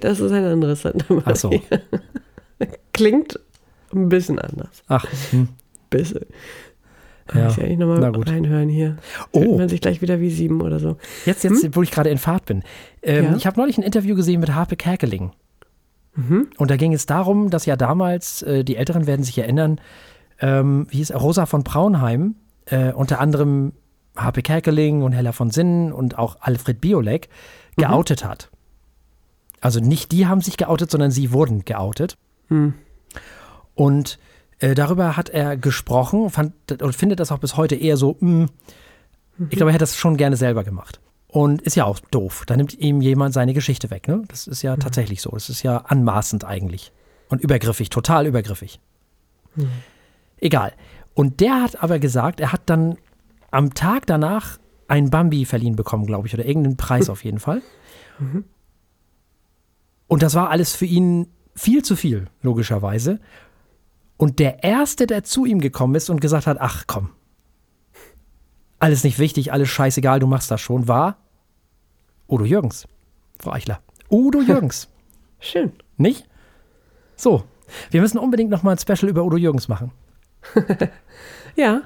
Das 0.00 0.18
ist 0.18 0.32
ein 0.32 0.44
anderes 0.44 0.82
Santa 0.82 1.06
Maria. 1.08 1.26
Ach 1.26 1.36
so. 1.36 1.50
Klingt 2.92 3.38
ein 3.92 4.08
bisschen 4.08 4.40
anders. 4.40 4.82
Ach, 4.88 5.06
hm. 5.30 5.48
Bisschen. 5.88 6.26
Ja, 7.34 7.44
Muss 7.44 7.58
ich 7.58 7.64
eigentlich 7.64 7.78
nochmal 7.78 8.12
gut. 8.12 8.28
reinhören 8.28 8.68
hier. 8.68 8.96
Fühlt 9.32 9.46
Oh, 9.46 9.58
man 9.58 9.68
sich 9.68 9.80
gleich 9.80 10.02
wieder 10.02 10.20
wie 10.20 10.30
sieben 10.30 10.60
oder 10.62 10.78
so. 10.80 10.96
jetzt, 11.26 11.44
jetzt 11.44 11.76
wo 11.76 11.82
ich 11.82 11.90
gerade 11.90 12.10
in 12.10 12.18
Fahrt 12.18 12.44
bin. 12.46 12.62
Ähm, 13.02 13.24
Ja? 13.24 13.36
Ich 13.36 13.46
habe 13.46 13.58
neulich 13.60 13.78
ein 13.78 13.82
Interview 13.84 14.14
gesehen 14.16 14.40
mit 14.40 14.54
Harpe 14.54 14.76
Kerkeling. 14.76 15.32
Mhm. 16.16 16.48
Und 16.58 16.70
da 16.70 16.76
ging 16.76 16.92
es 16.92 17.06
darum, 17.06 17.50
dass 17.50 17.66
ja 17.66 17.76
damals, 17.76 18.42
äh, 18.42 18.64
die 18.64 18.76
Älteren 18.76 19.06
werden 19.06 19.22
sich 19.22 19.38
erinnern, 19.38 19.80
ähm, 20.40 20.86
wie 20.90 20.96
hieß 20.98 21.14
Rosa 21.14 21.46
von 21.46 21.62
Braunheim, 21.62 22.34
äh, 22.66 22.92
unter 22.92 23.20
anderem 23.20 23.72
Harpe 24.16 24.42
Kerkeling 24.42 25.02
und 25.02 25.12
Hella 25.12 25.30
von 25.32 25.50
Sinnen 25.50 25.92
und 25.92 26.18
auch 26.18 26.38
Alfred 26.40 26.80
Biolek 26.80 27.28
Mhm. 27.76 27.82
geoutet 27.82 28.24
hat. 28.24 28.50
Also 29.60 29.78
nicht 29.78 30.10
die 30.10 30.26
haben 30.26 30.40
sich 30.40 30.56
geoutet, 30.56 30.90
sondern 30.90 31.10
sie 31.10 31.30
wurden 31.32 31.64
geoutet. 31.64 32.16
Hm. 32.48 32.74
Und 33.74 34.18
äh, 34.60 34.74
darüber 34.74 35.16
hat 35.16 35.28
er 35.28 35.56
gesprochen 35.56 36.30
fand, 36.30 36.52
und 36.82 36.94
findet 36.94 37.20
das 37.20 37.32
auch 37.32 37.38
bis 37.38 37.56
heute 37.56 37.74
eher 37.74 37.96
so, 37.96 38.16
mh, 38.20 38.48
ich 39.48 39.56
glaube, 39.56 39.70
er 39.70 39.74
hätte 39.74 39.82
das 39.82 39.96
schon 39.96 40.16
gerne 40.16 40.36
selber 40.36 40.64
gemacht. 40.64 41.00
Und 41.26 41.62
ist 41.62 41.76
ja 41.76 41.84
auch 41.84 42.00
doof. 42.00 42.44
Da 42.46 42.56
nimmt 42.56 42.74
ihm 42.78 43.00
jemand 43.00 43.32
seine 43.32 43.54
Geschichte 43.54 43.90
weg. 43.90 44.08
Ne? 44.08 44.24
Das 44.28 44.46
ist 44.46 44.62
ja 44.62 44.76
tatsächlich 44.76 45.22
so. 45.22 45.30
Das 45.30 45.48
ist 45.48 45.62
ja 45.62 45.78
anmaßend 45.78 46.44
eigentlich. 46.44 46.92
Und 47.28 47.40
übergriffig, 47.40 47.88
total 47.88 48.26
übergriffig. 48.26 48.80
Egal. 50.40 50.72
Und 51.14 51.40
der 51.40 51.62
hat 51.62 51.82
aber 51.82 51.98
gesagt, 51.98 52.40
er 52.40 52.52
hat 52.52 52.62
dann 52.66 52.98
am 53.50 53.74
Tag 53.74 54.06
danach 54.06 54.58
einen 54.88 55.10
Bambi 55.10 55.44
verliehen 55.44 55.76
bekommen, 55.76 56.04
glaube 56.04 56.26
ich, 56.26 56.34
oder 56.34 56.44
irgendeinen 56.44 56.76
Preis 56.76 57.08
auf 57.10 57.24
jeden 57.24 57.38
Fall. 57.38 57.62
Und 60.08 60.22
das 60.22 60.34
war 60.34 60.50
alles 60.50 60.74
für 60.74 60.86
ihn 60.86 61.28
viel 61.54 61.82
zu 61.84 61.94
viel, 61.94 62.26
logischerweise. 62.42 63.20
Und 64.20 64.38
der 64.38 64.62
Erste, 64.62 65.06
der 65.06 65.24
zu 65.24 65.46
ihm 65.46 65.60
gekommen 65.62 65.94
ist 65.94 66.10
und 66.10 66.20
gesagt 66.20 66.46
hat, 66.46 66.58
ach 66.60 66.84
komm, 66.86 67.08
alles 68.78 69.02
nicht 69.02 69.18
wichtig, 69.18 69.50
alles 69.50 69.70
scheißegal, 69.70 70.20
du 70.20 70.26
machst 70.26 70.50
das 70.50 70.60
schon, 70.60 70.88
war 70.88 71.16
Udo 72.28 72.44
Jürgens, 72.44 72.86
Frau 73.38 73.52
Eichler. 73.52 73.80
Udo 74.10 74.42
Jürgens, 74.46 74.88
Schön. 75.38 75.72
nicht? 75.96 76.28
So, 77.16 77.44
wir 77.90 78.02
müssen 78.02 78.18
unbedingt 78.18 78.50
nochmal 78.50 78.74
ein 78.74 78.78
Special 78.78 79.08
über 79.08 79.24
Udo 79.24 79.36
Jürgens 79.38 79.68
machen. 79.68 79.90
Ja. 81.56 81.82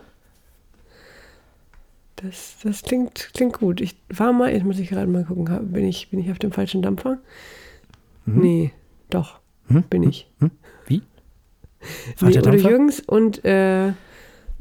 Das, 2.17 2.57
das 2.63 2.83
klingt, 2.83 3.31
klingt 3.33 3.59
gut. 3.59 3.81
Ich 3.81 3.97
war 4.11 4.33
mal, 4.33 4.53
jetzt 4.53 4.65
muss 4.65 4.79
ich 4.79 4.89
gerade 4.91 5.07
mal 5.07 5.25
gucken, 5.25 5.73
bin 5.73 5.85
ich, 5.87 6.11
bin 6.11 6.21
ich 6.21 6.31
auf 6.31 6.39
dem 6.39 6.53
falschen 6.53 6.83
Dampfer? 6.83 7.19
Nee, 8.27 8.73
doch, 9.11 9.41
Hm? 9.69 9.83
bin 9.85 10.03
ich. 10.03 10.29
Wie? 10.87 11.03
Nee, 12.21 12.39
Udo? 12.39 12.51
Jürgens 12.53 13.01
und 13.01 13.45
äh, 13.45 13.93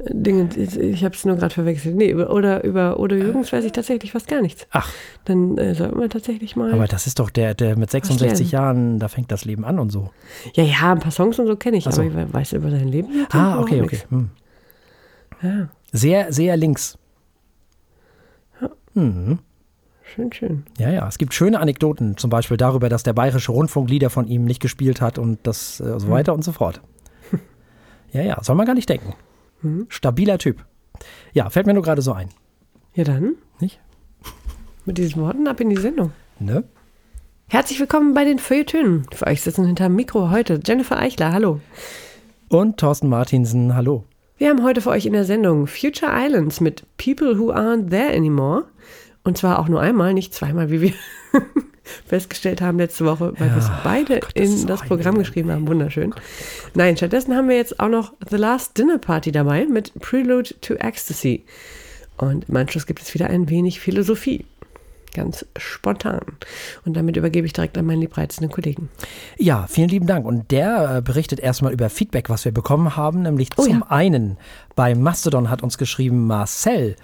Dinge, 0.08 0.48
ich 0.56 1.04
habe 1.04 1.14
es 1.14 1.24
nur 1.24 1.36
gerade 1.36 1.54
verwechselt. 1.54 1.94
Nee, 1.94 2.14
oder 2.14 2.64
über 2.64 2.98
Udo 2.98 3.14
Jürgens 3.14 3.52
weiß 3.52 3.64
ich 3.64 3.72
tatsächlich 3.72 4.10
fast 4.12 4.26
gar 4.26 4.40
nichts. 4.42 4.66
Ach, 4.70 4.90
Dann 5.24 5.56
äh, 5.56 5.74
sollten 5.74 6.00
wir 6.00 6.08
tatsächlich 6.10 6.56
mal. 6.56 6.72
aber 6.72 6.86
das 6.88 7.06
ist 7.06 7.18
doch 7.20 7.30
der, 7.30 7.54
der 7.54 7.78
mit 7.78 7.90
66 7.90 8.50
lernen. 8.52 8.66
Jahren, 8.88 8.98
da 8.98 9.08
fängt 9.08 9.30
das 9.30 9.44
Leben 9.44 9.64
an 9.64 9.78
und 9.78 9.90
so. 9.90 10.10
ja, 10.54 10.64
ja, 10.64 10.92
ein 10.92 10.98
paar 10.98 11.12
Songs 11.12 11.38
und 11.38 11.46
so 11.46 11.56
kenne 11.56 11.76
ich, 11.76 11.84
so. 11.84 11.90
aber 11.90 12.04
ich 12.04 12.14
we- 12.14 12.32
weiß 12.32 12.52
über 12.54 12.70
sein 12.70 12.88
Leben. 12.88 13.08
Ah, 13.30 13.60
okay, 13.60 13.82
okay. 13.82 14.00
Hm. 14.10 14.30
Ja, 15.42 15.68
Sehr, 15.92 16.32
sehr 16.32 16.56
links. 16.56 16.98
Mhm. 18.94 19.38
schön, 20.04 20.32
schön. 20.32 20.64
Ja, 20.78 20.90
ja. 20.90 21.08
Es 21.08 21.18
gibt 21.18 21.34
schöne 21.34 21.58
Anekdoten, 21.60 22.16
zum 22.16 22.30
Beispiel 22.30 22.56
darüber, 22.56 22.88
dass 22.88 23.02
der 23.02 23.12
Bayerische 23.12 23.50
Rundfunk 23.52 23.90
Lieder 23.90 24.08
von 24.10 24.28
ihm 24.28 24.44
nicht 24.44 24.60
gespielt 24.60 25.00
hat 25.00 25.18
und 25.18 25.38
das 25.44 25.80
äh, 25.80 25.98
so 25.98 26.10
weiter 26.10 26.32
und 26.34 26.44
so 26.44 26.52
fort. 26.52 26.80
Ja, 28.14 28.22
ja, 28.22 28.38
soll 28.42 28.54
man 28.54 28.64
gar 28.64 28.76
nicht 28.76 28.88
denken. 28.88 29.12
Mhm. 29.62 29.86
Stabiler 29.88 30.38
Typ. 30.38 30.64
Ja, 31.32 31.50
fällt 31.50 31.66
mir 31.66 31.74
nur 31.74 31.82
gerade 31.82 32.00
so 32.00 32.12
ein. 32.12 32.28
Ja, 32.94 33.02
dann 33.02 33.34
Nicht? 33.58 33.80
mit 34.84 34.98
diesen 34.98 35.20
Worten 35.20 35.48
ab 35.48 35.60
in 35.60 35.68
die 35.68 35.80
Sendung. 35.80 36.12
Ne? 36.38 36.62
Herzlich 37.48 37.80
willkommen 37.80 38.14
bei 38.14 38.24
den 38.24 38.38
Feuilletönen. 38.38 39.04
Für 39.12 39.26
euch 39.26 39.42
sitzen 39.42 39.66
hinterm 39.66 39.96
Mikro 39.96 40.30
heute 40.30 40.60
Jennifer 40.64 40.96
Eichler. 40.96 41.32
Hallo. 41.32 41.60
Und 42.48 42.76
Thorsten 42.76 43.08
Martinsen, 43.08 43.74
hallo. 43.74 44.04
Wir 44.38 44.50
haben 44.50 44.62
heute 44.62 44.80
für 44.80 44.90
euch 44.90 45.06
in 45.06 45.12
der 45.12 45.24
Sendung 45.24 45.66
Future 45.66 46.12
Islands 46.14 46.60
mit 46.60 46.84
People 46.96 47.36
Who 47.36 47.52
Aren't 47.52 47.90
There 47.90 48.16
Anymore. 48.16 48.66
Und 49.24 49.38
zwar 49.38 49.58
auch 49.58 49.66
nur 49.66 49.80
einmal, 49.80 50.14
nicht 50.14 50.32
zweimal, 50.32 50.70
wie 50.70 50.82
wir 50.82 50.92
festgestellt 52.06 52.60
haben 52.60 52.78
letzte 52.78 53.04
Woche, 53.04 53.32
weil 53.38 53.50
wir 53.50 53.58
es 53.58 53.70
beide 53.82 54.20
Gott, 54.20 54.32
das 54.34 54.48
in 54.48 54.66
das 54.66 54.82
Programm 54.82 55.18
geschrieben 55.18 55.50
haben. 55.50 55.66
Wunderschön. 55.68 56.14
Nein, 56.74 56.96
stattdessen 56.96 57.34
haben 57.34 57.48
wir 57.48 57.56
jetzt 57.56 57.80
auch 57.80 57.88
noch 57.88 58.12
The 58.30 58.36
Last 58.36 58.76
Dinner 58.78 58.98
Party 58.98 59.32
dabei 59.32 59.66
mit 59.66 59.92
Prelude 60.00 60.50
to 60.60 60.74
Ecstasy. 60.74 61.44
Und 62.16 62.48
im 62.48 62.56
Anschluss 62.56 62.86
gibt 62.86 63.02
es 63.02 63.12
wieder 63.14 63.28
ein 63.28 63.48
wenig 63.48 63.80
Philosophie. 63.80 64.46
Ganz 65.14 65.46
spontan. 65.56 66.20
Und 66.84 66.96
damit 66.96 67.16
übergebe 67.16 67.46
ich 67.46 67.52
direkt 67.52 67.78
an 67.78 67.86
meinen 67.86 68.00
liebreizenden 68.00 68.50
Kollegen. 68.52 68.88
Ja, 69.38 69.66
vielen 69.68 69.88
lieben 69.88 70.08
Dank. 70.08 70.26
Und 70.26 70.50
der 70.50 70.96
äh, 70.96 71.02
berichtet 71.02 71.38
erstmal 71.38 71.72
über 71.72 71.88
Feedback, 71.88 72.28
was 72.28 72.44
wir 72.44 72.52
bekommen 72.52 72.96
haben. 72.96 73.22
Nämlich 73.22 73.50
Oh 73.56 73.62
zum 73.62 73.80
ja. 73.80 73.86
einen 73.90 74.38
bei 74.74 74.96
Mastodon 74.96 75.50
hat 75.50 75.62
uns 75.62 75.78
geschrieben 75.78 76.26
Marcel 76.26 76.96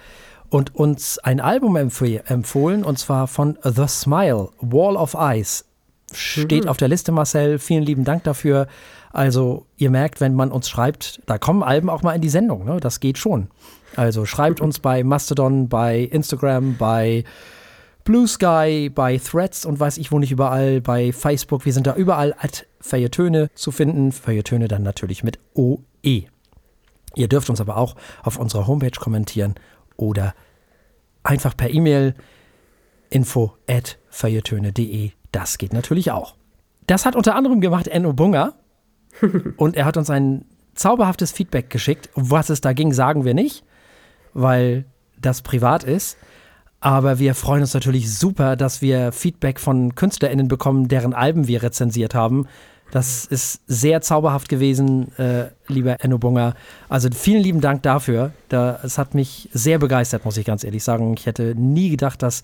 und 0.51 0.75
uns 0.75 1.19
ein 1.19 1.41
Album 1.41 1.77
empf 1.77 2.03
empfohlen 2.03 2.85
und 2.85 2.99
zwar 2.99 3.27
von 3.27 3.59
The 3.63 3.87
Smile, 3.87 4.51
Wall 4.61 4.97
of 4.97 5.15
Eyes. 5.15 5.65
Steht 6.13 6.65
Mhm. 6.65 6.69
auf 6.71 6.77
der 6.77 6.89
Liste, 6.89 7.13
Marcel. 7.13 7.59
Vielen 7.61 7.85
lieben 7.85 8.05
Dank 8.05 8.25
dafür. 8.25 8.67
Also 9.13 9.67
ihr 9.77 9.91
merkt, 9.91 10.21
wenn 10.21 10.35
man 10.35 10.51
uns 10.51 10.69
schreibt, 10.69 11.21
da 11.27 11.39
kommen 11.39 11.63
Alben 11.63 11.89
auch 11.89 12.03
mal 12.03 12.15
in 12.15 12.21
die 12.21 12.29
Sendung. 12.29 12.65
Ne? 12.65 12.79
Das 12.81 13.01
geht 13.01 13.17
schon. 13.17 13.49
Also 13.97 14.27
schreibt 14.27 14.61
uns 14.61 14.81
bei 14.81 15.03
Mastodon, 15.05 15.69
bei 15.69 16.01
Instagram, 16.01 16.77
bei 16.77 17.25
Blue 18.05 18.27
Sky, 18.27 18.91
bei 18.93 19.19
Threads 19.19 19.65
und 19.65 19.79
weiß 19.79 19.99
ich 19.99 20.11
wo 20.11 20.19
nicht 20.19 20.33
überall, 20.33 20.81
bei 20.81 21.13
Facebook. 21.13 21.65
Wir 21.65 21.73
sind 21.73 21.87
da 21.87 21.95
überall 21.95 22.33
als 22.33 22.65
Feuilletöne 22.81 23.51
zu 23.55 23.71
finden. 23.71 24.11
Feuilletöne 24.11 24.67
dann 24.69 24.83
natürlich 24.83 25.23
mit 25.23 25.39
OE. 25.55 26.25
Ihr 27.15 27.29
dürft 27.29 27.51
uns 27.51 27.61
aber 27.61 27.77
auch 27.77 27.95
auf 28.23 28.37
unserer 28.39 28.67
Homepage 28.67 28.99
kommentieren 28.99 29.55
oder 30.01 30.35
einfach 31.23 31.57
per 31.57 31.71
E-Mail 31.71 32.15
info 33.11 33.55
at 33.69 33.99
feuilletöne.de. 34.09 35.11
Das 35.33 35.59
geht 35.59 35.73
natürlich 35.73 36.11
auch. 36.11 36.35
Das 36.87 37.07
hat 37.07 37.15
unter 37.15 37.37
anderem 37.37 37.61
gemacht 37.61 37.89
Enno 37.89 38.13
Bunger 38.13 38.55
und 39.57 39.77
er 39.77 39.85
hat 39.85 39.97
uns 39.97 40.11
ein 40.11 40.45
zauberhaftes 40.75 41.33
Feedback 41.33 41.71
geschickt. 41.71 42.09
Was 42.15 42.51
es 42.51 42.61
da 42.61 42.73
ging, 42.73 42.93
sagen 42.93 43.25
wir 43.25 43.35
nicht, 43.35 43.65
weil 44.33 44.87
das 45.21 45.43
privat 45.43 45.85
ist. 45.85 46.17
Aber 46.81 47.19
wir 47.19 47.35
freuen 47.35 47.61
uns 47.61 47.75
natürlich 47.75 48.13
super, 48.13 48.57
dass 48.57 48.81
wir 48.81 49.13
Feedback 49.13 49.61
von 49.61 49.95
KünstlerInnen 49.95 50.49
bekommen, 50.49 50.89
deren 50.89 51.13
Alben 51.13 51.47
wir 51.47 51.63
rezensiert 51.63 52.15
haben. 52.15 52.47
Das 52.91 53.25
ist 53.25 53.61
sehr 53.67 54.01
zauberhaft 54.01 54.49
gewesen, 54.49 55.17
äh, 55.19 55.47
lieber 55.69 56.03
Enno 56.03 56.19
Bunger. 56.19 56.55
Also 56.89 57.09
vielen 57.13 57.43
lieben 57.43 57.61
Dank 57.61 57.83
dafür. 57.83 58.33
Da, 58.49 58.81
es 58.83 58.99
hat 58.99 59.15
mich 59.15 59.49
sehr 59.53 59.79
begeistert, 59.79 60.25
muss 60.25 60.37
ich 60.37 60.45
ganz 60.45 60.65
ehrlich 60.65 60.83
sagen. 60.83 61.15
Ich 61.17 61.27
hätte 61.27 61.55
nie 61.55 61.91
gedacht, 61.91 62.23
dass 62.23 62.43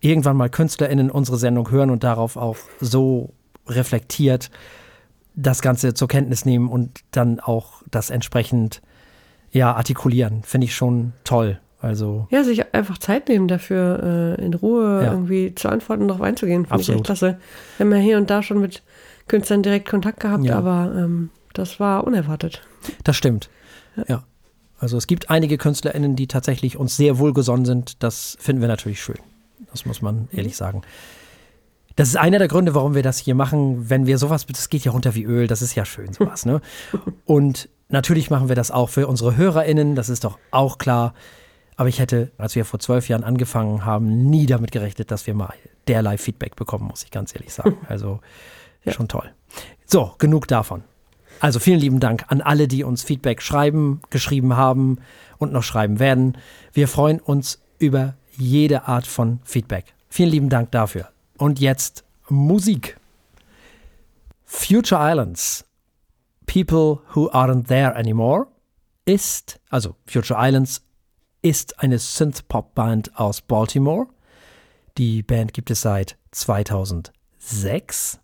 irgendwann 0.00 0.36
mal 0.36 0.50
KünstlerInnen 0.50 1.10
unsere 1.10 1.38
Sendung 1.38 1.70
hören 1.70 1.90
und 1.90 2.04
darauf 2.04 2.36
auch 2.36 2.56
so 2.80 3.32
reflektiert 3.66 4.50
das 5.34 5.60
Ganze 5.60 5.94
zur 5.94 6.08
Kenntnis 6.08 6.44
nehmen 6.44 6.68
und 6.68 7.00
dann 7.10 7.40
auch 7.40 7.82
das 7.90 8.10
entsprechend 8.10 8.80
ja, 9.50 9.74
artikulieren. 9.74 10.42
Finde 10.42 10.66
ich 10.66 10.74
schon 10.74 11.12
toll. 11.24 11.58
Also 11.80 12.26
ja, 12.30 12.42
sich 12.42 12.74
einfach 12.74 12.98
Zeit 12.98 13.28
nehmen 13.28 13.48
dafür, 13.48 14.36
äh, 14.38 14.44
in 14.44 14.54
Ruhe 14.54 15.02
ja. 15.04 15.12
irgendwie 15.12 15.54
zu 15.54 15.68
antworten 15.68 16.02
und 16.02 16.08
darauf 16.08 16.22
einzugehen. 16.22 16.66
Finde 16.66 16.82
ich 16.82 16.88
echt 16.88 17.04
klasse. 17.04 17.38
Wir 17.76 17.84
haben 17.84 17.92
ja 17.92 17.98
hier 17.98 18.16
und 18.16 18.30
da 18.30 18.42
schon 18.42 18.60
mit 18.60 18.82
Künstlern 19.28 19.62
direkt 19.62 19.88
Kontakt 19.88 20.20
gehabt, 20.20 20.44
ja. 20.44 20.56
aber 20.56 20.92
ähm, 20.96 21.30
das 21.52 21.80
war 21.80 22.04
unerwartet. 22.04 22.62
Das 23.04 23.16
stimmt. 23.16 23.50
Ja. 23.96 24.04
ja. 24.08 24.24
Also 24.78 24.96
es 24.98 25.06
gibt 25.06 25.30
einige 25.30 25.56
KünstlerInnen, 25.56 26.16
die 26.16 26.26
tatsächlich 26.26 26.76
uns 26.76 26.96
sehr 26.96 27.18
wohlgesonnen 27.18 27.64
sind. 27.64 28.02
Das 28.02 28.36
finden 28.40 28.60
wir 28.60 28.68
natürlich 28.68 29.02
schön. 29.02 29.18
Das 29.70 29.86
muss 29.86 30.02
man 30.02 30.28
ehrlich 30.32 30.52
mhm. 30.52 30.56
sagen. 30.56 30.82
Das 31.96 32.08
ist 32.08 32.16
einer 32.16 32.38
der 32.38 32.48
Gründe, 32.48 32.74
warum 32.74 32.94
wir 32.94 33.02
das 33.02 33.18
hier 33.18 33.34
machen. 33.34 33.88
Wenn 33.88 34.06
wir 34.06 34.18
sowas, 34.18 34.44
das 34.46 34.68
geht 34.68 34.84
ja 34.84 34.92
runter 34.92 35.14
wie 35.14 35.24
Öl, 35.24 35.46
das 35.46 35.62
ist 35.62 35.74
ja 35.74 35.86
schön 35.86 36.12
sowas, 36.12 36.44
ne? 36.44 36.60
Und 37.24 37.70
natürlich 37.88 38.28
machen 38.28 38.48
wir 38.48 38.54
das 38.54 38.70
auch 38.70 38.90
für 38.90 39.06
unsere 39.06 39.36
HörerInnen, 39.36 39.94
das 39.94 40.10
ist 40.10 40.24
doch 40.24 40.38
auch 40.50 40.76
klar. 40.76 41.14
Aber 41.76 41.88
ich 41.88 41.98
hätte, 41.98 42.32
als 42.36 42.54
wir 42.54 42.66
vor 42.66 42.80
zwölf 42.80 43.08
Jahren 43.08 43.24
angefangen 43.24 43.84
haben, 43.84 44.28
nie 44.28 44.46
damit 44.46 44.72
gerechnet, 44.72 45.10
dass 45.10 45.26
wir 45.26 45.34
mal 45.34 45.54
derlei 45.88 46.18
Feedback 46.18 46.56
bekommen, 46.56 46.86
muss 46.86 47.02
ich 47.02 47.10
ganz 47.10 47.34
ehrlich 47.34 47.52
sagen. 47.52 47.78
Also 47.88 48.20
ja. 48.86 48.92
schon 48.92 49.08
toll. 49.08 49.32
So, 49.84 50.14
genug 50.18 50.48
davon. 50.48 50.84
Also 51.40 51.58
vielen 51.58 51.80
lieben 51.80 52.00
Dank 52.00 52.24
an 52.28 52.40
alle, 52.40 52.66
die 52.66 52.82
uns 52.82 53.02
Feedback 53.02 53.42
schreiben, 53.42 54.00
geschrieben 54.10 54.56
haben 54.56 54.98
und 55.38 55.52
noch 55.52 55.62
schreiben 55.62 55.98
werden. 55.98 56.38
Wir 56.72 56.88
freuen 56.88 57.20
uns 57.20 57.60
über 57.78 58.14
jede 58.36 58.88
Art 58.88 59.06
von 59.06 59.40
Feedback. 59.44 59.94
Vielen 60.08 60.30
lieben 60.30 60.48
Dank 60.48 60.70
dafür. 60.70 61.10
Und 61.36 61.60
jetzt 61.60 62.04
Musik. 62.28 62.98
Future 64.44 65.00
Islands, 65.00 65.66
People 66.46 67.00
Who 67.14 67.30
Aren't 67.30 67.66
There 67.66 67.94
Anymore, 67.94 68.46
ist, 69.04 69.60
also 69.68 69.96
Future 70.06 70.38
Islands 70.40 70.82
ist 71.42 71.80
eine 71.80 71.98
Synth-Pop-Band 71.98 73.18
aus 73.18 73.42
Baltimore. 73.42 74.06
Die 74.96 75.22
Band 75.22 75.52
gibt 75.52 75.70
es 75.70 75.82
seit 75.82 76.16
2006. 76.32 78.20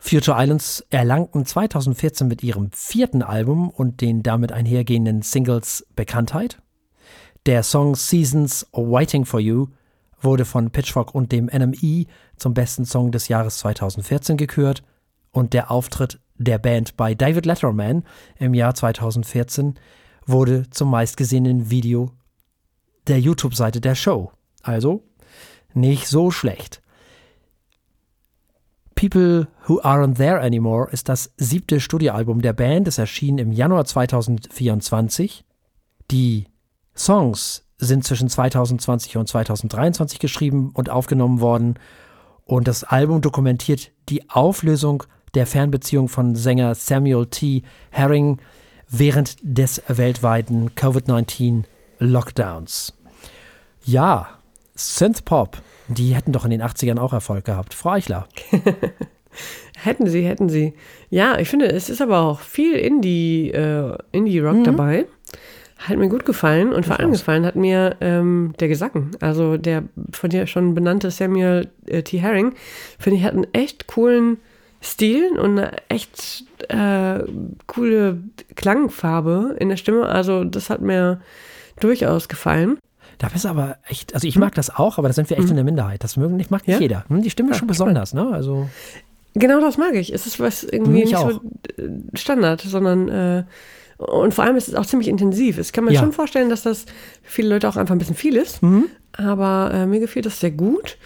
Future 0.00 0.42
Islands 0.42 0.84
erlangten 0.88 1.44
2014 1.44 2.26
mit 2.26 2.42
ihrem 2.42 2.72
vierten 2.72 3.22
Album 3.22 3.68
und 3.68 4.00
den 4.00 4.22
damit 4.22 4.50
einhergehenden 4.50 5.22
Singles 5.22 5.86
Bekanntheit. 5.94 6.60
Der 7.46 7.62
Song 7.62 7.94
Seasons 7.94 8.66
Waiting 8.72 9.26
for 9.26 9.40
You 9.40 9.68
wurde 10.20 10.46
von 10.46 10.70
Pitchfork 10.70 11.14
und 11.14 11.32
dem 11.32 11.46
NME 11.46 12.06
zum 12.36 12.54
besten 12.54 12.86
Song 12.86 13.12
des 13.12 13.28
Jahres 13.28 13.58
2014 13.58 14.36
gekürt 14.36 14.82
und 15.32 15.52
der 15.52 15.70
Auftritt 15.70 16.18
der 16.38 16.58
Band 16.58 16.96
bei 16.96 17.14
David 17.14 17.44
Letterman 17.44 18.04
im 18.38 18.54
Jahr 18.54 18.74
2014 18.74 19.78
wurde 20.26 20.68
zum 20.70 20.90
meistgesehenen 20.90 21.70
Video 21.70 22.10
der 23.06 23.20
YouTube-Seite 23.20 23.80
der 23.80 23.94
Show. 23.94 24.32
Also 24.62 25.04
nicht 25.74 26.08
so 26.08 26.30
schlecht. 26.30 26.82
People 29.00 29.48
Who 29.66 29.80
Aren't 29.80 30.18
There 30.18 30.40
Anymore 30.42 30.90
ist 30.92 31.08
das 31.08 31.32
siebte 31.38 31.80
Studioalbum 31.80 32.42
der 32.42 32.52
Band. 32.52 32.86
Es 32.86 32.98
erschien 32.98 33.38
im 33.38 33.50
Januar 33.50 33.86
2024. 33.86 35.42
Die 36.10 36.44
Songs 36.94 37.64
sind 37.78 38.04
zwischen 38.04 38.28
2020 38.28 39.16
und 39.16 39.26
2023 39.26 40.18
geschrieben 40.18 40.72
und 40.74 40.90
aufgenommen 40.90 41.40
worden. 41.40 41.78
Und 42.44 42.68
das 42.68 42.84
Album 42.84 43.22
dokumentiert 43.22 43.90
die 44.10 44.28
Auflösung 44.28 45.04
der 45.32 45.46
Fernbeziehung 45.46 46.10
von 46.10 46.36
Sänger 46.36 46.74
Samuel 46.74 47.24
T. 47.24 47.62
Herring 47.88 48.38
während 48.86 49.38
des 49.40 49.82
weltweiten 49.88 50.74
Covid-19-Lockdowns. 50.74 52.92
Ja, 53.82 54.39
Synthpop, 54.80 55.58
die 55.88 56.14
hätten 56.14 56.32
doch 56.32 56.44
in 56.44 56.50
den 56.50 56.62
80ern 56.62 56.98
auch 56.98 57.12
Erfolg 57.12 57.44
gehabt. 57.44 57.74
Frau 57.74 57.90
Eichler. 57.90 58.26
hätten 59.76 60.06
sie, 60.08 60.22
hätten 60.22 60.48
sie. 60.48 60.74
Ja, 61.08 61.38
ich 61.38 61.48
finde, 61.48 61.70
es 61.70 61.88
ist 61.88 62.00
aber 62.00 62.20
auch 62.20 62.40
viel 62.40 62.74
Indie, 62.74 63.50
äh, 63.50 63.96
Indie-Rock 64.12 64.56
mhm. 64.56 64.64
dabei. 64.64 65.06
Hat 65.78 65.96
mir 65.96 66.08
gut 66.08 66.26
gefallen 66.26 66.72
und 66.74 66.84
vor 66.84 67.00
allem 67.00 67.12
gefallen 67.12 67.46
hat 67.46 67.56
mir 67.56 67.96
ähm, 68.00 68.52
der 68.60 68.68
Gesang. 68.68 69.12
Also 69.20 69.56
der 69.56 69.84
von 70.12 70.28
dir 70.28 70.46
schon 70.46 70.74
benannte 70.74 71.10
Samuel 71.10 71.68
äh, 71.86 72.02
T. 72.02 72.18
Herring, 72.18 72.54
finde 72.98 73.18
ich, 73.18 73.24
hat 73.24 73.32
einen 73.32 73.46
echt 73.54 73.86
coolen 73.86 74.38
Stil 74.82 75.38
und 75.38 75.58
eine 75.58 75.72
echt 75.88 76.44
äh, 76.68 77.24
coole 77.66 78.22
Klangfarbe 78.56 79.56
in 79.58 79.70
der 79.70 79.76
Stimme. 79.76 80.06
Also 80.06 80.44
das 80.44 80.68
hat 80.68 80.82
mir 80.82 81.20
durchaus 81.80 82.28
gefallen. 82.28 82.78
Da 83.20 83.28
bist 83.28 83.44
du 83.44 83.50
aber 83.50 83.76
echt, 83.86 84.14
also 84.14 84.26
ich 84.26 84.38
mag 84.38 84.54
das 84.54 84.74
auch, 84.74 84.96
aber 84.96 85.08
da 85.08 85.12
sind 85.12 85.28
wir 85.28 85.36
echt 85.36 85.44
mhm. 85.44 85.50
in 85.50 85.56
der 85.56 85.64
Minderheit. 85.64 86.02
Das 86.02 86.16
mögen 86.16 86.36
nicht, 86.36 86.50
mag 86.50 86.66
nicht 86.66 86.76
ja? 86.76 86.80
jeder. 86.80 87.04
Hm, 87.08 87.20
die 87.20 87.28
Stimme 87.28 87.50
ist 87.50 87.58
schon 87.58 87.68
besonders, 87.68 88.14
ne? 88.14 88.26
Also 88.32 88.70
genau 89.34 89.60
das 89.60 89.76
mag 89.76 89.94
ich. 89.94 90.10
Es 90.10 90.26
ist 90.26 90.40
was 90.40 90.64
irgendwie 90.64 91.04
nicht 91.04 91.16
auch. 91.16 91.30
so 91.30 91.40
äh, 91.76 91.90
Standard, 92.14 92.62
sondern 92.62 93.08
äh, 93.10 93.44
und 93.98 94.32
vor 94.32 94.44
allem 94.44 94.56
ist 94.56 94.68
es 94.68 94.74
auch 94.74 94.86
ziemlich 94.86 95.08
intensiv. 95.08 95.58
Es 95.58 95.72
kann 95.72 95.84
man 95.84 95.92
ja. 95.92 96.00
schon 96.00 96.12
vorstellen, 96.12 96.48
dass 96.48 96.62
das 96.62 96.86
für 97.22 97.32
viele 97.32 97.50
Leute 97.50 97.68
auch 97.68 97.76
einfach 97.76 97.94
ein 97.94 97.98
bisschen 97.98 98.16
viel 98.16 98.36
ist. 98.36 98.62
Mhm. 98.62 98.86
Aber 99.12 99.70
äh, 99.74 99.84
mir 99.84 100.00
gefällt 100.00 100.24
das 100.24 100.40
sehr 100.40 100.52
gut. 100.52 100.96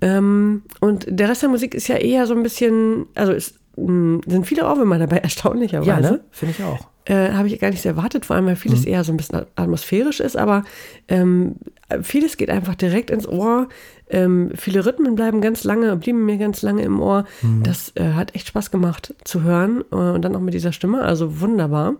Ähm, 0.00 0.62
und 0.78 1.06
der 1.08 1.28
Rest 1.28 1.42
der 1.42 1.48
Musik 1.48 1.74
ist 1.74 1.88
ja 1.88 1.96
eher 1.96 2.28
so 2.28 2.34
ein 2.34 2.44
bisschen, 2.44 3.06
also 3.16 3.32
es 3.32 3.54
mh, 3.74 4.20
sind 4.28 4.46
viele 4.46 4.64
Ohrwürmer 4.64 5.00
dabei, 5.00 5.16
erstaunlicherweise. 5.24 5.90
Ja, 5.90 6.00
ne? 6.00 6.20
Finde 6.30 6.54
ich 6.56 6.62
auch. 6.62 6.86
Äh, 7.08 7.32
Habe 7.32 7.48
ich 7.48 7.58
gar 7.58 7.70
nicht 7.70 7.80
so 7.80 7.88
erwartet, 7.88 8.26
vor 8.26 8.36
allem 8.36 8.44
weil 8.46 8.56
vieles 8.56 8.82
mhm. 8.82 8.92
eher 8.92 9.02
so 9.02 9.12
ein 9.12 9.16
bisschen 9.16 9.46
atmosphärisch 9.56 10.20
ist, 10.20 10.36
aber 10.36 10.64
ähm, 11.08 11.56
vieles 12.02 12.36
geht 12.36 12.50
einfach 12.50 12.74
direkt 12.74 13.08
ins 13.08 13.26
Ohr. 13.26 13.68
Ähm, 14.10 14.52
viele 14.54 14.84
Rhythmen 14.84 15.14
bleiben 15.14 15.40
ganz 15.40 15.64
lange, 15.64 15.96
blieben 15.96 16.26
mir 16.26 16.36
ganz 16.36 16.60
lange 16.60 16.82
im 16.82 17.00
Ohr. 17.00 17.24
Mhm. 17.40 17.62
Das 17.62 17.92
äh, 17.94 18.12
hat 18.12 18.34
echt 18.34 18.48
Spaß 18.48 18.70
gemacht 18.70 19.14
zu 19.24 19.42
hören 19.42 19.84
äh, 19.90 19.94
und 19.94 20.22
dann 20.22 20.36
auch 20.36 20.40
mit 20.40 20.52
dieser 20.52 20.72
Stimme, 20.72 21.02
also 21.02 21.40
wunderbar. 21.40 21.94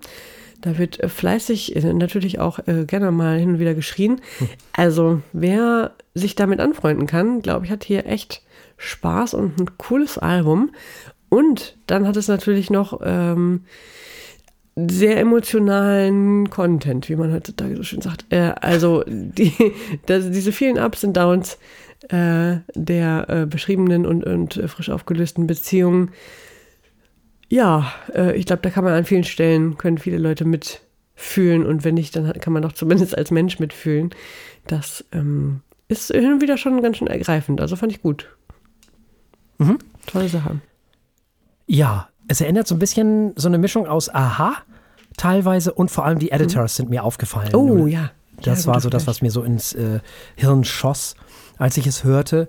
Da 0.60 0.76
wird 0.76 1.00
äh, 1.00 1.08
fleißig 1.08 1.76
äh, 1.76 1.94
natürlich 1.94 2.38
auch 2.38 2.58
äh, 2.66 2.84
gerne 2.84 3.10
mal 3.10 3.38
hin 3.38 3.50
und 3.50 3.58
wieder 3.60 3.74
geschrien. 3.74 4.20
Mhm. 4.40 4.48
Also 4.72 5.22
wer 5.32 5.92
sich 6.14 6.34
damit 6.34 6.60
anfreunden 6.60 7.06
kann, 7.06 7.40
glaube 7.40 7.64
ich, 7.64 7.72
hat 7.72 7.82
hier 7.82 8.06
echt 8.06 8.42
Spaß 8.76 9.32
und 9.32 9.58
ein 9.58 9.78
cooles 9.78 10.18
Album. 10.18 10.70
Und 11.30 11.76
dann 11.86 12.06
hat 12.06 12.16
es 12.16 12.28
natürlich 12.28 12.70
noch 12.70 13.00
ähm, 13.02 13.64
sehr 14.86 15.18
emotionalen 15.18 16.50
Content, 16.50 17.08
wie 17.08 17.16
man 17.16 17.32
heutzutage 17.32 17.76
so 17.76 17.82
schön 17.82 18.00
sagt. 18.00 18.26
Äh, 18.30 18.52
also 18.60 19.04
die, 19.06 19.52
das, 20.06 20.30
diese 20.30 20.52
vielen 20.52 20.78
Ups 20.78 21.04
und 21.04 21.16
Downs 21.16 21.58
äh, 22.10 22.58
der 22.74 23.26
äh, 23.28 23.46
beschriebenen 23.46 24.06
und, 24.06 24.24
und 24.24 24.54
frisch 24.66 24.90
aufgelösten 24.90 25.46
Beziehungen. 25.46 26.10
Ja, 27.48 27.92
äh, 28.14 28.36
ich 28.36 28.46
glaube, 28.46 28.62
da 28.62 28.70
kann 28.70 28.84
man 28.84 28.92
an 28.92 29.04
vielen 29.04 29.24
Stellen, 29.24 29.78
können 29.78 29.98
viele 29.98 30.18
Leute 30.18 30.44
mitfühlen 30.44 31.66
und 31.66 31.84
wenn 31.84 31.94
nicht, 31.94 32.14
dann 32.14 32.32
kann 32.34 32.52
man 32.52 32.62
doch 32.62 32.72
zumindest 32.72 33.16
als 33.16 33.30
Mensch 33.30 33.58
mitfühlen. 33.58 34.10
Das 34.66 35.04
ähm, 35.12 35.60
ist 35.88 36.12
hin 36.12 36.32
und 36.32 36.42
wieder 36.42 36.58
schon 36.58 36.82
ganz 36.82 36.98
schön 36.98 37.08
ergreifend. 37.08 37.60
Also 37.60 37.74
fand 37.74 37.92
ich 37.92 38.02
gut. 38.02 38.28
Mhm. 39.58 39.78
Tolle 40.06 40.28
Sache. 40.28 40.60
Ja, 41.66 42.08
Es 42.28 42.40
erinnert 42.40 42.68
so 42.68 42.74
ein 42.74 42.78
bisschen 42.78 43.32
so 43.36 43.48
eine 43.48 43.58
Mischung 43.58 43.86
aus 43.86 44.12
Aha 44.14 44.56
teilweise 45.16 45.72
und 45.72 45.90
vor 45.90 46.04
allem 46.04 46.18
die 46.18 46.30
Editors 46.30 46.76
sind 46.76 46.90
mir 46.90 47.04
aufgefallen. 47.04 47.54
Oh 47.54 47.66
Nur 47.66 47.88
ja. 47.88 48.10
Das 48.42 48.64
ja, 48.64 48.72
war 48.72 48.80
so 48.80 48.88
das, 48.88 49.06
was 49.06 49.20
mir 49.20 49.30
so 49.30 49.42
ins 49.42 49.72
äh, 49.72 50.00
Hirn 50.36 50.64
schoss, 50.64 51.16
als 51.56 51.76
ich 51.76 51.86
es 51.86 52.04
hörte. 52.04 52.48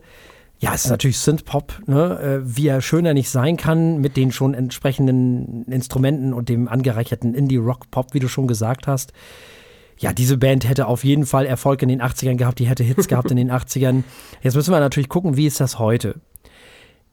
Ja, 0.59 0.73
es 0.73 0.85
ist 0.85 0.91
natürlich 0.91 1.17
Synthpop, 1.17 1.73
ne? 1.87 2.19
äh, 2.19 2.41
wie 2.43 2.67
er 2.67 2.81
schöner 2.81 3.13
nicht 3.13 3.29
sein 3.29 3.57
kann, 3.57 3.99
mit 3.99 4.17
den 4.17 4.31
schon 4.31 4.53
entsprechenden 4.53 5.63
Instrumenten 5.63 6.33
und 6.33 6.49
dem 6.49 6.67
angereicherten 6.67 7.33
Indie-Rock-Pop, 7.33 8.13
wie 8.13 8.19
du 8.19 8.27
schon 8.27 8.47
gesagt 8.47 8.85
hast. 8.85 9.13
Ja, 9.97 10.13
diese 10.13 10.37
Band 10.37 10.67
hätte 10.67 10.87
auf 10.87 11.03
jeden 11.03 11.25
Fall 11.25 11.45
Erfolg 11.45 11.81
in 11.81 11.89
den 11.89 12.01
80ern 12.01 12.35
gehabt, 12.35 12.59
die 12.59 12.67
hätte 12.67 12.83
Hits 12.83 13.07
gehabt 13.07 13.31
in 13.31 13.37
den 13.37 13.51
80ern. 13.51 14.03
Jetzt 14.41 14.55
müssen 14.55 14.71
wir 14.71 14.79
natürlich 14.79 15.09
gucken, 15.09 15.37
wie 15.37 15.47
ist 15.47 15.59
das 15.59 15.79
heute? 15.79 16.15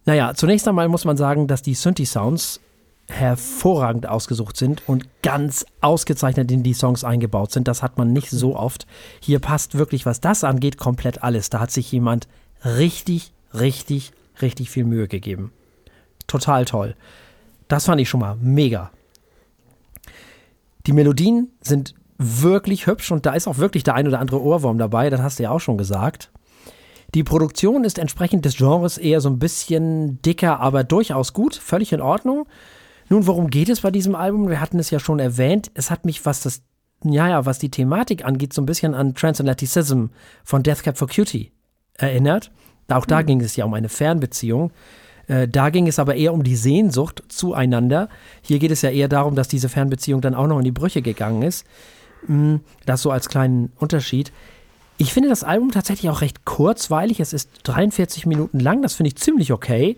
Naja, 0.06 0.34
zunächst 0.34 0.66
einmal 0.68 0.88
muss 0.88 1.04
man 1.04 1.16
sagen, 1.16 1.48
dass 1.48 1.62
die 1.62 1.74
Synthi-Sounds 1.74 2.60
hervorragend 3.08 4.08
ausgesucht 4.08 4.56
sind 4.56 4.82
und 4.88 5.06
ganz 5.22 5.66
ausgezeichnet 5.80 6.50
in 6.50 6.62
die 6.62 6.74
Songs 6.74 7.04
eingebaut 7.04 7.52
sind. 7.52 7.68
Das 7.68 7.82
hat 7.82 7.98
man 7.98 8.12
nicht 8.12 8.30
so 8.30 8.56
oft. 8.56 8.86
Hier 9.20 9.38
passt 9.38 9.76
wirklich, 9.78 10.06
was 10.06 10.20
das 10.20 10.44
angeht, 10.44 10.76
komplett 10.76 11.22
alles. 11.22 11.50
Da 11.50 11.60
hat 11.60 11.70
sich 11.70 11.90
jemand 11.92 12.26
richtig, 12.64 13.32
richtig, 13.54 14.12
richtig 14.40 14.70
viel 14.70 14.84
Mühe 14.84 15.08
gegeben. 15.08 15.52
Total 16.26 16.64
toll. 16.64 16.96
Das 17.68 17.86
fand 17.86 18.00
ich 18.00 18.08
schon 18.08 18.20
mal 18.20 18.36
mega. 18.40 18.90
Die 20.86 20.92
Melodien 20.92 21.50
sind 21.60 21.94
wirklich 22.18 22.86
hübsch 22.86 23.10
und 23.10 23.26
da 23.26 23.34
ist 23.34 23.46
auch 23.46 23.58
wirklich 23.58 23.84
der 23.84 23.94
ein 23.94 24.06
oder 24.06 24.20
andere 24.20 24.40
Ohrwurm 24.40 24.78
dabei, 24.78 25.10
das 25.10 25.20
hast 25.20 25.38
du 25.38 25.44
ja 25.44 25.50
auch 25.50 25.60
schon 25.60 25.78
gesagt. 25.78 26.30
Die 27.16 27.24
Produktion 27.24 27.84
ist 27.84 27.98
entsprechend 27.98 28.44
des 28.44 28.58
Genres 28.58 28.98
eher 28.98 29.22
so 29.22 29.30
ein 29.30 29.38
bisschen 29.38 30.20
dicker, 30.20 30.60
aber 30.60 30.84
durchaus 30.84 31.32
gut, 31.32 31.54
völlig 31.54 31.94
in 31.94 32.02
Ordnung. 32.02 32.46
Nun, 33.08 33.26
worum 33.26 33.48
geht 33.48 33.70
es 33.70 33.80
bei 33.80 33.90
diesem 33.90 34.14
Album? 34.14 34.50
Wir 34.50 34.60
hatten 34.60 34.78
es 34.78 34.90
ja 34.90 35.00
schon 35.00 35.18
erwähnt. 35.18 35.70
Es 35.72 35.90
hat 35.90 36.04
mich, 36.04 36.26
was 36.26 36.42
das, 36.42 36.60
ja, 37.02 37.26
ja, 37.26 37.46
was 37.46 37.58
die 37.58 37.70
Thematik 37.70 38.26
angeht, 38.26 38.52
so 38.52 38.60
ein 38.60 38.66
bisschen 38.66 38.94
an 38.94 39.14
Transatlanticism 39.14 40.08
von 40.44 40.62
Death 40.62 40.82
Cab 40.82 40.98
for 40.98 41.08
Cutie 41.08 41.52
erinnert. 41.94 42.50
Auch 42.88 43.06
da 43.06 43.22
ging 43.22 43.40
es 43.40 43.56
ja 43.56 43.64
um 43.64 43.72
eine 43.72 43.88
Fernbeziehung. 43.88 44.70
Äh, 45.26 45.48
da 45.48 45.70
ging 45.70 45.86
es 45.86 45.98
aber 45.98 46.16
eher 46.16 46.34
um 46.34 46.42
die 46.42 46.56
Sehnsucht 46.56 47.22
zueinander. 47.28 48.10
Hier 48.42 48.58
geht 48.58 48.72
es 48.72 48.82
ja 48.82 48.90
eher 48.90 49.08
darum, 49.08 49.36
dass 49.36 49.48
diese 49.48 49.70
Fernbeziehung 49.70 50.20
dann 50.20 50.34
auch 50.34 50.48
noch 50.48 50.58
in 50.58 50.64
die 50.64 50.70
Brüche 50.70 51.00
gegangen 51.00 51.40
ist. 51.40 51.64
Mm, 52.26 52.56
Das 52.84 53.00
so 53.00 53.10
als 53.10 53.30
kleinen 53.30 53.72
Unterschied. 53.76 54.32
Ich 54.98 55.12
finde 55.12 55.28
das 55.28 55.44
Album 55.44 55.70
tatsächlich 55.72 56.10
auch 56.10 56.20
recht 56.22 56.44
kurzweilig. 56.44 57.20
Es 57.20 57.32
ist 57.32 57.50
43 57.64 58.26
Minuten 58.26 58.60
lang. 58.60 58.82
Das 58.82 58.94
finde 58.94 59.08
ich 59.08 59.16
ziemlich 59.16 59.52
okay. 59.52 59.96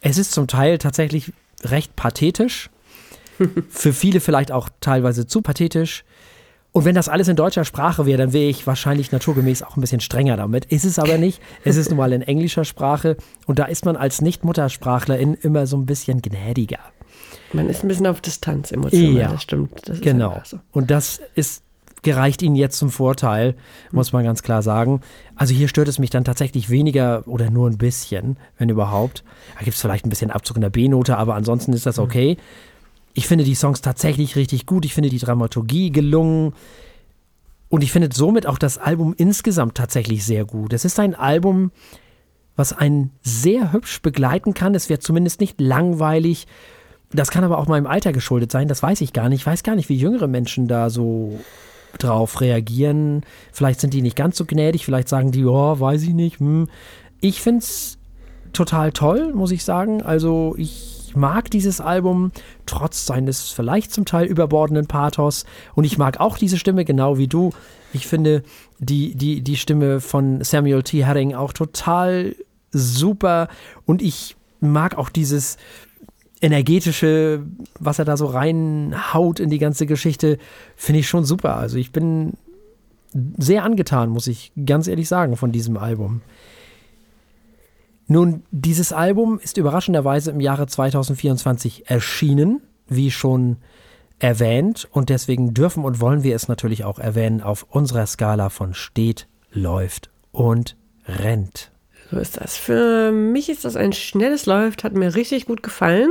Es 0.00 0.18
ist 0.18 0.32
zum 0.32 0.48
Teil 0.48 0.78
tatsächlich 0.78 1.32
recht 1.62 1.94
pathetisch. 1.96 2.70
Für 3.68 3.92
viele 3.92 4.20
vielleicht 4.20 4.50
auch 4.50 4.68
teilweise 4.80 5.26
zu 5.26 5.42
pathetisch. 5.42 6.04
Und 6.72 6.84
wenn 6.84 6.94
das 6.94 7.08
alles 7.08 7.28
in 7.28 7.36
deutscher 7.36 7.64
Sprache 7.64 8.04
wäre, 8.04 8.18
dann 8.18 8.32
wäre 8.34 8.50
ich 8.50 8.66
wahrscheinlich 8.66 9.10
naturgemäß 9.10 9.62
auch 9.62 9.76
ein 9.76 9.80
bisschen 9.80 10.00
strenger 10.00 10.36
damit. 10.36 10.66
Ist 10.66 10.84
es 10.84 10.98
aber 10.98 11.16
nicht. 11.16 11.40
Es 11.64 11.76
ist 11.76 11.88
nun 11.88 11.96
mal 11.96 12.12
in 12.12 12.20
englischer 12.20 12.64
Sprache. 12.66 13.16
Und 13.46 13.58
da 13.58 13.64
ist 13.64 13.86
man 13.86 13.96
als 13.96 14.20
Nicht-Muttersprachlerin 14.20 15.34
immer 15.34 15.66
so 15.66 15.76
ein 15.78 15.86
bisschen 15.86 16.20
gnädiger. 16.20 16.80
Man 17.52 17.68
ist 17.68 17.82
ein 17.82 17.88
bisschen 17.88 18.06
auf 18.06 18.20
Distanz 18.20 18.72
emotional, 18.72 19.12
Ja, 19.14 19.28
das 19.32 19.42
stimmt. 19.42 19.88
Das 19.88 20.00
Genau. 20.00 20.42
so. 20.44 20.58
Und 20.72 20.90
das 20.90 21.20
ist 21.34 21.62
gereicht 22.02 22.42
ihnen 22.42 22.56
jetzt 22.56 22.78
zum 22.78 22.90
Vorteil, 22.90 23.54
muss 23.90 24.12
man 24.12 24.24
ganz 24.24 24.42
klar 24.42 24.62
sagen. 24.62 25.00
Also 25.34 25.54
hier 25.54 25.68
stört 25.68 25.88
es 25.88 25.98
mich 25.98 26.10
dann 26.10 26.24
tatsächlich 26.24 26.70
weniger 26.70 27.26
oder 27.26 27.50
nur 27.50 27.68
ein 27.68 27.78
bisschen, 27.78 28.36
wenn 28.58 28.68
überhaupt. 28.68 29.24
Da 29.58 29.64
gibt 29.64 29.74
es 29.74 29.80
vielleicht 29.80 30.06
ein 30.06 30.10
bisschen 30.10 30.30
Abzug 30.30 30.56
in 30.56 30.62
der 30.62 30.70
B-Note, 30.70 31.16
aber 31.16 31.34
ansonsten 31.34 31.72
ist 31.72 31.86
das 31.86 31.98
okay. 31.98 32.36
Ich 33.14 33.26
finde 33.26 33.44
die 33.44 33.54
Songs 33.54 33.80
tatsächlich 33.80 34.36
richtig 34.36 34.66
gut. 34.66 34.84
Ich 34.84 34.94
finde 34.94 35.08
die 35.08 35.18
Dramaturgie 35.18 35.90
gelungen. 35.90 36.52
Und 37.68 37.82
ich 37.82 37.90
finde 37.90 38.10
somit 38.12 38.46
auch 38.46 38.58
das 38.58 38.78
Album 38.78 39.14
insgesamt 39.16 39.74
tatsächlich 39.74 40.24
sehr 40.24 40.44
gut. 40.44 40.72
Es 40.72 40.84
ist 40.84 41.00
ein 41.00 41.14
Album, 41.14 41.72
was 42.54 42.72
einen 42.72 43.10
sehr 43.22 43.72
hübsch 43.72 44.00
begleiten 44.02 44.54
kann. 44.54 44.74
Es 44.74 44.88
wird 44.88 45.02
zumindest 45.02 45.40
nicht 45.40 45.60
langweilig. 45.60 46.46
Das 47.12 47.30
kann 47.30 47.44
aber 47.44 47.58
auch 47.58 47.66
meinem 47.66 47.86
Alter 47.86 48.12
geschuldet 48.12 48.50
sein, 48.50 48.68
das 48.68 48.82
weiß 48.82 49.00
ich 49.00 49.12
gar 49.12 49.28
nicht. 49.28 49.40
Ich 49.40 49.46
weiß 49.46 49.62
gar 49.62 49.76
nicht, 49.76 49.88
wie 49.88 49.96
jüngere 49.96 50.26
Menschen 50.26 50.68
da 50.68 50.90
so 50.90 51.38
drauf 51.98 52.40
reagieren. 52.40 53.22
Vielleicht 53.52 53.80
sind 53.80 53.94
die 53.94 54.02
nicht 54.02 54.16
ganz 54.16 54.36
so 54.36 54.44
gnädig, 54.44 54.84
vielleicht 54.84 55.08
sagen 55.08 55.32
die, 55.32 55.44
oh, 55.44 55.78
weiß 55.78 56.02
ich 56.02 56.14
nicht. 56.14 56.40
Hm. 56.40 56.68
Ich 57.20 57.40
finde 57.40 57.60
es 57.60 57.98
total 58.52 58.92
toll, 58.92 59.32
muss 59.34 59.50
ich 59.50 59.64
sagen. 59.64 60.02
Also 60.02 60.54
ich 60.56 61.12
mag 61.14 61.50
dieses 61.50 61.80
Album, 61.80 62.32
trotz 62.66 63.06
seines 63.06 63.50
vielleicht 63.50 63.92
zum 63.92 64.04
Teil 64.04 64.26
überbordenden 64.26 64.86
Pathos. 64.86 65.44
Und 65.74 65.84
ich 65.84 65.98
mag 65.98 66.20
auch 66.20 66.38
diese 66.38 66.58
Stimme, 66.58 66.84
genau 66.84 67.18
wie 67.18 67.28
du. 67.28 67.52
Ich 67.92 68.06
finde 68.06 68.42
die, 68.78 69.14
die, 69.14 69.40
die 69.40 69.56
Stimme 69.56 70.00
von 70.00 70.42
Samuel 70.44 70.82
T. 70.82 71.04
Herring 71.04 71.34
auch 71.34 71.52
total 71.52 72.36
super. 72.70 73.48
Und 73.86 74.02
ich 74.02 74.36
mag 74.60 74.98
auch 74.98 75.08
dieses 75.08 75.56
energetische, 76.40 77.44
was 77.78 77.98
er 77.98 78.04
da 78.04 78.16
so 78.16 78.26
reinhaut 78.26 79.40
in 79.40 79.50
die 79.50 79.58
ganze 79.58 79.86
Geschichte, 79.86 80.38
finde 80.76 81.00
ich 81.00 81.08
schon 81.08 81.24
super. 81.24 81.56
Also 81.56 81.78
ich 81.78 81.92
bin 81.92 82.34
sehr 83.38 83.64
angetan, 83.64 84.10
muss 84.10 84.26
ich 84.26 84.52
ganz 84.66 84.88
ehrlich 84.88 85.08
sagen, 85.08 85.36
von 85.36 85.52
diesem 85.52 85.76
Album. 85.76 86.20
Nun, 88.08 88.42
dieses 88.50 88.92
Album 88.92 89.40
ist 89.42 89.56
überraschenderweise 89.56 90.30
im 90.30 90.40
Jahre 90.40 90.66
2024 90.66 91.90
erschienen, 91.90 92.60
wie 92.86 93.10
schon 93.10 93.56
erwähnt, 94.18 94.86
und 94.92 95.08
deswegen 95.08 95.54
dürfen 95.54 95.84
und 95.84 96.00
wollen 96.00 96.22
wir 96.22 96.36
es 96.36 96.48
natürlich 96.48 96.84
auch 96.84 96.98
erwähnen 96.98 97.42
auf 97.42 97.66
unserer 97.68 98.06
Skala 98.06 98.48
von 98.48 98.74
steht, 98.74 99.26
läuft 99.50 100.10
und 100.30 100.76
rennt. 101.06 101.72
So 102.10 102.18
ist 102.18 102.40
das. 102.40 102.56
Für 102.56 103.10
mich 103.12 103.48
ist 103.48 103.64
das 103.64 103.76
ein 103.76 103.92
schnelles 103.92 104.46
Läuft, 104.46 104.84
hat 104.84 104.94
mir 104.94 105.14
richtig 105.14 105.46
gut 105.46 105.62
gefallen. 105.62 106.10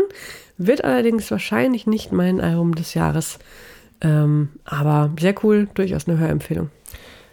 Wird 0.58 0.84
allerdings 0.84 1.30
wahrscheinlich 1.32 1.88
nicht 1.88 2.12
mein 2.12 2.42
Album 2.42 2.76
des 2.76 2.94
Jahres. 2.94 3.40
Ähm, 4.02 4.50
aber 4.66 5.12
sehr 5.20 5.36
cool, 5.44 5.70
durchaus 5.74 6.08
eine 6.08 6.18
Hörempfehlung. 6.18 6.70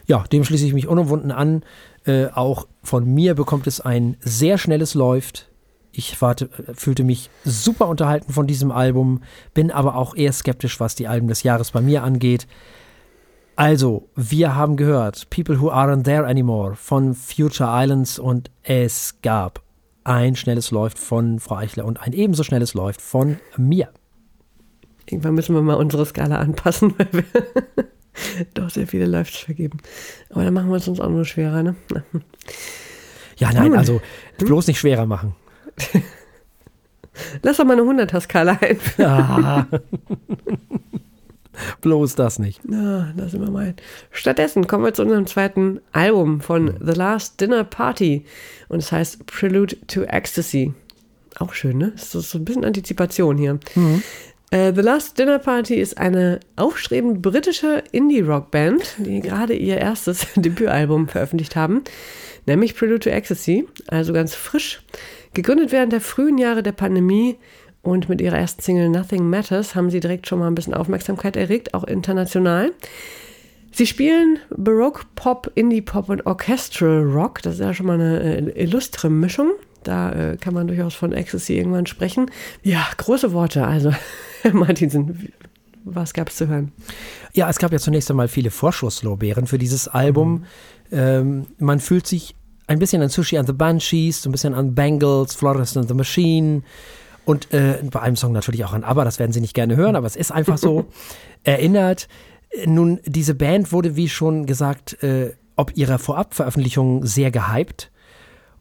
Ja, 0.07 0.25
dem 0.33 0.44
schließe 0.44 0.66
ich 0.66 0.75
mich 0.75 0.88
unumwunden 0.88 1.31
an. 1.31 1.62
Äh, 2.05 2.27
auch 2.27 2.66
von 2.83 3.05
mir 3.05 3.35
bekommt 3.35 3.66
es 3.66 3.81
ein 3.81 4.16
sehr 4.20 4.59
schnelles 4.59 4.94
Läuft. 4.94 5.48
Ich 5.92 6.20
warte, 6.22 6.48
fühlte 6.75 7.05
mich 7.05 7.31
super 7.44 7.87
unterhalten 7.87 8.33
von 8.33 8.46
diesem 8.46 8.72
Album, 8.72 9.22
bin 9.53 9.70
aber 9.70 9.96
auch 9.96 10.16
eher 10.16 10.33
skeptisch, 10.33 10.81
was 10.81 10.94
die 10.94 11.07
Alben 11.07 11.29
des 11.29 11.42
Jahres 11.42 11.70
bei 11.70 11.81
mir 11.81 12.03
angeht. 12.03 12.46
Also, 13.57 14.09
wir 14.17 14.55
haben 14.55 14.77
gehört 14.77 15.29
People 15.29 15.61
Who 15.61 15.71
Aren't 15.71 16.05
There 16.05 16.27
Anymore 16.27 16.75
von 16.75 17.15
Future 17.15 17.69
Islands 17.71 18.19
und 18.19 18.51
es 18.62 19.21
gab 19.23 19.62
ein 20.05 20.37
schnelles 20.37 20.71
Läuft 20.71 20.99
von 20.99 21.38
Frau 21.38 21.57
Eichler 21.57 21.85
und 21.85 22.01
ein 22.01 22.12
ebenso 22.12 22.45
schnelles 22.45 22.75
Läuft 22.75 23.03
von 23.03 23.38
mir. 23.57 23.91
Irgendwann 25.07 25.35
müssen 25.35 25.55
wir 25.55 25.62
mal 25.62 25.75
unsere 25.75 26.07
Skala 26.07 26.38
anpassen, 26.38 26.95
weil 26.97 27.09
wir 27.12 27.25
doch 28.55 28.71
sehr 28.71 28.87
viele 28.87 29.07
Läufts 29.07 29.38
vergeben. 29.38 29.79
Aber 30.31 30.45
dann 30.45 30.55
machen 30.55 30.71
wir 30.71 30.77
es 30.77 30.88
uns 30.88 31.01
auch 31.01 31.11
nur 31.11 31.25
schwerer, 31.25 31.62
ne? 31.62 31.77
Hm. 32.12 32.23
Ja, 33.37 33.53
nein, 33.53 33.75
also 33.75 34.01
bloß 34.38 34.69
nicht 34.69 34.79
schwerer 34.79 35.07
machen. 35.07 35.35
Lass 37.43 37.59
doch 37.59 37.65
mal 37.65 37.79
eine 37.79 37.83
100er-Skala 37.83 38.59
ein. 38.61 38.79
Ja. 38.97 39.67
bloß 41.81 42.14
das 42.14 42.38
nicht. 42.38 42.61
Na, 42.64 43.12
da 43.16 43.29
sind 43.29 43.40
wir 43.40 43.51
mal. 43.51 43.75
Stattdessen 44.11 44.66
kommen 44.66 44.85
wir 44.85 44.94
zu 44.94 45.03
unserem 45.03 45.27
zweiten 45.27 45.81
Album 45.92 46.40
von 46.40 46.75
The 46.81 46.92
Last 46.92 47.40
Dinner 47.40 47.64
Party. 47.64 48.25
Und 48.68 48.79
es 48.79 48.92
heißt 48.92 49.27
Prelude 49.27 49.77
to 49.87 50.03
Ecstasy. 50.03 50.72
Auch 51.38 51.55
schön, 51.55 51.79
ne? 51.79 51.92
Das 51.94 52.14
ist 52.14 52.31
so 52.31 52.38
ein 52.38 52.44
bisschen 52.44 52.64
Antizipation 52.64 53.38
hier. 53.38 53.59
Äh, 54.53 54.75
The 54.75 54.83
Last 54.83 55.18
Dinner 55.18 55.38
Party 55.38 55.77
ist 55.77 55.96
eine 55.96 56.40
aufstrebend 56.57 57.22
britische 57.22 57.83
Indie-Rock-Band, 57.90 58.96
die 58.98 59.20
gerade 59.20 59.55
ihr 59.55 59.79
erstes 59.79 60.27
Debütalbum 60.37 61.09
veröffentlicht 61.09 61.57
haben, 61.57 61.83
nämlich 62.44 62.77
Prelude 62.77 63.01
to 63.01 63.11
Ecstasy, 63.11 63.66
also 63.87 64.12
ganz 64.12 64.35
frisch. 64.35 64.83
Gegründet 65.33 65.72
während 65.72 65.94
der 65.94 66.03
frühen 66.03 66.37
Jahre 66.37 66.62
der 66.62 66.72
Pandemie 66.72 67.38
und 67.83 68.09
mit 68.09 68.21
ihrer 68.21 68.38
ersten 68.38 68.62
Single 68.62 68.88
Nothing 68.88 69.29
Matters 69.29 69.75
haben 69.75 69.90
sie 69.90 70.01
direkt 70.01 70.29
schon 70.29 70.38
mal 70.38 70.47
ein 70.47 70.55
bisschen 70.55 70.75
Aufmerksamkeit 70.75 71.37
erregt, 71.37 71.75
auch 71.75 71.85
international. 71.85 72.73
Sie 73.73 73.87
spielen 73.87 74.38
Baroque 74.51 75.07
Pop, 75.14 75.51
Indie 75.55 75.81
Pop 75.81 76.09
und 76.09 76.27
Orchestral 76.27 77.03
Rock. 77.03 77.42
Das 77.42 77.55
ist 77.55 77.61
ja 77.61 77.75
schon 77.75 77.87
mal 77.87 77.95
eine 77.95 78.21
äh, 78.23 78.62
illustre 78.62 79.11
Mischung. 79.11 79.53
Da 79.83 80.12
äh, 80.12 80.37
kann 80.37 80.55
man 80.55 80.68
durchaus 80.68 80.95
von 80.95 81.12
Ecstasy 81.12 81.57
irgendwann 81.57 81.87
sprechen. 81.87 82.31
Ja, 82.62 82.87
große 82.99 83.33
Worte. 83.33 83.66
Also, 83.66 83.92
Herr 84.42 84.55
Martinsen, 84.55 85.33
was 85.85 86.12
gab 86.12 86.29
es 86.29 86.37
zu 86.37 86.49
hören? 86.49 86.71
Ja, 87.33 87.49
es 87.49 87.59
gab 87.59 87.73
ja 87.73 87.79
zunächst 87.79 88.11
einmal 88.11 88.29
viele 88.29 88.51
Vorschusslorbeeren 88.51 89.47
für 89.47 89.59
dieses 89.59 89.88
Album. 89.88 90.45
Ähm, 90.92 91.47
man 91.59 91.81
fühlt 91.81 92.07
sich 92.07 92.37
ein 92.66 92.79
bisschen 92.79 93.03
an 93.03 93.09
Sushi 93.09 93.38
and 93.38 93.49
the 93.49 93.55
Banshees, 93.55 94.23
so 94.23 94.29
ein 94.29 94.33
bisschen 94.33 94.55
an 94.55 94.75
Bangles, 94.75 95.35
Florist 95.35 95.77
and 95.77 95.88
the 95.88 95.95
Machine 95.95 96.62
und 97.25 97.53
äh, 97.53 97.79
bei 97.91 98.01
einem 98.01 98.17
Song 98.17 98.33
natürlich 98.33 98.65
auch 98.65 98.73
an 98.73 98.85
ABBA, 98.85 99.05
das 99.05 99.19
werden 99.19 99.33
Sie 99.33 99.41
nicht 99.41 99.55
gerne 99.55 99.77
hören, 99.77 99.97
aber 99.97 100.07
es 100.07 100.17
ist 100.17 100.33
einfach 100.33 100.59
so, 100.59 100.87
erinnert. 101.45 102.09
Nun, 102.67 103.01
diese 103.05 103.35
Band 103.35 103.73
wurde, 103.73 103.97
wie 103.97 104.09
schon 104.09 104.47
gesagt, 104.47 105.03
äh, 105.03 105.33
ob 105.57 105.77
ihrer 105.77 105.99
Vorabveröffentlichung 105.99 107.07
sehr 107.07 107.31
gehypt. 107.31 107.91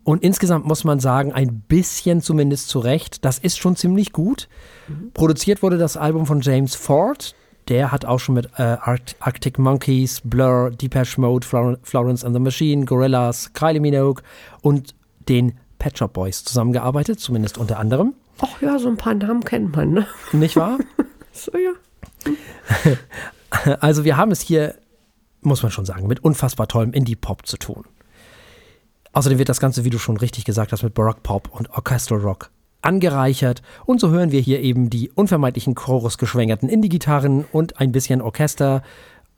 Und 0.03 0.23
insgesamt 0.23 0.65
muss 0.65 0.83
man 0.83 0.99
sagen, 0.99 1.31
ein 1.31 1.61
bisschen 1.67 2.21
zumindest 2.21 2.69
zurecht. 2.69 3.23
Das 3.23 3.37
ist 3.37 3.59
schon 3.59 3.75
ziemlich 3.75 4.13
gut. 4.13 4.47
Mhm. 4.87 5.11
Produziert 5.13 5.61
wurde 5.61 5.77
das 5.77 5.97
Album 5.97 6.25
von 6.25 6.41
James 6.41 6.75
Ford. 6.75 7.35
Der 7.67 7.91
hat 7.91 8.05
auch 8.05 8.19
schon 8.19 8.35
mit 8.35 8.49
äh, 8.57 8.77
Arctic 9.19 9.59
Monkeys, 9.59 10.21
Blur, 10.23 10.71
Depeche 10.71 11.21
Mode, 11.21 11.45
Flor 11.45 11.77
Florence 11.83 12.25
and 12.25 12.35
the 12.35 12.39
Machine, 12.39 12.85
Gorillaz, 12.85 13.53
Kylie 13.53 13.79
Minogue 13.79 14.23
und 14.61 14.95
den 15.29 15.53
Pet 15.77 15.97
Shop 15.97 16.13
Boys 16.13 16.43
zusammengearbeitet, 16.43 17.19
zumindest 17.19 17.59
unter 17.59 17.77
anderem. 17.77 18.15
Ach 18.41 18.61
ja, 18.61 18.79
so 18.79 18.87
ein 18.89 18.97
paar 18.97 19.13
Namen 19.13 19.43
kennt 19.43 19.75
man, 19.75 19.91
ne? 19.91 20.07
Nicht 20.31 20.55
wahr? 20.55 20.79
so, 21.31 21.51
ja. 21.53 21.73
Also 23.81 24.05
wir 24.05 24.15
haben 24.15 24.31
es 24.31 24.39
hier, 24.39 24.75
muss 25.41 25.61
man 25.61 25.73
schon 25.73 25.85
sagen, 25.85 26.07
mit 26.07 26.23
unfassbar 26.23 26.69
tollem 26.69 26.93
Indie-Pop 26.93 27.45
zu 27.45 27.57
tun. 27.57 27.83
Außerdem 29.11 29.39
wird 29.39 29.49
das 29.49 29.59
Ganze, 29.59 29.83
wie 29.83 29.89
du 29.89 29.99
schon 29.99 30.15
richtig 30.15 30.45
gesagt 30.45 30.71
hast, 30.71 30.83
mit 30.83 30.93
Baroque 30.93 31.21
Pop 31.21 31.49
und 31.51 31.69
Orchestral 31.71 32.21
Rock 32.21 32.49
angereichert. 32.81 33.61
Und 33.85 33.99
so 33.99 34.09
hören 34.09 34.31
wir 34.31 34.39
hier 34.39 34.61
eben 34.61 34.89
die 34.89 35.11
unvermeidlichen 35.11 35.75
Chorusgeschwängerten 35.75 36.69
Indie-Gitarren 36.69 37.43
und 37.51 37.81
ein 37.81 37.91
bisschen 37.91 38.21
Orchester 38.21 38.83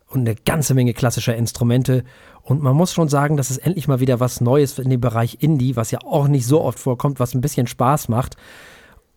und 0.07 0.21
eine 0.21 0.35
ganze 0.35 0.75
Menge 0.75 0.93
klassischer 0.93 1.35
Instrumente. 1.35 2.03
Und 2.43 2.61
man 2.61 2.75
muss 2.75 2.93
schon 2.93 3.09
sagen, 3.09 3.35
dass 3.35 3.49
es 3.49 3.57
endlich 3.57 3.87
mal 3.87 3.99
wieder 3.99 4.19
was 4.19 4.41
Neues 4.41 4.77
in 4.77 4.91
dem 4.91 5.01
Bereich 5.01 5.37
Indie, 5.41 5.75
was 5.75 5.89
ja 5.89 5.99
auch 6.03 6.27
nicht 6.27 6.45
so 6.45 6.61
oft 6.61 6.77
vorkommt, 6.77 7.19
was 7.19 7.33
ein 7.33 7.41
bisschen 7.41 7.65
Spaß 7.65 8.09
macht 8.09 8.37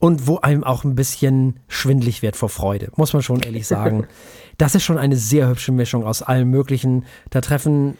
und 0.06 0.28
wo 0.28 0.38
einem 0.38 0.62
auch 0.62 0.84
ein 0.84 0.94
bisschen 0.94 1.58
schwindlig 1.66 2.22
wird 2.22 2.36
vor 2.36 2.48
Freude, 2.48 2.92
muss 2.94 3.12
man 3.12 3.22
schon 3.22 3.40
ehrlich 3.40 3.66
sagen. 3.66 4.06
Das 4.58 4.74
ist 4.74 4.84
schon 4.84 4.96
eine 4.96 5.16
sehr 5.16 5.50
hübsche 5.50 5.70
Mischung 5.70 6.06
aus 6.06 6.22
allem 6.22 6.48
Möglichen. 6.48 7.04
Da 7.28 7.42
treffen 7.42 7.98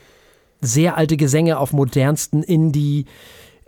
sehr 0.62 0.97
alte 0.97 1.19
Gesänge 1.19 1.59
auf 1.59 1.75
modernsten 1.75 2.42
Indie. 2.42 3.05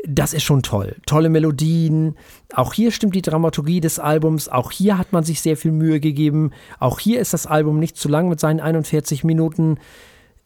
Das 0.06 0.32
ist 0.32 0.44
schon 0.44 0.62
toll. 0.62 0.96
Tolle 1.04 1.28
Melodien. 1.28 2.16
Auch 2.54 2.72
hier 2.72 2.90
stimmt 2.90 3.14
die 3.14 3.20
Dramaturgie 3.20 3.80
des 3.82 3.98
Albums. 3.98 4.48
Auch 4.48 4.70
hier 4.70 4.96
hat 4.96 5.12
man 5.12 5.22
sich 5.22 5.42
sehr 5.42 5.58
viel 5.58 5.72
Mühe 5.72 6.00
gegeben. 6.00 6.52
Auch 6.78 6.98
hier 6.98 7.20
ist 7.20 7.34
das 7.34 7.46
Album 7.46 7.78
nicht 7.78 7.98
zu 7.98 8.08
lang 8.08 8.30
mit 8.30 8.40
seinen 8.40 8.60
41 8.60 9.22
Minuten. 9.22 9.76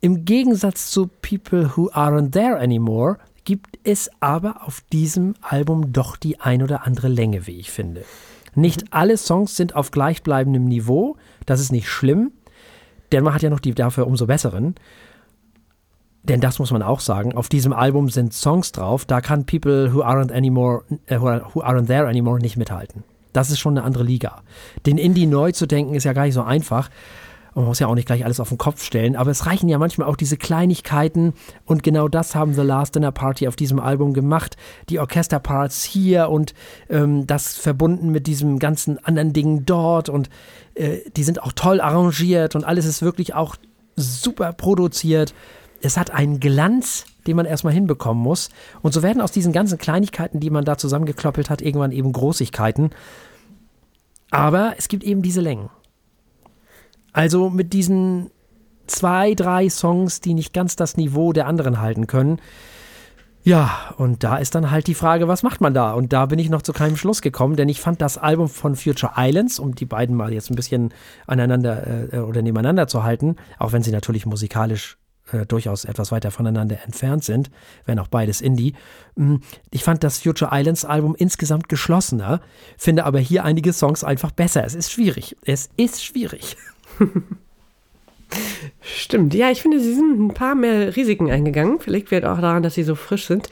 Im 0.00 0.24
Gegensatz 0.24 0.90
zu 0.90 1.06
People 1.06 1.70
Who 1.76 1.90
Aren't 1.92 2.32
There 2.32 2.58
Anymore 2.58 3.18
gibt 3.44 3.78
es 3.84 4.10
aber 4.20 4.62
auf 4.66 4.82
diesem 4.92 5.34
Album 5.40 5.92
doch 5.92 6.16
die 6.16 6.40
ein 6.40 6.62
oder 6.62 6.86
andere 6.86 7.08
Länge, 7.08 7.46
wie 7.46 7.58
ich 7.58 7.70
finde. 7.70 8.04
Nicht 8.54 8.82
mhm. 8.82 8.88
alle 8.90 9.16
Songs 9.16 9.56
sind 9.56 9.74
auf 9.74 9.90
gleichbleibendem 9.90 10.64
Niveau, 10.64 11.16
das 11.46 11.60
ist 11.60 11.72
nicht 11.72 11.88
schlimm, 11.88 12.32
denn 13.10 13.24
man 13.24 13.34
hat 13.34 13.42
ja 13.42 13.50
noch 13.50 13.60
die 13.60 13.74
dafür 13.74 14.06
umso 14.06 14.26
besseren. 14.26 14.74
Denn 16.24 16.40
das 16.40 16.60
muss 16.60 16.70
man 16.70 16.82
auch 16.82 17.00
sagen, 17.00 17.34
auf 17.34 17.48
diesem 17.48 17.72
Album 17.72 18.08
sind 18.08 18.32
Songs 18.32 18.70
drauf, 18.70 19.04
da 19.04 19.20
kann 19.20 19.44
People 19.44 19.92
Who 19.92 20.04
Aren't 20.04 20.32
Anymore, 20.32 20.84
äh, 21.06 21.20
Who 21.20 21.62
Aren't 21.62 21.86
There 21.86 22.06
Anymore 22.06 22.40
nicht 22.40 22.56
mithalten. 22.56 23.02
Das 23.32 23.50
ist 23.50 23.58
schon 23.58 23.76
eine 23.76 23.84
andere 23.84 24.04
Liga. 24.04 24.42
Den 24.86 24.98
Indie 24.98 25.26
neu 25.26 25.52
zu 25.52 25.66
denken 25.66 25.94
ist 25.94 26.04
ja 26.04 26.12
gar 26.12 26.24
nicht 26.24 26.34
so 26.34 26.42
einfach. 26.42 26.90
Man 27.54 27.66
muss 27.66 27.78
ja 27.80 27.86
auch 27.86 27.94
nicht 27.94 28.06
gleich 28.06 28.24
alles 28.24 28.40
auf 28.40 28.48
den 28.48 28.58
Kopf 28.58 28.82
stellen, 28.82 29.14
aber 29.14 29.30
es 29.30 29.46
reichen 29.46 29.68
ja 29.68 29.78
manchmal 29.78 30.08
auch 30.08 30.16
diese 30.16 30.38
Kleinigkeiten 30.38 31.34
und 31.66 31.82
genau 31.82 32.08
das 32.08 32.34
haben 32.34 32.54
The 32.54 32.62
Last 32.62 32.94
Dinner 32.94 33.12
Party 33.12 33.46
auf 33.46 33.56
diesem 33.56 33.78
Album 33.78 34.14
gemacht. 34.14 34.56
Die 34.88 34.98
Orchesterparts 34.98 35.84
hier 35.84 36.30
und 36.30 36.54
ähm, 36.88 37.26
das 37.26 37.56
verbunden 37.56 38.10
mit 38.10 38.26
diesem 38.26 38.58
ganzen 38.58 39.04
anderen 39.04 39.34
Dingen 39.34 39.66
dort 39.66 40.08
und 40.08 40.30
äh, 40.74 40.98
die 41.16 41.24
sind 41.24 41.42
auch 41.42 41.52
toll 41.52 41.80
arrangiert 41.80 42.54
und 42.54 42.64
alles 42.64 42.86
ist 42.86 43.02
wirklich 43.02 43.34
auch 43.34 43.56
super 43.96 44.52
produziert. 44.54 45.34
Es 45.82 45.96
hat 45.96 46.10
einen 46.10 46.40
Glanz, 46.40 47.04
den 47.26 47.36
man 47.36 47.44
erstmal 47.44 47.74
hinbekommen 47.74 48.22
muss. 48.22 48.50
Und 48.82 48.94
so 48.94 49.02
werden 49.02 49.20
aus 49.20 49.32
diesen 49.32 49.52
ganzen 49.52 49.78
Kleinigkeiten, 49.78 50.40
die 50.40 50.50
man 50.50 50.64
da 50.64 50.78
zusammengekloppelt 50.78 51.50
hat, 51.50 51.60
irgendwann 51.60 51.92
eben 51.92 52.12
Großigkeiten. 52.12 52.90
Aber 54.30 54.74
es 54.78 54.88
gibt 54.88 55.04
eben 55.04 55.22
diese 55.22 55.40
Längen. 55.40 55.68
Also 57.12 57.50
mit 57.50 57.72
diesen 57.72 58.30
zwei, 58.86 59.34
drei 59.34 59.68
Songs, 59.68 60.20
die 60.20 60.34
nicht 60.34 60.52
ganz 60.52 60.76
das 60.76 60.96
Niveau 60.96 61.32
der 61.32 61.46
anderen 61.46 61.80
halten 61.80 62.06
können. 62.06 62.40
Ja, 63.44 63.92
und 63.96 64.22
da 64.22 64.36
ist 64.36 64.54
dann 64.54 64.70
halt 64.70 64.86
die 64.86 64.94
Frage, 64.94 65.26
was 65.26 65.42
macht 65.42 65.60
man 65.60 65.74
da? 65.74 65.92
Und 65.94 66.12
da 66.12 66.26
bin 66.26 66.38
ich 66.38 66.48
noch 66.48 66.62
zu 66.62 66.72
keinem 66.72 66.96
Schluss 66.96 67.22
gekommen, 67.22 67.56
denn 67.56 67.68
ich 67.68 67.80
fand 67.80 68.00
das 68.00 68.16
Album 68.16 68.48
von 68.48 68.76
Future 68.76 69.14
Islands, 69.16 69.58
um 69.58 69.74
die 69.74 69.84
beiden 69.84 70.14
mal 70.14 70.32
jetzt 70.32 70.50
ein 70.50 70.54
bisschen 70.54 70.94
aneinander 71.26 72.12
äh, 72.12 72.18
oder 72.18 72.40
nebeneinander 72.40 72.86
zu 72.86 73.02
halten, 73.02 73.36
auch 73.58 73.72
wenn 73.72 73.82
sie 73.82 73.90
natürlich 73.90 74.26
musikalisch 74.26 74.96
äh, 75.32 75.44
durchaus 75.44 75.84
etwas 75.84 76.12
weiter 76.12 76.30
voneinander 76.30 76.78
entfernt 76.84 77.24
sind, 77.24 77.50
wenn 77.84 77.98
auch 77.98 78.06
beides 78.06 78.40
Indie. 78.40 78.74
Hm, 79.16 79.40
ich 79.72 79.82
fand 79.82 80.04
das 80.04 80.18
Future 80.18 80.52
Islands 80.54 80.84
Album 80.84 81.16
insgesamt 81.16 81.68
geschlossener, 81.68 82.40
finde 82.78 83.04
aber 83.04 83.18
hier 83.18 83.44
einige 83.44 83.72
Songs 83.72 84.04
einfach 84.04 84.30
besser. 84.30 84.64
Es 84.64 84.76
ist 84.76 84.92
schwierig. 84.92 85.36
Es 85.44 85.68
ist 85.76 86.04
schwierig. 86.04 86.56
Stimmt. 88.80 89.34
Ja, 89.34 89.50
ich 89.50 89.60
finde, 89.62 89.80
sie 89.80 89.94
sind 89.94 90.20
ein 90.20 90.34
paar 90.34 90.54
mehr 90.54 90.94
Risiken 90.96 91.30
eingegangen. 91.30 91.80
Vielleicht 91.80 92.10
wird 92.10 92.24
auch 92.24 92.40
daran, 92.40 92.62
dass 92.62 92.74
sie 92.74 92.82
so 92.82 92.94
frisch 92.94 93.26
sind 93.26 93.50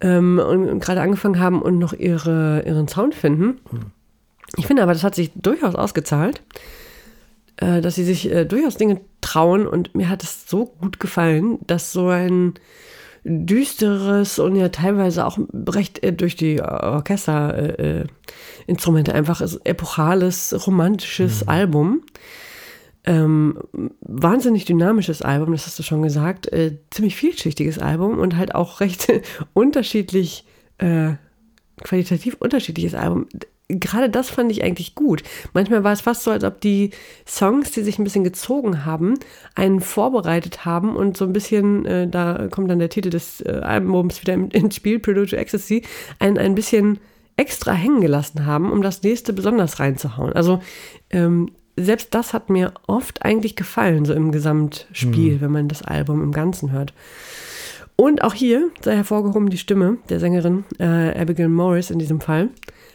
ähm, 0.00 0.38
und, 0.38 0.68
und 0.68 0.80
gerade 0.80 1.00
angefangen 1.00 1.40
haben 1.40 1.62
und 1.62 1.78
noch 1.78 1.94
ihre, 1.94 2.62
ihren 2.66 2.88
Sound 2.88 3.14
finden. 3.14 3.58
Ich 4.56 4.66
finde 4.66 4.82
aber, 4.82 4.92
das 4.92 5.04
hat 5.04 5.14
sich 5.14 5.30
durchaus 5.34 5.74
ausgezahlt, 5.74 6.42
äh, 7.56 7.80
dass 7.80 7.94
sie 7.94 8.04
sich 8.04 8.30
äh, 8.30 8.44
durchaus 8.44 8.76
Dinge 8.76 9.00
trauen 9.20 9.66
und 9.66 9.94
mir 9.94 10.10
hat 10.10 10.22
es 10.22 10.48
so 10.48 10.66
gut 10.66 11.00
gefallen, 11.00 11.58
dass 11.66 11.92
so 11.92 12.08
ein 12.08 12.54
düsteres 13.24 14.40
und 14.40 14.56
ja 14.56 14.68
teilweise 14.68 15.24
auch 15.24 15.38
recht 15.68 16.02
äh, 16.02 16.12
durch 16.12 16.36
die 16.36 16.60
Orchesterinstrumente 16.60 19.12
äh, 19.12 19.14
äh 19.14 19.16
einfach 19.16 19.40
epochales, 19.64 20.66
romantisches 20.66 21.42
mhm. 21.42 21.48
Album 21.48 22.02
ähm, 23.04 23.58
wahnsinnig 24.00 24.64
dynamisches 24.64 25.22
Album, 25.22 25.52
das 25.52 25.66
hast 25.66 25.78
du 25.78 25.82
schon 25.82 26.02
gesagt, 26.02 26.52
äh, 26.52 26.78
ziemlich 26.90 27.16
vielschichtiges 27.16 27.78
Album 27.78 28.18
und 28.18 28.36
halt 28.36 28.54
auch 28.54 28.80
recht 28.80 29.12
unterschiedlich, 29.54 30.44
äh, 30.78 31.14
qualitativ 31.82 32.36
unterschiedliches 32.38 32.94
Album. 32.94 33.26
Gerade 33.68 34.10
das 34.10 34.28
fand 34.28 34.52
ich 34.52 34.62
eigentlich 34.62 34.94
gut. 34.94 35.22
Manchmal 35.54 35.82
war 35.82 35.92
es 35.92 36.02
fast 36.02 36.22
so, 36.22 36.30
als 36.30 36.44
ob 36.44 36.60
die 36.60 36.90
Songs, 37.26 37.70
die 37.72 37.82
sich 37.82 37.98
ein 37.98 38.04
bisschen 38.04 38.22
gezogen 38.22 38.84
haben, 38.84 39.14
einen 39.54 39.80
vorbereitet 39.80 40.64
haben 40.64 40.94
und 40.94 41.16
so 41.16 41.24
ein 41.24 41.32
bisschen, 41.32 41.86
äh, 41.86 42.06
da 42.06 42.48
kommt 42.50 42.70
dann 42.70 42.78
der 42.78 42.90
Titel 42.90 43.10
des 43.10 43.40
äh, 43.40 43.60
Albums 43.62 44.20
wieder 44.20 44.34
ins 44.34 44.76
Spiel, 44.76 45.00
Prelude 45.00 45.30
to 45.30 45.36
Ecstasy, 45.36 45.82
ein, 46.18 46.38
ein 46.38 46.54
bisschen 46.54 47.00
extra 47.36 47.72
hängen 47.72 48.02
gelassen 48.02 48.46
haben, 48.46 48.70
um 48.70 48.82
das 48.82 49.02
nächste 49.02 49.32
besonders 49.32 49.80
reinzuhauen. 49.80 50.32
Also 50.34 50.60
ähm, 51.10 51.50
selbst 51.76 52.14
das 52.14 52.34
hat 52.34 52.50
mir 52.50 52.72
oft 52.86 53.24
eigentlich 53.24 53.56
gefallen, 53.56 54.04
so 54.04 54.12
im 54.12 54.32
Gesamtspiel, 54.32 55.36
mhm. 55.36 55.40
wenn 55.40 55.50
man 55.52 55.68
das 55.68 55.82
Album 55.82 56.22
im 56.22 56.32
Ganzen 56.32 56.72
hört. 56.72 56.92
Und 57.96 58.22
auch 58.24 58.34
hier 58.34 58.70
sei 58.80 58.96
hervorgehoben 58.96 59.50
die 59.50 59.58
Stimme 59.58 59.98
der 60.08 60.18
Sängerin 60.18 60.64
äh, 60.78 61.18
Abigail 61.18 61.48
Morris 61.48 61.90
in 61.90 61.98
diesem 61.98 62.20
Fall. 62.20 62.48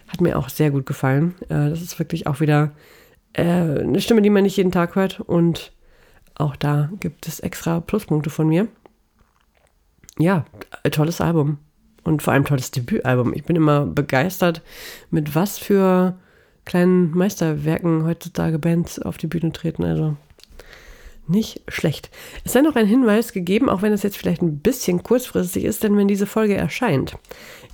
Hat 0.07 0.21
mir 0.21 0.37
auch 0.37 0.49
sehr 0.49 0.71
gut 0.71 0.85
gefallen. 0.85 1.35
Äh, 1.43 1.69
das 1.69 1.81
ist 1.81 1.97
wirklich 1.99 2.27
auch 2.27 2.39
wieder 2.39 2.71
äh, 3.33 3.43
eine 3.43 4.01
Stimme, 4.01 4.21
die 4.21 4.29
man 4.29 4.43
nicht 4.43 4.57
jeden 4.57 4.71
Tag 4.71 4.95
hört. 4.95 5.19
Und 5.21 5.71
auch 6.35 6.55
da 6.55 6.89
gibt 6.99 7.27
es 7.27 7.39
extra 7.39 7.79
Pluspunkte 7.79 8.29
von 8.29 8.47
mir. 8.47 8.67
Ja, 10.19 10.45
tolles 10.91 11.21
Album. 11.21 11.59
Und 12.03 12.21
vor 12.21 12.33
allem 12.33 12.45
tolles 12.45 12.71
Debütalbum. 12.71 13.33
Ich 13.33 13.43
bin 13.43 13.55
immer 13.55 13.85
begeistert, 13.85 14.61
mit 15.11 15.35
was 15.35 15.57
für 15.57 16.17
kleinen 16.67 17.11
Meisterwerken 17.11 18.05
heutzutage 18.05 18.59
Bands 18.59 18.99
auf 18.99 19.17
die 19.17 19.27
Bühne 19.27 19.51
treten. 19.51 19.83
Also 19.83 20.15
nicht 21.27 21.61
schlecht. 21.67 22.09
Es 22.45 22.53
sei 22.53 22.61
noch 22.61 22.75
ein 22.75 22.85
Hinweis 22.85 23.33
gegeben, 23.33 23.69
auch 23.69 23.81
wenn 23.81 23.93
es 23.93 24.03
jetzt 24.03 24.17
vielleicht 24.17 24.41
ein 24.41 24.59
bisschen 24.59 25.03
kurzfristig 25.03 25.65
ist, 25.65 25.83
denn 25.83 25.97
wenn 25.97 26.07
diese 26.07 26.25
Folge 26.25 26.55
erscheint, 26.55 27.17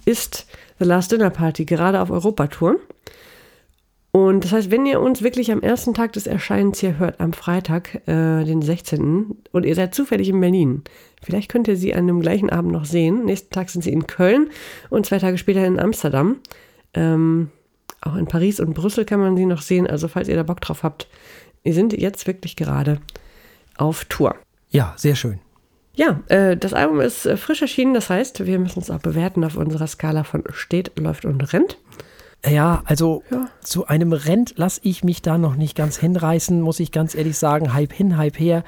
ist 0.05 0.47
The 0.79 0.85
Last 0.85 1.11
Dinner 1.11 1.29
Party 1.29 1.65
gerade 1.65 2.01
auf 2.01 2.09
Europatour. 2.09 2.77
Und 4.11 4.43
das 4.43 4.51
heißt, 4.51 4.71
wenn 4.71 4.85
ihr 4.85 5.01
uns 5.01 5.23
wirklich 5.23 5.51
am 5.51 5.61
ersten 5.61 5.95
Tag 5.95 6.13
des 6.13 6.27
Erscheinens 6.27 6.79
hier 6.79 6.99
hört, 6.99 7.19
am 7.19 7.33
Freitag, 7.33 7.95
äh, 8.07 8.43
den 8.43 8.61
16., 8.61 9.37
und 9.51 9.65
ihr 9.65 9.73
seid 9.73 9.95
zufällig 9.95 10.29
in 10.29 10.39
Berlin, 10.39 10.83
vielleicht 11.23 11.49
könnt 11.49 11.67
ihr 11.67 11.77
sie 11.77 11.95
an 11.95 12.05
dem 12.05 12.21
gleichen 12.21 12.51
Abend 12.51 12.71
noch 12.71 12.85
sehen. 12.85 13.25
Nächsten 13.25 13.51
Tag 13.51 13.71
sind 13.71 13.83
sie 13.83 13.91
in 13.91 14.05
Köln 14.05 14.51
und 14.91 15.07
zwei 15.07 15.17
Tage 15.17 15.39
später 15.39 15.65
in 15.65 15.79
Amsterdam. 15.79 16.37
Ähm, 16.93 17.49
auch 18.05 18.15
in 18.15 18.25
Paris 18.25 18.59
und 18.59 18.73
Brüssel 18.73 19.05
kann 19.05 19.19
man 19.19 19.35
sie 19.37 19.45
noch 19.45 19.61
sehen. 19.61 19.87
Also 19.87 20.07
falls 20.07 20.27
ihr 20.27 20.35
da 20.35 20.43
Bock 20.43 20.61
drauf 20.61 20.83
habt, 20.83 21.07
wir 21.63 21.73
sind 21.73 21.93
jetzt 21.93 22.27
wirklich 22.27 22.55
gerade 22.55 22.99
auf 23.77 24.05
Tour. 24.05 24.35
Ja, 24.69 24.93
sehr 24.97 25.15
schön. 25.15 25.39
Ja, 25.95 26.21
äh, 26.27 26.57
das 26.57 26.73
Album 26.73 26.99
ist 27.01 27.25
äh, 27.25 27.37
frisch 27.37 27.61
erschienen. 27.61 27.93
Das 27.93 28.09
heißt, 28.09 28.45
wir 28.45 28.59
müssen 28.59 28.79
es 28.79 28.89
auch 28.89 28.99
bewerten 28.99 29.43
auf 29.43 29.55
unserer 29.57 29.87
Skala 29.87 30.23
von 30.23 30.43
steht, 30.51 30.91
läuft 30.97 31.25
und 31.25 31.53
rennt. 31.53 31.77
Ja, 32.45 32.81
also 32.85 33.23
Ja. 33.31 33.47
zu 33.61 33.87
einem 33.87 34.11
Rent 34.11 34.55
lasse 34.57 34.81
ich 34.83 35.03
mich 35.03 35.21
da 35.21 35.37
noch 35.37 35.55
nicht 35.55 35.75
ganz 35.77 35.97
hinreißen, 35.97 36.59
muss 36.61 36.79
ich 36.79 36.91
ganz 36.91 37.15
ehrlich 37.15 37.37
sagen. 37.37 37.73
Hype 37.73 37.93
hin, 37.93 38.17
Hype 38.17 38.39
her. 38.39 38.63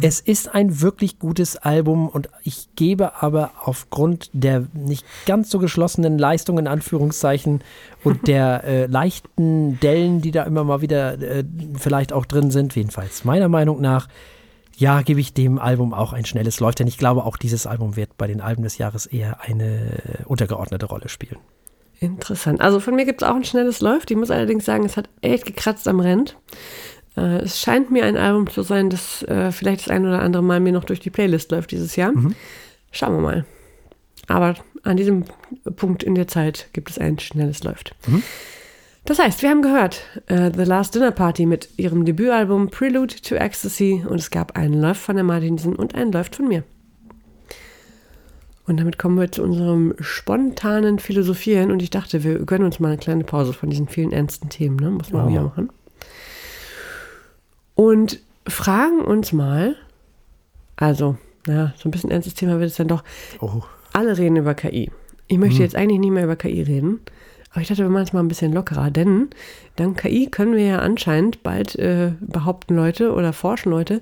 Es 0.00 0.20
ist 0.20 0.54
ein 0.54 0.80
wirklich 0.80 1.18
gutes 1.18 1.56
Album 1.56 2.08
und 2.08 2.28
ich 2.44 2.68
gebe 2.76 3.20
aber 3.22 3.50
aufgrund 3.64 4.30
der 4.32 4.66
nicht 4.74 5.04
ganz 5.26 5.50
so 5.50 5.58
geschlossenen 5.58 6.18
Leistung 6.18 6.58
in 6.58 6.68
Anführungszeichen 6.68 7.62
und 8.04 8.26
der 8.28 8.64
äh, 8.64 8.86
leichten 8.86 9.80
Dellen, 9.80 10.20
die 10.20 10.30
da 10.30 10.44
immer 10.44 10.62
mal 10.62 10.82
wieder 10.82 11.20
äh, 11.20 11.44
vielleicht 11.76 12.12
auch 12.12 12.26
drin 12.26 12.50
sind, 12.50 12.76
jedenfalls 12.76 13.24
meiner 13.24 13.48
Meinung 13.48 13.80
nach, 13.80 14.08
ja, 14.76 15.02
gebe 15.02 15.20
ich 15.20 15.34
dem 15.34 15.58
Album 15.58 15.94
auch 15.94 16.12
ein 16.12 16.24
schnelles 16.24 16.60
Läuft, 16.60 16.78
denn 16.78 16.86
ich 16.86 16.98
glaube 16.98 17.24
auch 17.24 17.36
dieses 17.36 17.66
Album 17.66 17.96
wird 17.96 18.16
bei 18.16 18.26
den 18.26 18.40
Alben 18.40 18.62
des 18.62 18.78
Jahres 18.78 19.06
eher 19.06 19.42
eine 19.42 20.22
untergeordnete 20.26 20.86
Rolle 20.86 21.08
spielen. 21.08 21.38
Interessant. 22.00 22.60
Also 22.60 22.80
von 22.80 22.96
mir 22.96 23.04
gibt 23.04 23.22
es 23.22 23.28
auch 23.28 23.36
ein 23.36 23.44
schnelles 23.44 23.80
Läuft. 23.80 24.10
Ich 24.10 24.16
muss 24.16 24.30
allerdings 24.30 24.64
sagen, 24.64 24.84
es 24.84 24.96
hat 24.96 25.08
echt 25.20 25.46
gekratzt 25.46 25.86
am 25.86 26.00
Rand. 26.00 26.36
Äh, 27.16 27.38
es 27.42 27.60
scheint 27.60 27.90
mir 27.90 28.04
ein 28.04 28.16
Album 28.16 28.48
zu 28.48 28.62
sein, 28.62 28.90
das 28.90 29.22
äh, 29.24 29.52
vielleicht 29.52 29.82
das 29.82 29.88
ein 29.90 30.06
oder 30.06 30.20
andere 30.22 30.42
Mal 30.42 30.60
mir 30.60 30.72
noch 30.72 30.84
durch 30.84 31.00
die 31.00 31.10
Playlist 31.10 31.50
läuft 31.50 31.70
dieses 31.70 31.96
Jahr. 31.96 32.12
Schauen 32.90 33.14
wir 33.14 33.20
mal. 33.20 33.44
Aber 34.28 34.54
an 34.82 34.96
diesem 34.96 35.24
Punkt 35.76 36.02
in 36.02 36.14
der 36.14 36.28
Zeit 36.28 36.68
gibt 36.72 36.90
es 36.90 36.98
ein 36.98 37.18
schnelles 37.18 37.64
Läuft. 37.64 37.94
Das 39.04 39.18
heißt, 39.18 39.42
wir 39.42 39.50
haben 39.50 39.62
gehört 39.62 40.00
äh, 40.26 40.50
The 40.56 40.62
Last 40.64 40.94
Dinner 40.94 41.10
Party 41.10 41.44
mit 41.44 41.70
ihrem 41.76 42.04
Debütalbum 42.04 42.68
Prelude 42.70 43.14
to 43.20 43.34
Ecstasy 43.34 44.04
und 44.08 44.16
es 44.20 44.30
gab 44.30 44.56
einen 44.56 44.80
Läuft 44.80 45.00
von 45.02 45.16
der 45.16 45.24
Martinsen 45.24 45.74
und 45.74 45.94
einen 45.96 46.12
Läuft 46.12 46.36
von 46.36 46.46
mir. 46.48 46.62
Und 48.64 48.78
damit 48.78 48.96
kommen 48.96 49.18
wir 49.18 49.30
zu 49.32 49.42
unserem 49.42 49.94
spontanen 49.98 51.00
Philosophieren. 51.00 51.72
Und 51.72 51.82
ich 51.82 51.90
dachte, 51.90 52.22
wir 52.22 52.38
gönnen 52.46 52.64
uns 52.64 52.78
mal 52.78 52.88
eine 52.88 52.98
kleine 52.98 53.24
Pause 53.24 53.52
von 53.52 53.70
diesen 53.70 53.88
vielen 53.88 54.12
ernsten 54.12 54.50
Themen. 54.50 54.76
Ne? 54.76 54.90
Muss 54.90 55.10
man 55.10 55.24
Ja. 55.26 55.30
wieder 55.32 55.42
machen. 55.42 55.70
Und 57.74 58.20
fragen 58.46 59.00
uns 59.00 59.32
mal, 59.32 59.76
also, 60.76 61.16
ja, 61.46 61.72
so 61.76 61.88
ein 61.88 61.92
bisschen 61.92 62.10
ernstes 62.10 62.34
Thema 62.34 62.58
wird 62.58 62.70
es 62.70 62.76
dann 62.76 62.88
doch. 62.88 63.04
Oh. 63.40 63.62
Alle 63.92 64.16
reden 64.16 64.36
über 64.36 64.54
KI. 64.54 64.90
Ich 65.28 65.38
möchte 65.38 65.62
jetzt 65.62 65.76
eigentlich 65.76 66.00
nicht 66.00 66.10
mehr 66.10 66.24
über 66.24 66.36
KI 66.36 66.62
reden. 66.62 67.00
Aber 67.50 67.60
ich 67.60 67.68
dachte, 67.68 67.82
wir 67.82 67.90
machen 67.90 68.04
es 68.04 68.12
mal 68.12 68.20
ein 68.20 68.28
bisschen 68.28 68.52
lockerer, 68.52 68.90
denn 68.90 69.28
dank 69.76 69.98
KI 69.98 70.28
können 70.30 70.54
wir 70.54 70.64
ja 70.64 70.78
anscheinend 70.78 71.42
bald 71.42 71.76
äh, 71.76 72.12
behaupten 72.20 72.74
Leute 72.74 73.12
oder 73.12 73.34
forschen 73.34 73.70
Leute 73.70 74.00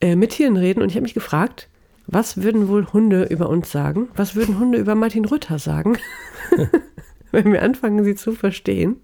äh, 0.00 0.16
mit 0.16 0.30
Tieren 0.30 0.56
reden. 0.56 0.82
Und 0.82 0.88
ich 0.88 0.94
habe 0.94 1.02
mich 1.02 1.14
gefragt, 1.14 1.68
was 2.06 2.42
würden 2.42 2.68
wohl 2.68 2.86
Hunde 2.92 3.24
über 3.24 3.48
uns 3.48 3.70
sagen? 3.70 4.08
Was 4.16 4.34
würden 4.34 4.58
Hunde 4.58 4.78
über 4.78 4.94
Martin 4.94 5.24
Rütter 5.24 5.58
sagen? 5.58 5.98
Wenn 7.44 7.50
wir 7.52 7.62
anfangen, 7.62 8.04
sie 8.04 8.14
zu 8.14 8.32
verstehen. 8.32 8.96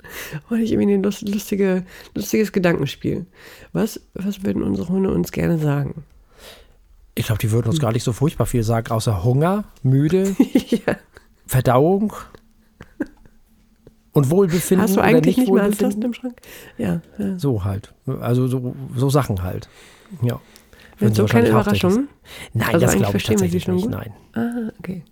Und 0.51 0.61
ich 0.61 0.73
irgendwie 0.73 0.95
ein 0.95 1.03
lust- 1.03 1.29
lustige, 1.29 1.85
lustiges 2.15 2.53
Gedankenspiel. 2.53 3.27
Was, 3.73 4.01
was 4.15 4.45
würden 4.45 4.63
unsere 4.63 4.89
Hunde 4.89 5.11
uns 5.11 5.33
gerne 5.33 5.59
sagen? 5.59 6.05
Ich 7.15 7.27
glaube, 7.27 7.41
die 7.41 7.51
würden 7.51 7.69
uns 7.69 7.81
gar 7.81 7.91
nicht 7.93 8.05
so 8.05 8.13
furchtbar 8.13 8.47
viel 8.47 8.63
sagen, 8.63 8.93
außer 8.93 9.25
Hunger, 9.25 9.65
müde, 9.83 10.37
ja. 10.69 10.97
Verdauung 11.47 12.13
und 14.13 14.31
Wohlbefinden. 14.31 14.83
Hast 14.87 14.97
du 14.97 15.01
eigentlich 15.01 15.37
nicht 15.37 15.51
mehr 15.51 15.65
Wohlbefinden. 15.65 16.03
Handtasten 16.03 16.03
im 16.03 16.15
Schrank? 16.15 16.41
Ja. 16.77 17.01
ja. 17.19 17.39
So 17.39 17.65
halt. 17.65 17.95
Also 18.21 18.47
so, 18.47 18.75
so 18.97 19.11
Sachen 19.11 19.43
halt. 19.43 19.69
Ja. 20.23 20.41
Sie 21.01 21.09
so 21.15 21.27
keine 21.27 21.49
Überraschungen? 21.49 22.09
Nein, 22.55 22.75
Also 22.75 22.87
das 22.87 22.97
glaube 22.97 23.17
ich 23.19 23.25
tatsächlich 23.25 23.69
nicht. 23.69 23.89
Nein. 23.89 24.13
Ah, 24.35 24.71
okay. 24.81 25.05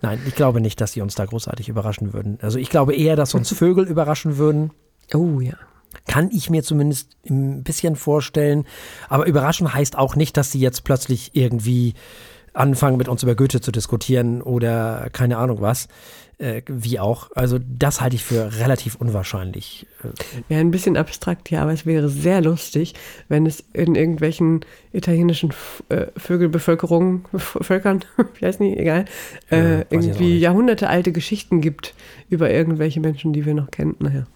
Nein, 0.00 0.20
ich 0.26 0.34
glaube 0.34 0.60
nicht, 0.60 0.80
dass 0.80 0.92
sie 0.92 1.00
uns 1.00 1.14
da 1.14 1.24
großartig 1.24 1.68
überraschen 1.68 2.12
würden. 2.12 2.38
Also 2.40 2.58
ich 2.58 2.70
glaube 2.70 2.94
eher, 2.94 3.16
dass 3.16 3.34
uns 3.34 3.52
Vögel 3.56 3.86
überraschen 3.86 4.36
würden. 4.38 4.72
Oh 5.14 5.40
ja. 5.40 5.54
Kann 6.06 6.30
ich 6.30 6.50
mir 6.50 6.62
zumindest 6.62 7.16
ein 7.28 7.62
bisschen 7.62 7.96
vorstellen. 7.96 8.66
Aber 9.08 9.26
überraschen 9.26 9.72
heißt 9.72 9.96
auch 9.96 10.16
nicht, 10.16 10.36
dass 10.36 10.52
sie 10.52 10.60
jetzt 10.60 10.84
plötzlich 10.84 11.30
irgendwie 11.34 11.94
anfangen, 12.58 12.96
mit 12.98 13.08
uns 13.08 13.22
über 13.22 13.34
Goethe 13.34 13.60
zu 13.60 13.72
diskutieren 13.72 14.42
oder 14.42 15.08
keine 15.12 15.38
Ahnung 15.38 15.60
was. 15.60 15.88
Äh, 16.40 16.62
wie 16.68 17.00
auch. 17.00 17.30
Also 17.34 17.58
das 17.58 18.00
halte 18.00 18.14
ich 18.14 18.22
für 18.22 18.60
relativ 18.60 18.94
unwahrscheinlich. 18.94 19.88
Äh, 20.04 20.08
Wäre 20.48 20.60
ein 20.60 20.70
bisschen 20.70 20.96
abstrakt, 20.96 21.50
ja, 21.50 21.62
aber 21.62 21.72
es 21.72 21.84
wäre 21.84 22.08
sehr 22.08 22.40
lustig, 22.40 22.94
wenn 23.28 23.44
es 23.44 23.64
in 23.72 23.96
irgendwelchen 23.96 24.60
italienischen 24.92 25.52
äh, 25.88 26.06
Vögelbevölkerungen, 26.16 27.24
Völkern, 27.36 28.04
ich 28.36 28.42
weiß 28.42 28.60
nicht, 28.60 28.78
egal, 28.78 29.06
Ja, 29.50 29.56
äh, 29.56 29.80
auch 29.80 29.86
irgendwie 29.90 30.34
nicht. 30.34 30.42
jahrhundertealte 30.42 31.10
Geschichten 31.10 31.60
gibt 31.60 31.94
über 32.28 32.48
irgendwelche 32.50 33.00
Menschen, 33.00 33.32
die 33.32 33.44
wir 33.44 33.54
noch 33.54 33.72
kennen. 33.72 33.96
Naja. 33.98 34.26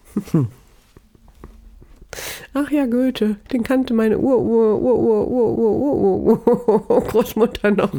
Ach 2.53 2.69
ja, 2.71 2.85
Goethe, 2.85 3.37
den 3.51 3.63
kannte 3.63 3.93
meine 3.93 4.17
Ur, 4.17 4.37
Ur, 4.39 4.81
Ur, 4.81 4.99
Ur, 4.99 5.27
Ur, 5.27 5.57
Ur, 5.57 5.79
Ur, 5.79 6.47
Ur, 6.47 6.89
Ur, 6.89 7.01
Großmutter 7.01 7.71
noch. 7.71 7.93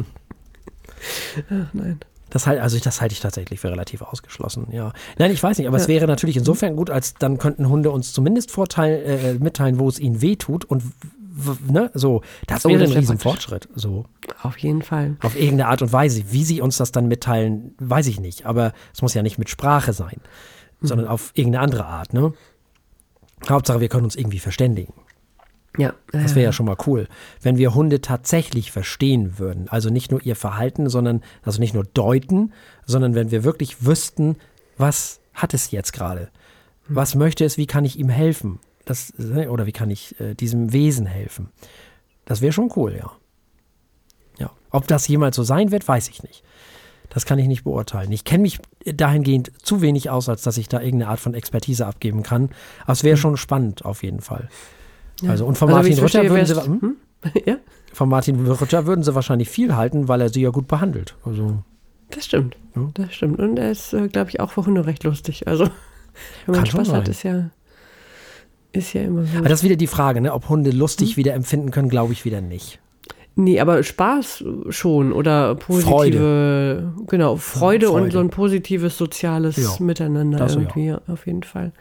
Ach 1.49 1.73
nein. 1.73 1.99
Das 2.29 2.47
halt, 2.47 2.59
also 2.59 2.77
das 2.79 2.99
halte 2.99 3.13
ich 3.13 3.21
tatsächlich 3.21 3.59
für 3.61 3.71
relativ 3.71 4.01
ausgeschlossen, 4.01 4.67
ja. 4.71 4.91
Nein, 5.17 5.31
ich 5.31 5.41
weiß 5.41 5.57
nicht, 5.57 5.67
aber 5.67 5.77
es 5.77 5.87
wäre 5.87 6.05
natürlich 6.05 6.35
insofern 6.35 6.75
gut, 6.75 6.89
als 6.89 7.13
dann 7.13 7.37
könnten 7.37 7.69
Hunde 7.69 7.91
uns 7.91 8.11
zumindest 8.11 8.51
Vorteil, 8.51 9.03
äh, 9.05 9.33
mitteilen, 9.35 9.79
wo 9.79 9.87
es 9.87 9.99
ihnen 9.99 10.21
weh 10.21 10.35
tut 10.35 10.65
und 10.65 10.83
ne, 11.69 11.91
so, 11.93 12.21
das 12.47 12.65
Oh, 12.65 12.69
wäre 12.69 12.79
das 12.81 12.91
ein 12.91 12.97
Riesenfortschritt. 12.97 13.69
So, 13.75 14.05
Auf 14.41 14.57
jeden 14.57 14.81
Fall. 14.81 15.17
auf 15.21 15.35
irgendeine 15.35 15.67
Art 15.67 15.81
und 15.81 15.93
Weise. 15.93 16.23
Wie 16.31 16.43
sie 16.43 16.61
uns 16.61 16.77
das 16.77 16.91
dann 16.91 17.07
mitteilen, 17.07 17.73
weiß 17.79 18.07
ich 18.07 18.19
nicht. 18.19 18.45
Aber 18.45 18.73
es 18.93 19.01
muss 19.01 19.13
ja 19.13 19.21
nicht 19.21 19.37
mit 19.37 19.49
Sprache 19.49 19.93
sein, 19.93 20.19
sondern 20.81 21.07
auf 21.07 21.31
irgendeine 21.35 21.63
andere 21.63 21.85
Art, 21.85 22.13
ne? 22.13 22.33
Hauptsache, 23.49 23.79
wir 23.79 23.89
können 23.89 24.05
uns 24.05 24.15
irgendwie 24.15 24.39
verständigen. 24.39 24.93
Ja. 25.77 25.93
Das 26.11 26.35
wäre 26.35 26.45
ja 26.45 26.53
schon 26.53 26.65
mal 26.65 26.77
cool, 26.87 27.07
wenn 27.41 27.57
wir 27.57 27.75
Hunde 27.75 28.01
tatsächlich 28.01 28.71
verstehen 28.71 29.37
würden. 29.37 29.67
Also 29.69 29.89
nicht 29.89 30.11
nur 30.11 30.25
ihr 30.25 30.35
Verhalten, 30.35 30.89
sondern 30.89 31.21
also 31.43 31.59
nicht 31.59 31.73
nur 31.73 31.83
deuten, 31.83 32.53
sondern 32.85 33.13
wenn 33.15 33.31
wir 33.31 33.43
wirklich 33.43 33.85
wüssten, 33.85 34.37
was 34.77 35.19
hat 35.33 35.53
es 35.53 35.71
jetzt 35.71 35.91
gerade? 35.91 36.29
Was 36.87 37.15
möchte 37.15 37.43
es? 37.43 37.57
Wie 37.57 37.67
kann 37.67 37.85
ich 37.85 37.99
ihm 37.99 38.09
helfen? 38.09 38.59
Das, 38.85 39.13
äh, 39.19 39.47
oder 39.47 39.65
wie 39.65 39.71
kann 39.71 39.89
ich 39.89 40.19
äh, 40.19 40.33
diesem 40.35 40.71
Wesen 40.71 41.05
helfen? 41.05 41.49
Das 42.25 42.41
wäre 42.41 42.53
schon 42.53 42.71
cool, 42.75 42.95
ja. 42.95 43.11
Ja. 44.39 44.51
Ob 44.69 44.87
das 44.87 45.07
jemals 45.07 45.35
so 45.35 45.43
sein 45.43 45.71
wird, 45.71 45.87
weiß 45.87 46.09
ich 46.09 46.23
nicht. 46.23 46.43
Das 47.09 47.25
kann 47.25 47.39
ich 47.39 47.47
nicht 47.47 47.63
beurteilen. 47.63 48.11
Ich 48.11 48.23
kenne 48.23 48.41
mich 48.43 48.59
dahingehend 48.85 49.51
zu 49.61 49.81
wenig 49.81 50.09
aus, 50.09 50.27
als 50.29 50.41
dass 50.43 50.57
ich 50.57 50.67
da 50.67 50.79
irgendeine 50.81 51.11
Art 51.11 51.19
von 51.19 51.33
Expertise 51.33 51.85
abgeben 51.85 52.23
kann. 52.23 52.49
Aber 52.83 52.93
es 52.93 53.03
wäre 53.03 53.17
schon 53.17 53.37
spannend, 53.37 53.85
auf 53.85 54.03
jeden 54.03 54.21
Fall. 54.21 54.49
Also, 55.27 55.45
und 55.45 55.57
von 55.57 55.69
Also, 55.69 55.79
Martin 55.89 56.03
Rütter 56.03 56.29
würden 56.29 56.45
sie, 56.45 56.55
wär's- 56.55 56.65
hm? 56.67 56.95
Ja, 57.45 57.55
von 57.93 58.09
Martin 58.09 58.45
Rütter 58.45 58.85
würden 58.85 59.03
sie 59.03 59.15
wahrscheinlich 59.15 59.49
viel 59.49 59.75
halten, 59.75 60.07
weil 60.07 60.21
er 60.21 60.29
sie 60.29 60.41
ja 60.41 60.49
gut 60.49 60.67
behandelt. 60.67 61.15
Also, 61.23 61.63
das 62.11 62.25
stimmt. 62.25 62.57
Ja. 62.75 62.89
Das 62.93 63.13
stimmt. 63.13 63.39
Und 63.39 63.57
er 63.57 63.71
ist, 63.71 63.93
äh, 63.93 64.07
glaube 64.09 64.29
ich, 64.29 64.39
auch 64.39 64.51
für 64.51 64.65
Hunde 64.65 64.85
recht 64.85 65.03
lustig. 65.03 65.47
Also, 65.47 65.63
wenn 66.45 66.55
man 66.55 66.55
Kann 66.55 66.65
Spaß 66.67 66.91
hat, 66.93 67.07
ist 67.07 67.23
ja, 67.23 67.49
ist 68.73 68.93
ja 68.93 69.01
immer 69.03 69.23
so. 69.25 69.37
aber 69.39 69.49
das 69.49 69.59
ist 69.59 69.63
wieder 69.63 69.77
die 69.77 69.87
Frage, 69.87 70.21
ne? 70.21 70.33
ob 70.33 70.49
Hunde 70.49 70.71
Hm? 70.71 70.77
lustig 70.77 71.17
wieder 71.17 71.33
empfinden 71.33 71.71
können, 71.71 71.89
glaube 71.89 72.13
ich 72.13 72.25
wieder 72.25 72.41
nicht. 72.41 72.79
Nee, 73.35 73.59
aber 73.59 73.83
Spaß 73.83 74.43
schon 74.69 75.11
oder 75.13 75.55
positive, 75.55 76.93
genau, 77.07 77.35
Freude, 77.37 77.91
und 77.91 77.99
Freude. 78.01 78.11
so 78.13 78.19
ein 78.19 78.29
positives 78.29 78.97
soziales 78.97 79.57
Ja, 79.57 79.69
Miteinander 79.79 80.37
das 80.39 80.55
ja. 80.55 80.61
irgendwie, 80.61 80.85
ja, 80.87 81.01
auf 81.07 81.25
jeden 81.27 81.43
Fall. 81.43 81.71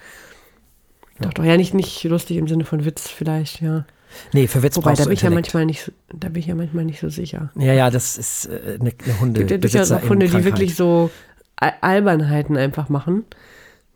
Doch, 1.20 1.32
doch, 1.32 1.44
ja, 1.44 1.56
nicht, 1.56 1.74
nicht 1.74 2.02
lustig 2.04 2.36
im 2.38 2.48
Sinne 2.48 2.64
von 2.64 2.84
Witz 2.84 3.08
vielleicht, 3.08 3.60
ja. 3.60 3.84
Nee, 4.32 4.46
für 4.46 4.62
Witz 4.62 4.76
Wobei, 4.76 4.90
brauchst 4.90 5.00
da 5.02 5.04
bin 5.06 5.14
ich 5.14 5.22
ja 5.22 5.30
manchmal 5.30 5.64
nicht, 5.66 5.82
so- 5.84 5.92
da 6.12 6.28
bin 6.28 6.40
ich 6.40 6.46
ja 6.46 6.54
manchmal 6.54 6.84
nicht 6.84 7.00
so 7.00 7.08
sicher. 7.08 7.50
Ja, 7.56 7.72
ja, 7.72 7.90
das 7.90 8.16
ist 8.18 8.46
äh, 8.46 8.78
eine, 8.80 8.92
eine 9.04 9.20
Hunde. 9.20 9.40
gibt 9.40 9.50
ja 9.50 9.58
durchaus 9.58 9.90
auch 9.92 10.08
Hunde, 10.08 10.28
die 10.28 10.44
wirklich 10.44 10.74
so 10.76 11.10
Al- 11.56 11.74
Albernheiten 11.80 12.56
einfach 12.56 12.88
machen. 12.88 13.24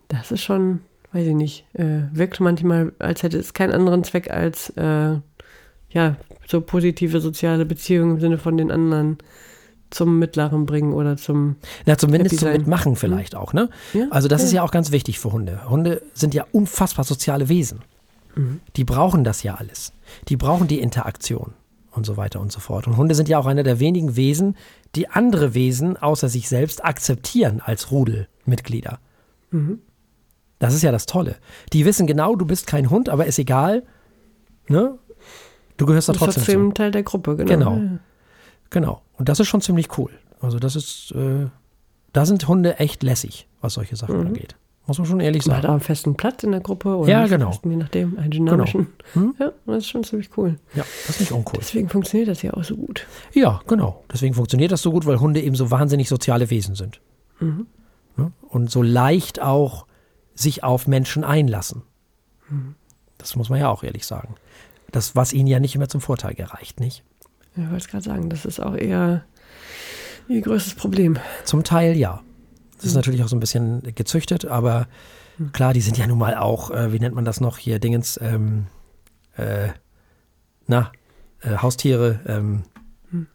Das 0.08 0.32
ist 0.32 0.42
schon, 0.42 0.80
weiß 1.12 1.26
ich 1.26 1.34
nicht, 1.34 1.66
äh, 1.74 2.02
wirkt 2.12 2.40
manchmal, 2.40 2.92
als 2.98 3.22
hätte 3.22 3.38
es 3.38 3.52
keinen 3.52 3.72
anderen 3.72 4.02
Zweck 4.04 4.30
als, 4.30 4.70
äh, 4.70 5.16
ja, 5.90 6.16
so 6.46 6.60
positive 6.60 7.20
soziale 7.20 7.64
Beziehungen 7.64 8.16
im 8.16 8.20
Sinne 8.20 8.38
von 8.38 8.56
den 8.56 8.70
anderen 8.70 9.18
zum 9.90 10.18
Mittleren 10.18 10.66
bringen 10.66 10.92
oder 10.92 11.16
zum, 11.16 11.56
Na, 11.86 11.96
zumindest 11.96 12.32
happy 12.32 12.40
zum 12.40 12.48
sein. 12.48 12.56
Mitmachen 12.58 12.96
vielleicht 12.96 13.34
auch, 13.34 13.52
ne? 13.52 13.70
Ja, 13.94 14.06
Also 14.10 14.28
das 14.28 14.42
ja. 14.42 14.46
ist 14.46 14.52
ja 14.52 14.62
auch 14.62 14.70
ganz 14.70 14.92
wichtig 14.92 15.18
für 15.18 15.32
Hunde. 15.32 15.68
Hunde 15.68 16.02
sind 16.12 16.34
ja 16.34 16.44
unfassbar 16.52 17.04
soziale 17.04 17.48
Wesen. 17.48 17.80
Mhm. 18.34 18.60
Die 18.76 18.84
brauchen 18.84 19.24
das 19.24 19.42
ja 19.42 19.54
alles. 19.54 19.92
Die 20.28 20.36
brauchen 20.36 20.68
die 20.68 20.80
Interaktion 20.80 21.54
und 21.90 22.04
so 22.04 22.16
weiter 22.18 22.40
und 22.40 22.52
so 22.52 22.60
fort. 22.60 22.86
Und 22.86 22.96
Hunde 22.98 23.14
sind 23.14 23.28
ja 23.28 23.38
auch 23.38 23.46
einer 23.46 23.62
der 23.62 23.80
wenigen 23.80 24.14
Wesen, 24.16 24.56
die 24.94 25.08
andere 25.08 25.54
Wesen 25.54 25.96
außer 25.96 26.28
sich 26.28 26.48
selbst 26.48 26.84
akzeptieren 26.84 27.62
als 27.64 27.90
Rudelmitglieder. 27.90 28.98
Mhm. 29.50 29.80
Das 30.58 30.74
ist 30.74 30.82
ja 30.82 30.92
das 30.92 31.06
Tolle. 31.06 31.36
Die 31.72 31.84
wissen 31.84 32.06
genau, 32.06 32.34
du 32.36 32.44
bist 32.44 32.66
kein 32.66 32.90
Hund, 32.90 33.08
aber 33.08 33.26
ist 33.26 33.38
egal. 33.38 33.84
Ne? 34.68 34.98
Du 35.78 35.86
gehörst 35.86 36.08
da 36.08 36.12
ist 36.12 36.18
trotzdem 36.18 36.42
zu. 36.44 36.50
trotzdem 36.52 36.74
Teil 36.74 36.90
der 36.90 37.02
Gruppe, 37.02 37.36
genau. 37.36 37.74
Genau. 37.76 37.98
Genau. 38.70 39.02
Und 39.16 39.28
das 39.30 39.40
ist 39.40 39.48
schon 39.48 39.62
ziemlich 39.62 39.96
cool. 39.98 40.10
Also 40.40 40.58
das 40.58 40.76
ist, 40.76 41.12
äh, 41.12 41.46
da 42.12 42.26
sind 42.26 42.46
Hunde 42.46 42.78
echt 42.78 43.02
lässig, 43.02 43.48
was 43.62 43.74
solche 43.74 43.96
Sachen 43.96 44.20
Mhm. 44.20 44.26
angeht. 44.28 44.56
Muss 44.86 44.96
man 44.98 45.06
schon 45.06 45.20
ehrlich 45.20 45.44
Man 45.46 45.56
hat 45.56 45.62
sagen. 45.62 45.70
auch 45.70 45.74
einen 45.74 45.80
festen 45.82 46.14
Platz 46.16 46.42
in 46.44 46.50
der 46.50 46.60
Gruppe 46.60 46.96
oder 46.96 47.10
Ja, 47.10 47.26
genau. 47.26 47.50
festen, 47.52 47.70
je 47.70 47.76
nachdem, 47.76 48.18
einen 48.18 48.30
dynamischen. 48.30 48.86
Hm? 49.12 49.34
Ja, 49.38 49.52
das 49.66 49.78
ist 49.78 49.88
schon 49.88 50.02
ziemlich 50.02 50.30
cool. 50.38 50.56
Ja, 50.74 50.82
das 51.06 51.10
ist 51.16 51.20
nicht 51.20 51.32
uncool. 51.32 51.58
Deswegen 51.60 51.88
funktioniert 51.90 52.28
das 52.28 52.40
ja 52.42 52.54
auch 52.54 52.64
so 52.64 52.74
gut. 52.76 53.06
Ja, 53.34 53.60
genau. 53.66 54.02
Deswegen 54.12 54.34
funktioniert 54.34 54.72
das 54.72 54.80
so 54.80 54.90
gut, 54.90 55.04
weil 55.04 55.20
Hunde 55.20 55.42
eben 55.42 55.56
so 55.56 55.70
wahnsinnig 55.70 56.08
soziale 56.08 56.48
Wesen 56.50 56.74
sind. 56.74 57.00
Mhm. 57.40 57.66
Und 58.48 58.70
so 58.70 58.82
leicht 58.82 59.40
auch 59.42 59.86
sich 60.34 60.64
auf 60.64 60.86
Menschen 60.86 61.22
einlassen. 61.22 61.82
Mhm. 62.48 62.74
Das 63.18 63.36
muss 63.36 63.50
man 63.50 63.60
ja 63.60 63.68
auch 63.68 63.84
ehrlich 63.84 64.06
sagen. 64.06 64.34
Das, 64.90 65.14
was 65.16 65.32
ihnen 65.32 65.46
ja 65.48 65.60
nicht 65.60 65.74
immer 65.74 65.88
zum 65.88 66.00
Vorteil 66.00 66.34
gereicht, 66.34 66.80
nicht? 66.80 67.04
Ja, 67.56 67.64
ich 67.64 67.70
wollte 67.70 67.84
es 67.84 67.88
gerade 67.88 68.04
sagen, 68.04 68.30
das 68.30 68.44
ist 68.44 68.60
auch 68.60 68.74
eher 68.74 69.24
ihr 70.28 70.40
größtes 70.40 70.74
Problem. 70.74 71.18
Zum 71.44 71.64
Teil 71.64 71.96
ja. 71.96 72.22
Das 72.76 72.84
Mhm. 72.84 72.88
ist 72.90 72.94
natürlich 72.94 73.22
auch 73.24 73.28
so 73.28 73.36
ein 73.36 73.40
bisschen 73.40 73.82
gezüchtet, 73.94 74.44
aber 74.44 74.86
klar, 75.52 75.72
die 75.72 75.80
sind 75.80 75.98
ja 75.98 76.06
nun 76.06 76.18
mal 76.18 76.36
auch, 76.36 76.70
äh, 76.70 76.92
wie 76.92 76.98
nennt 77.00 77.14
man 77.14 77.24
das 77.24 77.40
noch 77.40 77.58
hier, 77.58 77.78
Dingens, 77.78 78.18
ähm, 78.22 78.66
äh, 79.36 79.68
na, 80.66 80.92
äh, 81.40 81.56
Haustiere, 81.58 82.20
ähm, 82.26 82.62
Hm. 83.10 83.26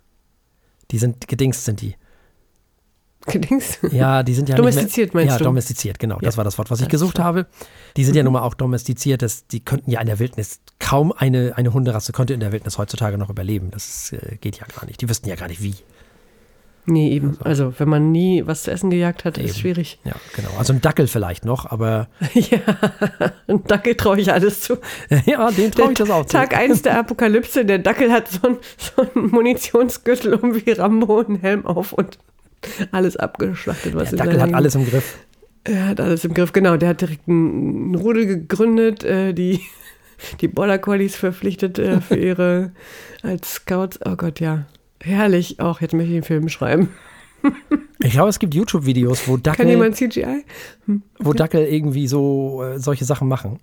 die 0.91 0.97
sind, 0.97 1.28
gedingst 1.28 1.66
sind 1.66 1.82
die. 1.82 1.95
Gedings. 3.26 3.80
Ja, 3.91 4.24
die 4.24 4.34
sind 4.34 4.49
ja 4.49 4.55
Domestiziert, 4.55 5.13
mehr, 5.13 5.24
meinst 5.24 5.34
ja, 5.36 5.38
du? 5.39 5.43
domestiziert, 5.45 5.99
genau. 5.99 6.17
Das 6.19 6.36
Ja. 6.36 6.38
war 6.38 6.43
das 6.43 6.57
Wort, 6.57 6.69
was 6.71 6.82
ich 6.82 6.89
gesucht 6.89 7.19
habe. 7.19 7.45
Die 7.95 8.03
sind 8.03 8.15
ja 8.15 8.24
nun 8.24 8.34
mal 8.34 8.41
auch 8.41 8.53
domestiziert. 8.53 9.21
Das, 9.21 9.47
die 9.47 9.61
könnten 9.63 9.89
ja 9.91 10.01
in 10.01 10.07
der 10.07 10.19
Wildnis, 10.19 10.59
kaum 10.80 11.11
eine, 11.11 11.53
eine 11.55 11.74
Hunderasse 11.74 12.11
könnte 12.11 12.34
in 12.34 12.39
der 12.39 12.51
Wildnis 12.51 12.78
heutzutage 12.78 13.17
noch 13.17 13.30
überleben. 13.30 13.71
Das 13.71 14.11
äh, 14.11 14.38
geht 14.41 14.59
ja 14.59 14.65
gar 14.76 14.86
nicht. 14.86 15.01
Die 15.01 15.09
wüssten 15.09 15.30
ja 15.30 15.36
gar 15.36 15.47
nicht 15.47 15.61
wie. 15.61 15.76
Nee, 16.86 17.11
eben. 17.11 17.38
Also, 17.41 17.74
wenn 17.78 17.88
man 17.88 18.11
nie 18.11 18.45
was 18.45 18.63
zu 18.63 18.71
essen 18.71 18.89
gejagt 18.89 19.24
hat, 19.24 19.38
Eben. 19.38 19.47
ist 19.47 19.57
schwierig. 19.59 19.99
Ja, 20.03 20.15
genau. 20.36 20.49
Also 20.57 20.74
ein 20.74 20.82
Dackel 20.82 21.07
vielleicht 21.07 21.45
noch, 21.45 21.65
aber 21.65 22.09
ja, 22.34 22.59
und 23.47 23.71
Dackel 23.71 23.95
traue 23.95 24.19
ich 24.19 24.34
alles 24.34 24.59
zu. 24.61 24.80
ja, 25.26 25.49
dem 25.51 25.71
traue 25.71 25.93
ich 25.93 25.97
das 25.97 26.09
auch 26.09 26.26
zu. 26.26 26.34
Tag 26.36 26.57
1 26.57 26.82
der 26.82 26.99
Apokalypse, 26.99 27.63
der 27.63 27.80
Dackel 27.80 28.11
hat 28.11 28.28
so 28.28 28.45
einen 28.45 28.57
so 28.78 29.07
Munitionsgürtel 29.17 30.34
um 30.34 30.55
wie 30.55 30.71
Rambo, 30.71 31.19
einen 31.21 31.38
Helm 31.39 31.65
auf 31.65 31.93
und 31.93 32.17
alles 32.91 33.18
abgeschlachtet, 33.18 33.95
was 33.95 34.09
Der 34.09 34.20
Dackel 34.20 34.41
hat 34.41 34.53
alles 34.53 34.76
im 34.76 34.86
Griff. 34.86 35.18
Er 35.64 35.88
hat 35.88 36.01
alles 36.01 36.26
im 36.26 36.34
Griff, 36.34 36.51
genau. 36.51 36.78
Der 36.78 36.89
hat 36.89 37.01
direkt 37.01 37.28
einen 37.28 37.95
Rudel 37.95 38.26
gegründet, 38.26 39.03
äh, 39.03 39.34
die, 39.34 39.61
die 40.41 40.47
Border 40.47 40.78
Collies 40.78 41.16
verpflichtet 41.16 41.80
äh, 41.80 42.01
für 42.01 42.16
ihre 42.18 42.72
als 43.22 43.53
Scouts. 43.53 43.99
Oh 44.05 44.16
Gott, 44.16 44.39
ja. 44.39 44.66
Herrlich. 45.01 45.59
Auch 45.59 45.82
jetzt 45.82 45.93
möchte 45.93 46.09
ich 46.09 46.16
einen 46.16 46.24
Film 46.24 46.49
schreiben. 46.49 46.89
Ich 47.99 48.14
glaube, 48.14 48.30
es 48.30 48.39
gibt 48.39 48.53
YouTube-Videos, 48.53 49.28
wo 49.28 49.34
Kann 49.34 49.43
Dackel, 49.43 49.68
jemand 49.68 49.95
CGI? 49.95 50.45
wo 51.20 51.34
Dackel 51.34 51.66
irgendwie 51.66 52.07
so 52.07 52.64
äh, 52.64 52.80
solche 52.80 53.05
Sachen 53.05 53.28
machen. 53.28 53.59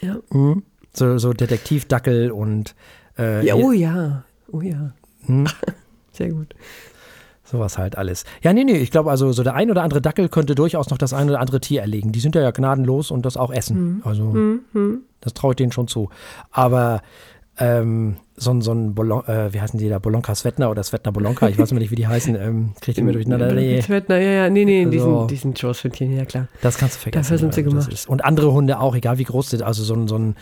Ja. 0.00 0.18
Mhm. 0.30 0.62
So, 0.92 1.18
so 1.18 1.32
Detektivdackel 1.32 2.30
und 2.30 2.74
äh, 3.18 3.44
ja. 3.44 3.54
Oh 3.54 3.72
ja. 3.72 4.24
Oh 4.50 4.60
ja. 4.60 4.92
Hm. 5.26 5.46
Sehr 6.12 6.30
gut. 6.30 6.54
Sowas 7.50 7.78
halt 7.78 7.96
alles. 7.96 8.24
Ja, 8.42 8.52
nee, 8.52 8.64
nee, 8.64 8.76
ich 8.76 8.90
glaube 8.90 9.10
also, 9.10 9.32
so 9.32 9.42
der 9.42 9.54
ein 9.54 9.70
oder 9.70 9.82
andere 9.82 10.02
Dackel 10.02 10.28
könnte 10.28 10.54
durchaus 10.54 10.90
noch 10.90 10.98
das 10.98 11.12
ein 11.14 11.28
oder 11.30 11.40
andere 11.40 11.60
Tier 11.60 11.80
erlegen. 11.80 12.12
Die 12.12 12.20
sind 12.20 12.34
ja, 12.34 12.42
ja 12.42 12.50
gnadenlos 12.50 13.10
und 13.10 13.24
das 13.24 13.36
auch 13.36 13.50
essen. 13.50 14.02
Also, 14.04 14.24
Mhm. 14.24 15.00
das 15.20 15.32
traue 15.34 15.52
ich 15.52 15.56
denen 15.56 15.72
schon 15.72 15.88
zu. 15.88 16.10
Aber 16.50 17.00
ähm, 17.60 18.16
so 18.36 18.50
ein, 18.52 18.60
so 18.60 18.70
ein 18.72 18.94
Bolon, 18.94 19.24
äh, 19.26 19.52
wie 19.52 19.60
heißen 19.60 19.80
die 19.80 19.88
da, 19.88 19.98
Bolonka 19.98 20.32
Svetna 20.34 20.68
oder 20.68 20.82
Svetna 20.84 21.10
Bolonka, 21.10 21.48
ich 21.48 21.58
weiß 21.58 21.70
immer 21.72 21.80
nicht, 21.80 21.90
wie 21.90 21.96
die 21.96 22.06
heißen, 22.06 22.36
ähm, 22.40 22.72
kriegt 22.80 22.98
ihr 22.98 23.02
mir 23.04 23.12
durcheinander. 23.12 23.52
Nee, 23.52 23.80
Zwettner, 23.80 24.18
ja, 24.18 24.30
ja, 24.44 24.50
nee, 24.50 24.64
nee, 24.64 24.84
die 24.84 24.98
Also- 24.98 25.20
sind, 25.20 25.30
die 25.32 25.36
sind 25.36 25.58
Schoßhündchen, 25.58 26.16
ja 26.16 26.24
klar. 26.24 26.46
das 26.60 26.76
kannst 26.78 26.96
du 26.96 27.00
vergessen. 27.00 27.22
Dafür 27.24 27.38
sind 27.38 27.54
sie 27.54 27.62
Also, 27.64 27.70
gemacht. 27.70 27.92
Ist, 27.92 28.08
und 28.08 28.24
andere 28.24 28.52
Hunde 28.52 28.78
auch, 28.78 28.94
egal 28.94 29.18
wie 29.18 29.24
groß 29.24 29.50
sie 29.50 29.56
sind, 29.56 29.66
also 29.66 29.82
so 29.82 29.94
ein, 29.94 30.06
so 30.06 30.16
ein, 30.16 30.36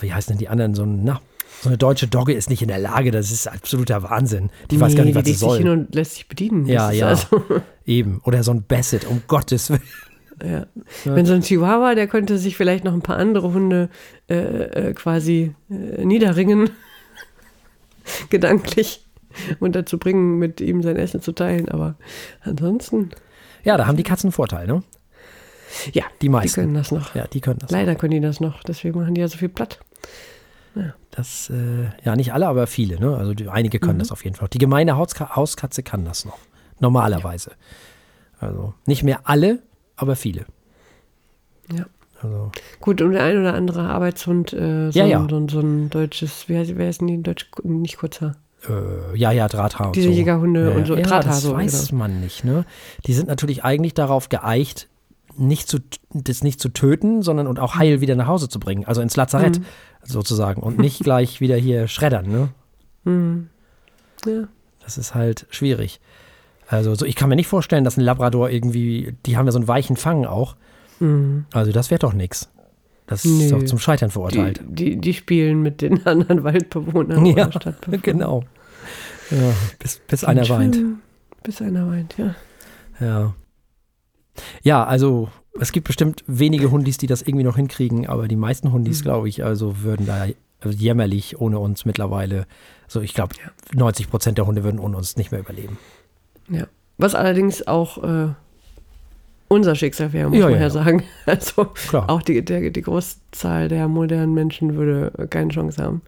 wie 0.00 0.12
heißen 0.12 0.32
denn 0.32 0.38
die 0.38 0.48
anderen, 0.48 0.74
so 0.74 0.82
ein, 0.82 1.02
na, 1.04 1.20
so 1.60 1.68
eine 1.68 1.78
deutsche 1.78 2.06
Dogge 2.08 2.32
ist 2.32 2.48
nicht 2.50 2.62
in 2.62 2.68
der 2.68 2.78
Lage, 2.78 3.10
das 3.10 3.30
ist 3.30 3.46
absoluter 3.46 4.02
Wahnsinn. 4.02 4.50
Die 4.70 4.80
weiß 4.80 4.94
gar 4.94 5.04
nicht, 5.04 5.14
was 5.14 5.24
die 5.24 5.32
sie 5.34 5.44
legt 5.44 5.50
sich 5.52 5.58
hin 5.58 5.66
soll. 5.66 5.78
und 5.78 5.94
lässt 5.94 6.14
sich 6.14 6.26
bedienen. 6.28 6.66
Ja, 6.66 6.90
ja. 6.90 7.08
Also, 7.08 7.42
Eben. 7.86 8.20
Oder 8.24 8.42
so 8.42 8.52
ein 8.52 8.62
Basset, 8.62 9.06
um 9.06 9.22
Gottes 9.26 9.70
Willen. 9.70 9.82
ja. 10.42 10.66
Wenn 11.04 11.26
so 11.26 11.34
ein 11.34 11.42
Chihuahua, 11.42 11.94
der 11.94 12.06
könnte 12.06 12.38
sich 12.38 12.56
vielleicht 12.56 12.84
noch 12.84 12.94
ein 12.94 13.02
paar 13.02 13.16
andere 13.18 13.52
Hunde 13.52 13.90
äh, 14.28 14.34
äh, 14.88 14.94
quasi 14.94 15.54
äh, 15.70 16.04
niederringen, 16.04 16.70
gedanklich, 18.30 19.06
und 19.60 19.76
dazu 19.76 19.96
bringen, 19.98 20.38
mit 20.38 20.60
ihm 20.60 20.82
sein 20.82 20.96
Essen 20.96 21.20
zu 21.22 21.30
teilen. 21.32 21.68
Aber 21.68 21.94
ansonsten, 22.40 23.10
Ja, 23.62 23.76
da 23.76 23.86
haben 23.86 23.96
die 23.96 24.02
Katzen 24.02 24.26
einen 24.28 24.32
Vorteil, 24.32 24.66
ne? 24.66 24.82
ja, 25.92 26.02
Die 26.20 26.22
die 26.22 26.28
meisten. 26.30 26.62
können 26.62 26.74
das 26.74 26.90
noch. 26.90 27.14
Ja, 27.14 27.28
die 27.28 27.40
können 27.40 27.60
das. 27.60 27.70
Leider 27.70 27.94
können 27.94 28.10
die 28.10 28.20
das 28.20 28.40
noch, 28.40 28.64
deswegen 28.64 28.98
machen 28.98 29.14
die 29.14 29.20
ja 29.20 29.28
so 29.28 29.38
viel 29.38 29.48
platt. 29.48 29.78
Das, 31.10 31.50
äh, 31.50 31.88
ja, 32.04 32.14
nicht 32.14 32.32
alle, 32.32 32.46
aber 32.46 32.66
viele, 32.66 33.00
ne? 33.00 33.16
Also 33.16 33.34
die, 33.34 33.48
einige 33.48 33.78
können 33.80 33.96
Mhm. 33.96 34.00
das 34.00 34.12
auf 34.12 34.24
jeden 34.24 34.36
Fall. 34.36 34.48
Die 34.48 34.58
gemeine 34.58 34.96
Hauska 34.96 35.34
Hauskatze 35.34 35.82
kann 35.82 36.04
das 36.04 36.24
noch. 36.24 36.38
Normalerweise. 36.78 37.52
Also 38.38 38.74
nicht 38.86 39.02
mehr 39.02 39.20
alle, 39.24 39.58
aber 39.96 40.14
viele. 40.16 40.46
Ja. 41.72 41.84
Also, 42.22 42.50
Gut, 42.80 43.00
und 43.00 43.12
der 43.12 43.22
ein 43.24 43.38
oder 43.38 43.54
andere 43.54 43.88
Arbeitshund, 43.88 44.52
äh, 44.52 44.90
so, 44.90 44.98
Ja, 44.98 45.04
ein, 45.04 45.10
ja. 45.10 45.26
So, 45.28 45.36
ein, 45.36 45.48
so 45.48 45.60
ein 45.60 45.90
deutsches, 45.90 46.48
wie 46.48 46.56
heißt, 46.58 46.76
wer 46.76 46.90
ist 46.90 47.00
denn 47.00 47.08
die 47.08 47.22
deutsche, 47.22 47.46
nicht 47.64 47.96
kurzer? 47.96 48.36
äh, 48.68 49.16
ja, 49.16 49.32
ja, 49.32 49.48
Drahthaar. 49.48 49.92
Diese 49.92 50.08
so. 50.08 50.12
Jägerhunde 50.14 50.68
ja, 50.70 50.76
und 50.76 50.86
so, 50.86 50.94
Ja, 50.94 51.00
Drahthaar 51.02 51.22
das 51.32 51.40
so, 51.42 51.54
weiß 51.54 51.88
genau. 51.88 51.98
man 51.98 52.20
nicht, 52.20 52.44
ne? 52.44 52.66
Die 53.06 53.14
sind 53.14 53.26
natürlich 53.28 53.64
eigentlich 53.64 53.94
darauf 53.94 54.28
geeicht, 54.28 54.88
nicht 55.40 55.68
zu, 55.68 55.78
das 56.12 56.42
nicht 56.42 56.60
zu 56.60 56.68
töten, 56.68 57.22
sondern 57.22 57.46
und 57.46 57.58
auch 57.58 57.74
heil 57.76 58.00
wieder 58.00 58.14
nach 58.14 58.26
Hause 58.26 58.48
zu 58.48 58.60
bringen. 58.60 58.84
Also 58.84 59.00
ins 59.00 59.16
Lazarett 59.16 59.58
Mhm. 59.58 59.64
sozusagen. 60.04 60.62
Und 60.62 60.78
nicht 60.78 61.00
gleich 61.02 61.40
wieder 61.40 61.56
hier 61.56 61.88
schreddern, 61.88 62.26
ne? 62.30 62.48
Mhm. 63.04 63.48
Ja. 64.26 64.48
Das 64.84 64.98
ist 64.98 65.14
halt 65.14 65.46
schwierig. 65.50 66.00
Also 66.68 66.94
so, 66.94 67.04
ich 67.04 67.16
kann 67.16 67.28
mir 67.28 67.36
nicht 67.36 67.48
vorstellen, 67.48 67.84
dass 67.84 67.96
ein 67.96 68.02
Labrador 68.02 68.50
irgendwie, 68.50 69.14
die 69.26 69.36
haben 69.36 69.46
ja 69.46 69.52
so 69.52 69.58
einen 69.58 69.68
weichen 69.68 69.96
Fang 69.96 70.24
auch. 70.24 70.56
Mhm. 71.00 71.46
Also 71.52 71.72
das 71.72 71.90
wäre 71.90 71.98
doch 71.98 72.12
nix. 72.12 72.48
Das 73.06 73.24
Nö. 73.24 73.42
ist 73.42 73.50
doch 73.52 73.64
zum 73.64 73.78
Scheitern 73.80 74.08
Die, 74.10 74.12
verurteilt. 74.12 74.60
die, 74.68 74.96
die 74.96 75.14
spielen 75.14 75.62
mit 75.62 75.80
den 75.80 76.06
anderen 76.06 76.44
Waldbewohnern 76.44 77.26
Ja, 77.26 77.46
oder 77.48 77.52
Stadtbewohnern. 77.60 78.02
genau. 78.02 78.44
Ja, 79.30 79.52
bis, 79.78 80.00
bis 80.06 80.22
einer 80.24 80.48
weint. 80.48 80.76
Schwimmen, 80.76 81.02
Bis 81.42 81.60
einer 81.62 81.88
weint, 81.88 82.16
ja. 82.18 82.34
Ja. 83.00 83.34
Ja, 84.62 84.84
also 84.84 85.28
es 85.58 85.72
gibt 85.72 85.86
bestimmt 85.86 86.22
wenige 86.26 86.70
Hundis, 86.70 86.96
die 86.98 87.06
das 87.06 87.22
irgendwie 87.22 87.44
noch 87.44 87.56
hinkriegen, 87.56 88.06
aber 88.06 88.28
die 88.28 88.36
meisten 88.36 88.68
Mhm. 88.68 88.72
Hundis, 88.72 89.02
glaube 89.02 89.28
ich, 89.28 89.44
also 89.44 89.82
würden 89.82 90.06
da 90.06 90.26
jämmerlich 90.68 91.40
ohne 91.40 91.58
uns 91.58 91.84
mittlerweile. 91.84 92.46
So, 92.86 93.00
ich 93.00 93.14
glaube, 93.14 93.34
90 93.74 94.10
Prozent 94.10 94.36
der 94.38 94.46
Hunde 94.46 94.62
würden 94.64 94.78
ohne 94.78 94.96
uns 94.96 95.16
nicht 95.16 95.30
mehr 95.32 95.40
überleben. 95.40 95.78
ja. 96.48 96.66
Was 96.98 97.14
allerdings 97.14 97.66
auch 97.66 98.02
äh, 98.04 98.28
unser 99.48 99.74
Schicksal 99.74 100.12
wäre, 100.12 100.28
muss 100.28 100.38
Ja, 100.38 100.44
man 100.44 100.52
ja, 100.52 100.58
ja, 100.58 100.64
ja. 100.64 100.70
sagen. 100.70 101.02
Also 101.26 101.64
Klar. 101.64 102.10
auch 102.10 102.20
die, 102.20 102.44
der, 102.44 102.68
die 102.70 102.82
Großzahl 102.82 103.68
der 103.68 103.88
modernen 103.88 104.34
Menschen 104.34 104.76
würde 104.76 105.10
keine 105.30 105.50
Chance 105.50 105.82
haben, 105.82 106.02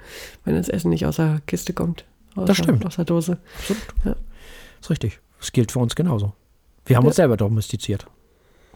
wenn 0.45 0.55
das 0.55 0.69
Essen 0.69 0.91
nicht 0.91 1.07
aus 1.07 1.17
der 1.17 1.41
Kiste 1.47 1.73
kommt. 1.73 2.05
Aus 2.37 2.47
Das 2.47 2.59
stimmt. 2.59 2.85
Aus 2.85 2.97
der 2.97 3.07
Dose. 3.07 3.39
Absolut. 3.59 3.83
Ja. 4.05 4.17
Ist 4.83 4.91
richtig. 4.91 5.21
Das 5.39 5.51
gilt 5.53 5.73
für 5.73 5.79
uns 5.79 5.95
genauso. 5.95 6.35
Wir 6.85 6.97
haben 6.97 7.05
Ja. 7.05 7.09
uns 7.09 7.17
selber 7.17 7.39
domestiziert. 7.39 8.07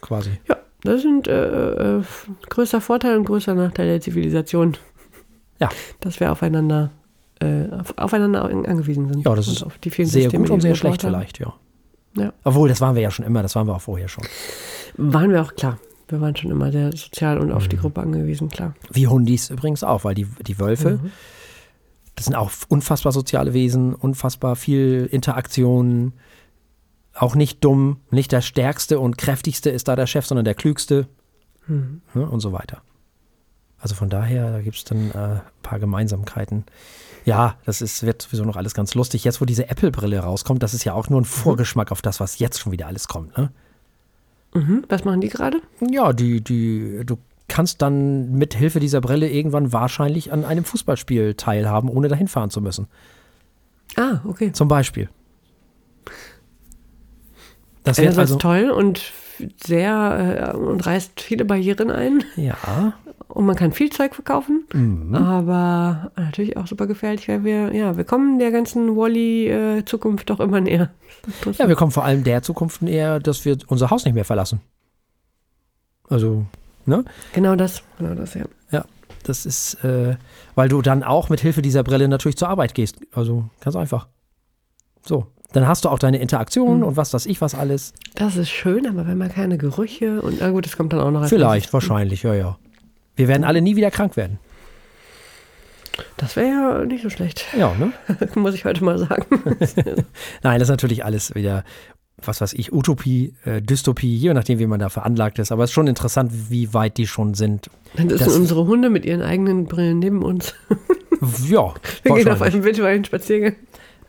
Quasi. 0.06 0.30
Ja, 0.48 0.56
das 0.82 1.02
sind 1.02 1.26
äh, 1.28 1.98
äh, 1.98 2.02
größter 2.48 2.80
Vorteil 2.80 3.16
und 3.18 3.24
größter 3.24 3.54
Nachteil 3.54 3.86
der 3.88 4.00
Zivilisation. 4.00 4.76
Ja. 5.58 5.68
Dass 6.00 6.20
wir 6.20 6.30
aufeinander, 6.30 6.90
äh, 7.40 7.68
auf, 7.70 7.94
aufeinander 7.96 8.44
angewiesen 8.44 9.08
sind. 9.12 9.24
Ja, 9.24 9.34
das 9.34 9.48
ist 9.48 9.62
auf 9.62 9.78
die 9.78 9.90
vielen 9.90 10.08
Sehr 10.08 10.22
Systeme, 10.24 10.44
gut 10.44 10.52
und 10.52 10.60
sehr 10.60 10.74
schlecht 10.74 11.02
haben. 11.04 11.12
vielleicht, 11.14 11.38
ja. 11.40 11.54
Ja. 12.16 12.32
Obwohl, 12.44 12.68
das 12.68 12.80
waren 12.80 12.94
wir 12.94 13.02
ja 13.02 13.10
schon 13.10 13.26
immer, 13.26 13.42
das 13.42 13.54
waren 13.56 13.66
wir 13.66 13.74
auch 13.74 13.80
vorher 13.80 14.08
schon. 14.08 14.24
Waren 14.96 15.30
wir 15.30 15.42
auch 15.42 15.54
klar. 15.54 15.78
Wir 16.08 16.20
waren 16.20 16.36
schon 16.36 16.50
immer 16.50 16.70
sehr 16.70 16.92
sozial 16.92 17.38
und 17.38 17.48
Mhm. 17.48 17.52
auf 17.54 17.68
die 17.68 17.76
Gruppe 17.76 18.00
angewiesen, 18.00 18.48
klar. 18.48 18.74
Wie 18.92 19.06
Hundis 19.08 19.50
übrigens 19.50 19.82
auch, 19.82 20.04
weil 20.04 20.14
die, 20.14 20.26
die 20.46 20.58
Wölfe, 20.58 20.92
Mhm. 21.02 21.10
das 22.14 22.26
sind 22.26 22.34
auch 22.36 22.50
unfassbar 22.68 23.12
soziale 23.12 23.52
Wesen, 23.54 23.94
unfassbar 23.94 24.56
viel 24.56 25.08
Interaktion, 25.10 26.12
auch 27.18 27.34
nicht 27.34 27.64
dumm, 27.64 28.00
nicht 28.10 28.32
der 28.32 28.40
stärkste 28.42 29.00
und 29.00 29.18
kräftigste 29.18 29.70
ist 29.70 29.88
da 29.88 29.96
der 29.96 30.06
Chef, 30.06 30.26
sondern 30.26 30.44
der 30.44 30.54
klügste 30.54 31.08
Mhm. 31.68 32.00
ne, 32.14 32.28
und 32.28 32.40
so 32.40 32.52
weiter. 32.52 32.82
Also 33.78 33.94
von 33.94 34.08
daher, 34.08 34.50
da 34.52 34.62
gibt 34.62 34.76
es 34.76 34.84
dann 34.84 35.10
äh, 35.10 35.16
ein 35.16 35.40
paar 35.62 35.78
Gemeinsamkeiten. 35.78 36.64
Ja, 37.24 37.56
das 37.64 37.82
ist, 37.82 38.04
wird 38.04 38.22
sowieso 38.22 38.44
noch 38.44 38.56
alles 38.56 38.72
ganz 38.74 38.94
lustig. 38.94 39.24
Jetzt, 39.24 39.40
wo 39.40 39.44
diese 39.44 39.68
Apple-Brille 39.68 40.18
rauskommt, 40.20 40.62
das 40.62 40.74
ist 40.74 40.84
ja 40.84 40.94
auch 40.94 41.08
nur 41.10 41.20
ein 41.20 41.24
Vorgeschmack 41.24 41.92
auf 41.92 42.02
das, 42.02 42.20
was 42.20 42.38
jetzt 42.38 42.60
schon 42.60 42.72
wieder 42.72 42.86
alles 42.86 43.08
kommt. 43.08 43.36
Ne? 43.36 43.50
Mhm. 44.54 44.84
Was 44.88 45.04
machen 45.04 45.20
die 45.20 45.28
gerade? 45.28 45.60
Ja, 45.80 46.12
die, 46.12 46.40
die, 46.40 47.02
du 47.04 47.18
kannst 47.48 47.82
dann 47.82 48.32
mit 48.32 48.54
Hilfe 48.54 48.80
dieser 48.80 49.00
Brille 49.00 49.28
irgendwann 49.28 49.72
wahrscheinlich 49.72 50.32
an 50.32 50.44
einem 50.44 50.64
Fußballspiel 50.64 51.34
teilhaben, 51.34 51.90
ohne 51.90 52.08
dahin 52.08 52.28
fahren 52.28 52.50
zu 52.50 52.60
müssen. 52.60 52.86
Ah, 53.96 54.20
okay. 54.24 54.52
Zum 54.52 54.68
Beispiel. 54.68 55.08
Das 57.86 57.98
wird 57.98 58.08
Einerseits 58.08 58.32
also, 58.32 58.38
toll 58.38 58.70
und 58.70 59.12
sehr 59.64 60.52
äh, 60.54 60.56
und 60.56 60.84
reißt 60.84 61.20
viele 61.20 61.44
Barrieren 61.44 61.90
ein. 61.90 62.24
Ja. 62.36 62.94
Und 63.28 63.44
man 63.46 63.54
kann 63.56 63.72
viel 63.72 63.90
Zeug 63.90 64.14
verkaufen, 64.14 64.64
Mhm. 64.72 65.14
aber 65.14 66.10
natürlich 66.16 66.56
auch 66.56 66.66
super 66.66 66.86
gefährlich, 66.86 67.28
weil 67.28 67.44
wir, 67.44 67.74
ja, 67.74 67.96
wir 67.96 68.04
kommen 68.04 68.38
der 68.38 68.50
ganzen 68.50 68.96
Wally-Zukunft 68.96 70.30
doch 70.30 70.40
immer 70.40 70.60
näher. 70.60 70.90
Ja, 71.58 71.68
wir 71.68 71.76
kommen 71.76 71.92
vor 71.92 72.04
allem 72.04 72.24
der 72.24 72.42
Zukunft 72.42 72.82
näher, 72.82 73.20
dass 73.20 73.44
wir 73.44 73.58
unser 73.66 73.90
Haus 73.90 74.04
nicht 74.04 74.14
mehr 74.14 74.24
verlassen. 74.24 74.60
Also, 76.08 76.46
ne? 76.86 77.04
Genau 77.34 77.56
das, 77.56 77.82
genau 77.98 78.14
das, 78.14 78.34
ja. 78.34 78.44
Ja, 78.70 78.84
das 79.24 79.44
ist, 79.44 79.84
äh, 79.84 80.16
weil 80.54 80.68
du 80.68 80.80
dann 80.82 81.02
auch 81.02 81.28
mit 81.28 81.40
Hilfe 81.40 81.62
dieser 81.62 81.82
Brille 81.82 82.08
natürlich 82.08 82.36
zur 82.36 82.48
Arbeit 82.48 82.74
gehst. 82.74 83.00
Also 83.12 83.50
ganz 83.60 83.76
einfach. 83.76 84.06
So. 85.04 85.26
Dann 85.56 85.66
hast 85.66 85.86
du 85.86 85.88
auch 85.88 85.98
deine 85.98 86.18
Interaktion 86.18 86.82
und 86.82 86.98
was 86.98 87.14
weiß 87.14 87.24
ich, 87.24 87.40
was 87.40 87.54
alles. 87.54 87.94
Das 88.14 88.36
ist 88.36 88.50
schön, 88.50 88.86
aber 88.86 89.06
wenn 89.06 89.16
man 89.16 89.32
keine 89.32 89.56
Gerüche 89.56 90.20
und, 90.20 90.36
na 90.40 90.50
gut, 90.50 90.66
das 90.66 90.76
kommt 90.76 90.92
dann 90.92 91.00
auch 91.00 91.10
noch 91.10 91.22
als 91.22 91.30
Vielleicht, 91.30 91.72
wahrscheinlich, 91.72 92.24
ja, 92.24 92.34
ja. 92.34 92.58
Wir 93.16 93.26
werden 93.26 93.42
alle 93.42 93.62
nie 93.62 93.74
wieder 93.74 93.90
krank 93.90 94.18
werden. 94.18 94.38
Das 96.18 96.36
wäre 96.36 96.48
ja 96.48 96.84
nicht 96.84 97.02
so 97.02 97.08
schlecht, 97.08 97.46
Ja, 97.58 97.72
ne? 97.74 97.90
muss 98.34 98.54
ich 98.54 98.66
heute 98.66 98.84
mal 98.84 98.98
sagen. 98.98 99.24
Nein, 100.42 100.58
das 100.58 100.68
ist 100.68 100.72
natürlich 100.72 101.06
alles 101.06 101.34
wieder, 101.34 101.64
was 102.22 102.42
weiß 102.42 102.52
ich, 102.52 102.70
Utopie, 102.74 103.32
äh, 103.46 103.62
Dystopie, 103.62 104.14
je 104.14 104.34
nachdem, 104.34 104.58
wie 104.58 104.66
man 104.66 104.78
da 104.78 104.90
veranlagt 104.90 105.38
ist. 105.38 105.52
Aber 105.52 105.64
es 105.64 105.70
ist 105.70 105.74
schon 105.74 105.86
interessant, 105.86 106.32
wie 106.50 106.74
weit 106.74 106.98
die 106.98 107.06
schon 107.06 107.32
sind. 107.32 107.70
Dann 107.94 108.10
sind 108.10 108.20
Das- 108.20 108.36
unsere 108.36 108.66
Hunde 108.66 108.90
mit 108.90 109.06
ihren 109.06 109.22
eigenen 109.22 109.64
Brillen 109.64 110.00
neben 110.00 110.22
uns. 110.22 110.54
Ja, 111.48 111.72
Wir 112.02 112.14
gehen 112.16 112.28
auf 112.28 112.42
einen 112.42 112.62
virtuellen 112.62 113.06
Spaziergang, 113.06 113.56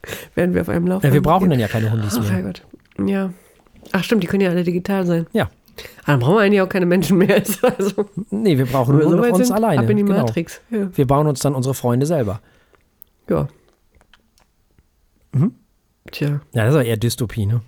während 0.35 0.53
wir 0.53 0.61
auf 0.61 0.69
einem 0.69 0.87
Laufband 0.87 1.11
Ja, 1.11 1.13
wir 1.13 1.21
brauchen 1.21 1.49
dann 1.49 1.59
ja 1.59 1.67
keine 1.67 1.91
Hundis 1.91 2.15
Ach, 2.17 2.21
mehr. 2.23 2.31
Herrgott. 2.31 2.63
Ja. 3.05 3.33
Ach 3.91 4.03
stimmt, 4.03 4.23
die 4.23 4.27
können 4.27 4.41
ja 4.41 4.49
alle 4.49 4.63
digital 4.63 5.05
sein. 5.05 5.27
Ja. 5.33 5.49
Ah, 6.03 6.11
Dann 6.13 6.19
brauchen 6.19 6.35
wir 6.35 6.41
eigentlich 6.41 6.61
auch 6.61 6.69
keine 6.69 6.85
Menschen 6.87 7.17
mehr. 7.19 7.41
Also, 7.61 8.09
Nee, 8.31 8.57
wir 8.57 8.65
brauchen 8.65 8.95
nur 8.97 9.03
so 9.09 9.15
noch 9.15 9.27
uns 9.27 9.47
sind, 9.47 9.55
alleine. 9.55 9.79
ab 9.81 9.89
in 9.89 9.97
die 9.97 10.03
genau. 10.03 10.17
Matrix. 10.19 10.59
Ja. 10.71 10.89
Wir 10.95 11.05
bauen 11.05 11.27
uns 11.27 11.39
dann 11.41 11.53
unsere 11.55 11.73
Freunde 11.75 12.05
selber. 12.05 12.41
ja. 13.29 13.47
Mhm. 15.33 15.53
Tja. 16.11 16.27
Ja, 16.53 16.63
das 16.63 16.69
ist 16.69 16.75
aber 16.75 16.85
eher 16.85 16.97
Dystopie, 16.97 17.45
ne? 17.45 17.61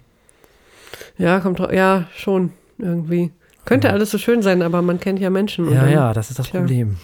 Ja, 1.17 1.39
kommt. 1.41 1.59
Ja, 1.59 2.07
schon. 2.15 2.53
Irgendwie. 2.77 3.31
Könnte 3.65 3.91
alles 3.91 4.11
so 4.11 4.17
schön 4.17 4.41
sein, 4.41 4.61
aber 4.61 4.81
man 4.81 4.99
kennt 4.99 5.19
ja 5.19 5.29
Menschen. 5.29 5.71
Ja, 5.71 5.85
ja, 5.87 6.13
das 6.13 6.29
ist 6.31 6.39
das 6.39 6.47
Tja. 6.49 6.61
Problem. 6.61 6.95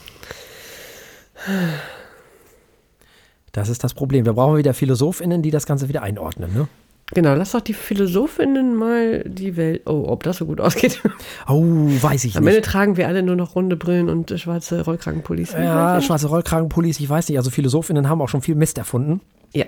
Das 3.56 3.70
ist 3.70 3.84
das 3.86 3.94
Problem. 3.94 4.26
Da 4.26 4.34
brauchen 4.34 4.54
wir 4.56 4.58
wieder 4.60 4.74
PhilosophInnen, 4.74 5.42
die 5.42 5.50
das 5.52 5.66
Ganze 5.66 5.88
wieder 5.88 6.04
einordnen, 6.04 6.54
ne? 6.54 6.68
Genau, 7.14 7.36
lass 7.36 7.52
doch 7.52 7.62
die 7.62 7.74
Philosophinnen 7.76 8.76
mal 8.76 9.24
die 9.26 9.56
Welt. 9.58 9.84
Oh, 9.86 10.06
ob 10.08 10.24
das 10.24 10.38
so 10.38 10.46
gut 10.48 10.60
ausgeht. 10.60 11.02
Oh, 11.48 11.62
weiß 11.64 12.26
ich 12.26 12.36
Am 12.36 12.44
Ende 12.48 12.60
nicht. 12.60 12.66
tragen 12.70 12.98
wir 12.98 13.08
alle 13.08 13.22
nur 13.24 13.36
noch 13.36 13.56
runde 13.56 13.76
Brillen 13.76 14.10
und 14.10 14.34
schwarze 14.40 14.82
Rollkragenpullis. 14.84 15.54
Ja, 15.54 16.02
schwarze 16.02 16.28
Rollkragenpullis, 16.28 17.00
ich 17.00 17.08
weiß 17.08 17.30
nicht. 17.30 17.38
Also 17.38 17.52
PhilosophInnen 17.52 18.10
haben 18.10 18.22
auch 18.22 18.28
schon 18.30 18.42
viel 18.42 18.56
Mist 18.56 18.78
erfunden. 18.78 19.22
ja. 19.54 19.66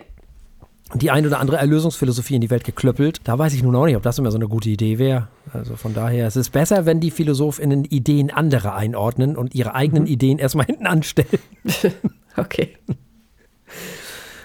Die 0.96 1.12
ein 1.12 1.28
oder 1.28 1.40
andere 1.40 1.58
Erlösungsphilosophie 1.58 2.36
in 2.36 2.42
die 2.42 2.50
Welt 2.50 2.64
geklöppelt. 2.64 3.20
Da 3.26 3.38
weiß 3.38 3.54
ich 3.54 3.62
nun 3.62 3.76
auch 3.76 3.86
nicht, 3.86 3.98
ob 3.98 4.04
das 4.04 4.18
immer 4.20 4.32
so 4.32 4.38
eine 4.38 4.48
gute 4.48 4.70
Idee 4.70 4.98
wäre. 4.98 5.28
Also 5.52 5.76
von 5.76 5.94
daher, 5.94 6.26
es 6.28 6.38
ist 6.38 6.52
besser, 6.52 6.86
wenn 6.86 7.02
die 7.02 7.12
PhilosophInnen 7.12 7.84
Ideen 7.84 8.32
anderer 8.32 8.74
einordnen 8.74 9.36
und 9.36 9.54
ihre 9.54 9.76
eigenen 9.76 10.04
Mhm. 10.04 10.10
Ideen 10.10 10.40
erstmal 10.40 10.66
hinten 10.68 10.88
anstellen. 10.88 11.40
Okay. 12.38 12.70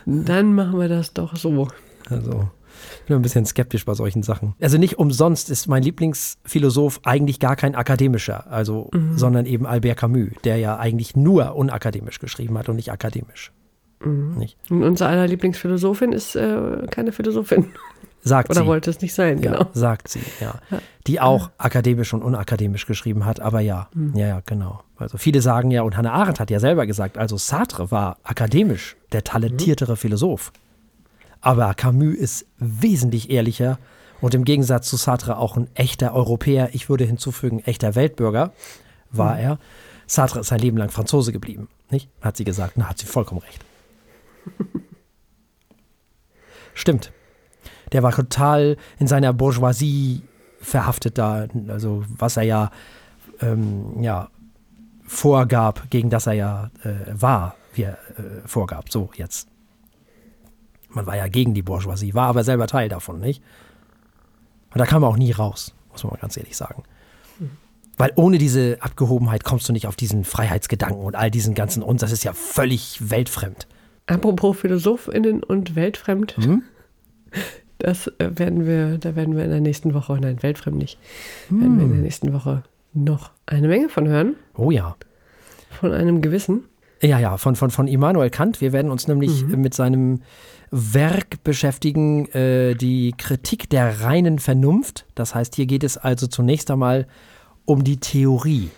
Dann 0.06 0.54
machen 0.54 0.78
wir 0.78 0.88
das 0.88 1.12
doch 1.12 1.36
so. 1.36 1.68
Also, 2.08 2.48
ich 3.00 3.06
bin 3.06 3.16
ein 3.16 3.22
bisschen 3.22 3.46
skeptisch 3.46 3.84
bei 3.84 3.94
solchen 3.94 4.22
Sachen. 4.22 4.54
Also 4.60 4.78
nicht 4.78 4.98
umsonst 4.98 5.50
ist 5.50 5.66
mein 5.66 5.82
Lieblingsphilosoph 5.82 7.00
eigentlich 7.04 7.38
gar 7.38 7.56
kein 7.56 7.74
akademischer, 7.74 8.50
also, 8.50 8.90
sondern 9.14 9.46
eben 9.46 9.66
Albert 9.66 9.98
Camus, 9.98 10.30
der 10.44 10.56
ja 10.56 10.78
eigentlich 10.78 11.16
nur 11.16 11.54
unakademisch 11.54 12.18
geschrieben 12.18 12.58
hat 12.58 12.68
und 12.68 12.76
nicht 12.76 12.90
akademisch. 12.90 13.52
Nicht? 14.04 14.58
Und 14.68 14.82
unser 14.82 15.08
aller 15.08 15.28
Lieblingsphilosophin 15.28 16.12
ist 16.12 16.34
äh, 16.34 16.86
keine 16.90 17.12
Philosophin. 17.12 17.68
Sagt 18.24 18.50
Oder 18.50 18.60
sie. 18.60 18.66
wollte 18.66 18.88
es 18.90 19.00
nicht 19.00 19.14
sein, 19.14 19.42
Ja, 19.42 19.50
genau. 19.52 19.66
sagt 19.72 20.06
sie, 20.08 20.20
ja. 20.40 20.54
Die 21.08 21.20
auch 21.20 21.50
akademisch 21.58 22.14
und 22.14 22.22
unakademisch 22.22 22.86
geschrieben 22.86 23.24
hat, 23.24 23.40
aber 23.40 23.58
ja, 23.60 23.88
Hm. 23.94 24.14
ja, 24.16 24.26
ja, 24.28 24.42
genau. 24.46 24.82
Also 24.96 25.18
viele 25.18 25.42
sagen 25.42 25.72
ja, 25.72 25.82
und 25.82 25.96
Hannah 25.96 26.12
Arendt 26.12 26.38
hat 26.38 26.48
ja 26.50 26.60
selber 26.60 26.86
gesagt, 26.86 27.18
also 27.18 27.36
Sartre 27.36 27.90
war 27.90 28.18
akademisch 28.22 28.96
der 29.10 29.24
talentiertere 29.24 29.96
Philosoph. 29.96 30.52
Aber 31.40 31.74
Camus 31.74 32.14
ist 32.14 32.46
wesentlich 32.58 33.28
ehrlicher 33.30 33.78
und 34.20 34.34
im 34.34 34.44
Gegensatz 34.44 34.88
zu 34.88 34.96
Sartre 34.96 35.36
auch 35.38 35.56
ein 35.56 35.66
echter 35.74 36.14
Europäer, 36.14 36.70
ich 36.74 36.88
würde 36.88 37.04
hinzufügen, 37.04 37.58
echter 37.64 37.96
Weltbürger 37.96 38.52
war 39.10 39.36
er. 39.36 39.58
Sartre 40.06 40.40
ist 40.40 40.46
sein 40.48 40.60
Leben 40.60 40.76
lang 40.76 40.90
Franzose 40.90 41.32
geblieben, 41.32 41.66
nicht? 41.90 42.08
Hat 42.20 42.36
sie 42.36 42.44
gesagt, 42.44 42.74
na, 42.76 42.88
hat 42.88 42.98
sie 42.98 43.06
vollkommen 43.06 43.40
recht. 43.40 43.64
Stimmt. 46.74 47.10
Der 47.92 48.02
war 48.02 48.12
total 48.12 48.76
in 48.98 49.06
seiner 49.06 49.32
Bourgeoisie 49.32 50.22
verhaftet 50.60 51.18
da, 51.18 51.46
also 51.68 52.04
was 52.08 52.36
er 52.36 52.44
ja, 52.44 52.70
ähm, 53.40 54.02
ja 54.02 54.28
vorgab, 55.04 55.90
gegen 55.90 56.08
das 56.08 56.26
er 56.26 56.32
ja 56.32 56.70
äh, 56.84 57.12
war, 57.12 57.56
wie 57.74 57.82
er 57.82 57.98
äh, 58.16 58.46
vorgab. 58.46 58.90
So 58.90 59.10
jetzt. 59.16 59.48
Man 60.88 61.06
war 61.06 61.16
ja 61.16 61.28
gegen 61.28 61.54
die 61.54 61.62
Bourgeoisie, 61.62 62.14
war 62.14 62.28
aber 62.28 62.44
selber 62.44 62.66
Teil 62.66 62.88
davon, 62.88 63.18
nicht? 63.20 63.42
Und 64.72 64.78
da 64.78 64.86
kam 64.86 65.02
er 65.02 65.08
auch 65.08 65.16
nie 65.16 65.32
raus, 65.32 65.74
muss 65.90 66.04
man 66.04 66.12
mal 66.12 66.20
ganz 66.20 66.36
ehrlich 66.36 66.56
sagen. 66.56 66.82
Weil 67.98 68.12
ohne 68.16 68.38
diese 68.38 68.78
Abgehobenheit 68.80 69.44
kommst 69.44 69.68
du 69.68 69.72
nicht 69.72 69.86
auf 69.86 69.96
diesen 69.96 70.24
Freiheitsgedanken 70.24 71.02
und 71.02 71.14
all 71.14 71.30
diesen 71.30 71.54
ganzen 71.54 71.82
und 71.82 72.02
das 72.02 72.10
ist 72.10 72.24
ja 72.24 72.32
völlig 72.32 73.10
weltfremd. 73.10 73.66
Apropos 74.06 74.58
PhilosophInnen 74.58 75.42
und 75.42 75.76
weltfremd. 75.76 76.36
Hm? 76.36 76.62
Das 77.82 78.06
äh, 78.18 78.30
werden 78.36 78.64
wir, 78.64 78.96
da 78.98 79.16
werden 79.16 79.36
wir 79.36 79.44
in 79.44 79.50
der 79.50 79.60
nächsten 79.60 79.92
Woche, 79.92 80.16
nein, 80.20 80.40
weltfremd 80.42 80.78
nicht, 80.78 80.98
werden 81.50 81.76
wir 81.76 81.82
in 81.84 81.88
der 81.90 81.96
Hm. 81.98 82.02
nächsten 82.02 82.32
Woche 82.32 82.62
noch 82.94 83.30
eine 83.46 83.66
Menge 83.66 83.88
von 83.88 84.06
hören. 84.06 84.36
Oh 84.56 84.70
ja. 84.70 84.94
Von 85.80 85.92
einem 85.92 86.20
Gewissen. 86.22 86.64
Ja, 87.02 87.18
ja, 87.18 87.36
von, 87.36 87.56
von, 87.56 87.70
von 87.70 87.88
Immanuel 87.88 88.30
Kant. 88.30 88.60
Wir 88.60 88.72
werden 88.72 88.90
uns 88.92 89.08
nämlich 89.08 89.44
Mhm. 89.44 89.60
mit 89.60 89.74
seinem 89.74 90.20
Werk 90.70 91.42
beschäftigen, 91.42 92.26
äh, 92.28 92.74
die 92.76 93.12
Kritik 93.18 93.68
der 93.70 94.02
reinen 94.02 94.38
Vernunft. 94.38 95.06
Das 95.16 95.34
heißt, 95.34 95.56
hier 95.56 95.66
geht 95.66 95.82
es 95.82 95.96
also 95.96 96.28
zunächst 96.28 96.70
einmal 96.70 97.08
um 97.64 97.82
die 97.82 97.96
Theorie. 97.96 98.70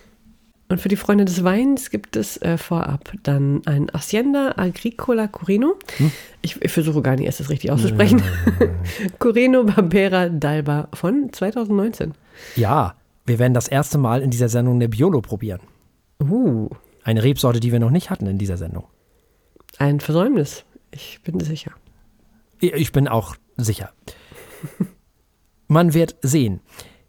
Und 0.68 0.80
für 0.80 0.88
die 0.88 0.96
Freunde 0.96 1.24
des 1.26 1.44
Weins 1.44 1.90
gibt 1.90 2.16
es 2.16 2.40
äh, 2.40 2.56
vorab 2.56 3.12
dann 3.22 3.62
ein 3.66 3.90
Hacienda 3.92 4.54
Agricola 4.56 5.28
Corino. 5.28 5.74
Hm? 5.98 6.10
Ich, 6.42 6.60
ich 6.62 6.72
versuche 6.72 7.02
gar 7.02 7.16
nicht 7.16 7.26
erst 7.26 7.40
das 7.40 7.50
richtig 7.50 7.70
auszusprechen. 7.70 8.22
Corino 9.18 9.64
Barbera 9.64 10.24
d'Alba 10.24 10.88
von 10.96 11.30
2019. 11.32 12.14
Ja, 12.56 12.94
wir 13.26 13.38
werden 13.38 13.54
das 13.54 13.68
erste 13.68 13.98
Mal 13.98 14.22
in 14.22 14.30
dieser 14.30 14.48
Sendung 14.48 14.76
eine 14.76 14.88
Biolo 14.88 15.20
probieren. 15.20 15.60
Uh, 16.22 16.70
Eine 17.02 17.22
Rebsorte, 17.22 17.60
die 17.60 17.70
wir 17.72 17.80
noch 17.80 17.90
nicht 17.90 18.08
hatten 18.10 18.26
in 18.26 18.38
dieser 18.38 18.56
Sendung. 18.56 18.84
ein 19.78 20.00
Versäumnis. 20.00 20.64
Ich 20.90 21.20
bin 21.22 21.40
sicher. 21.40 21.72
Ich 22.60 22.92
bin 22.92 23.08
auch 23.08 23.36
sicher. 23.56 23.90
Man 25.68 25.92
wird 25.92 26.16
sehen. 26.22 26.60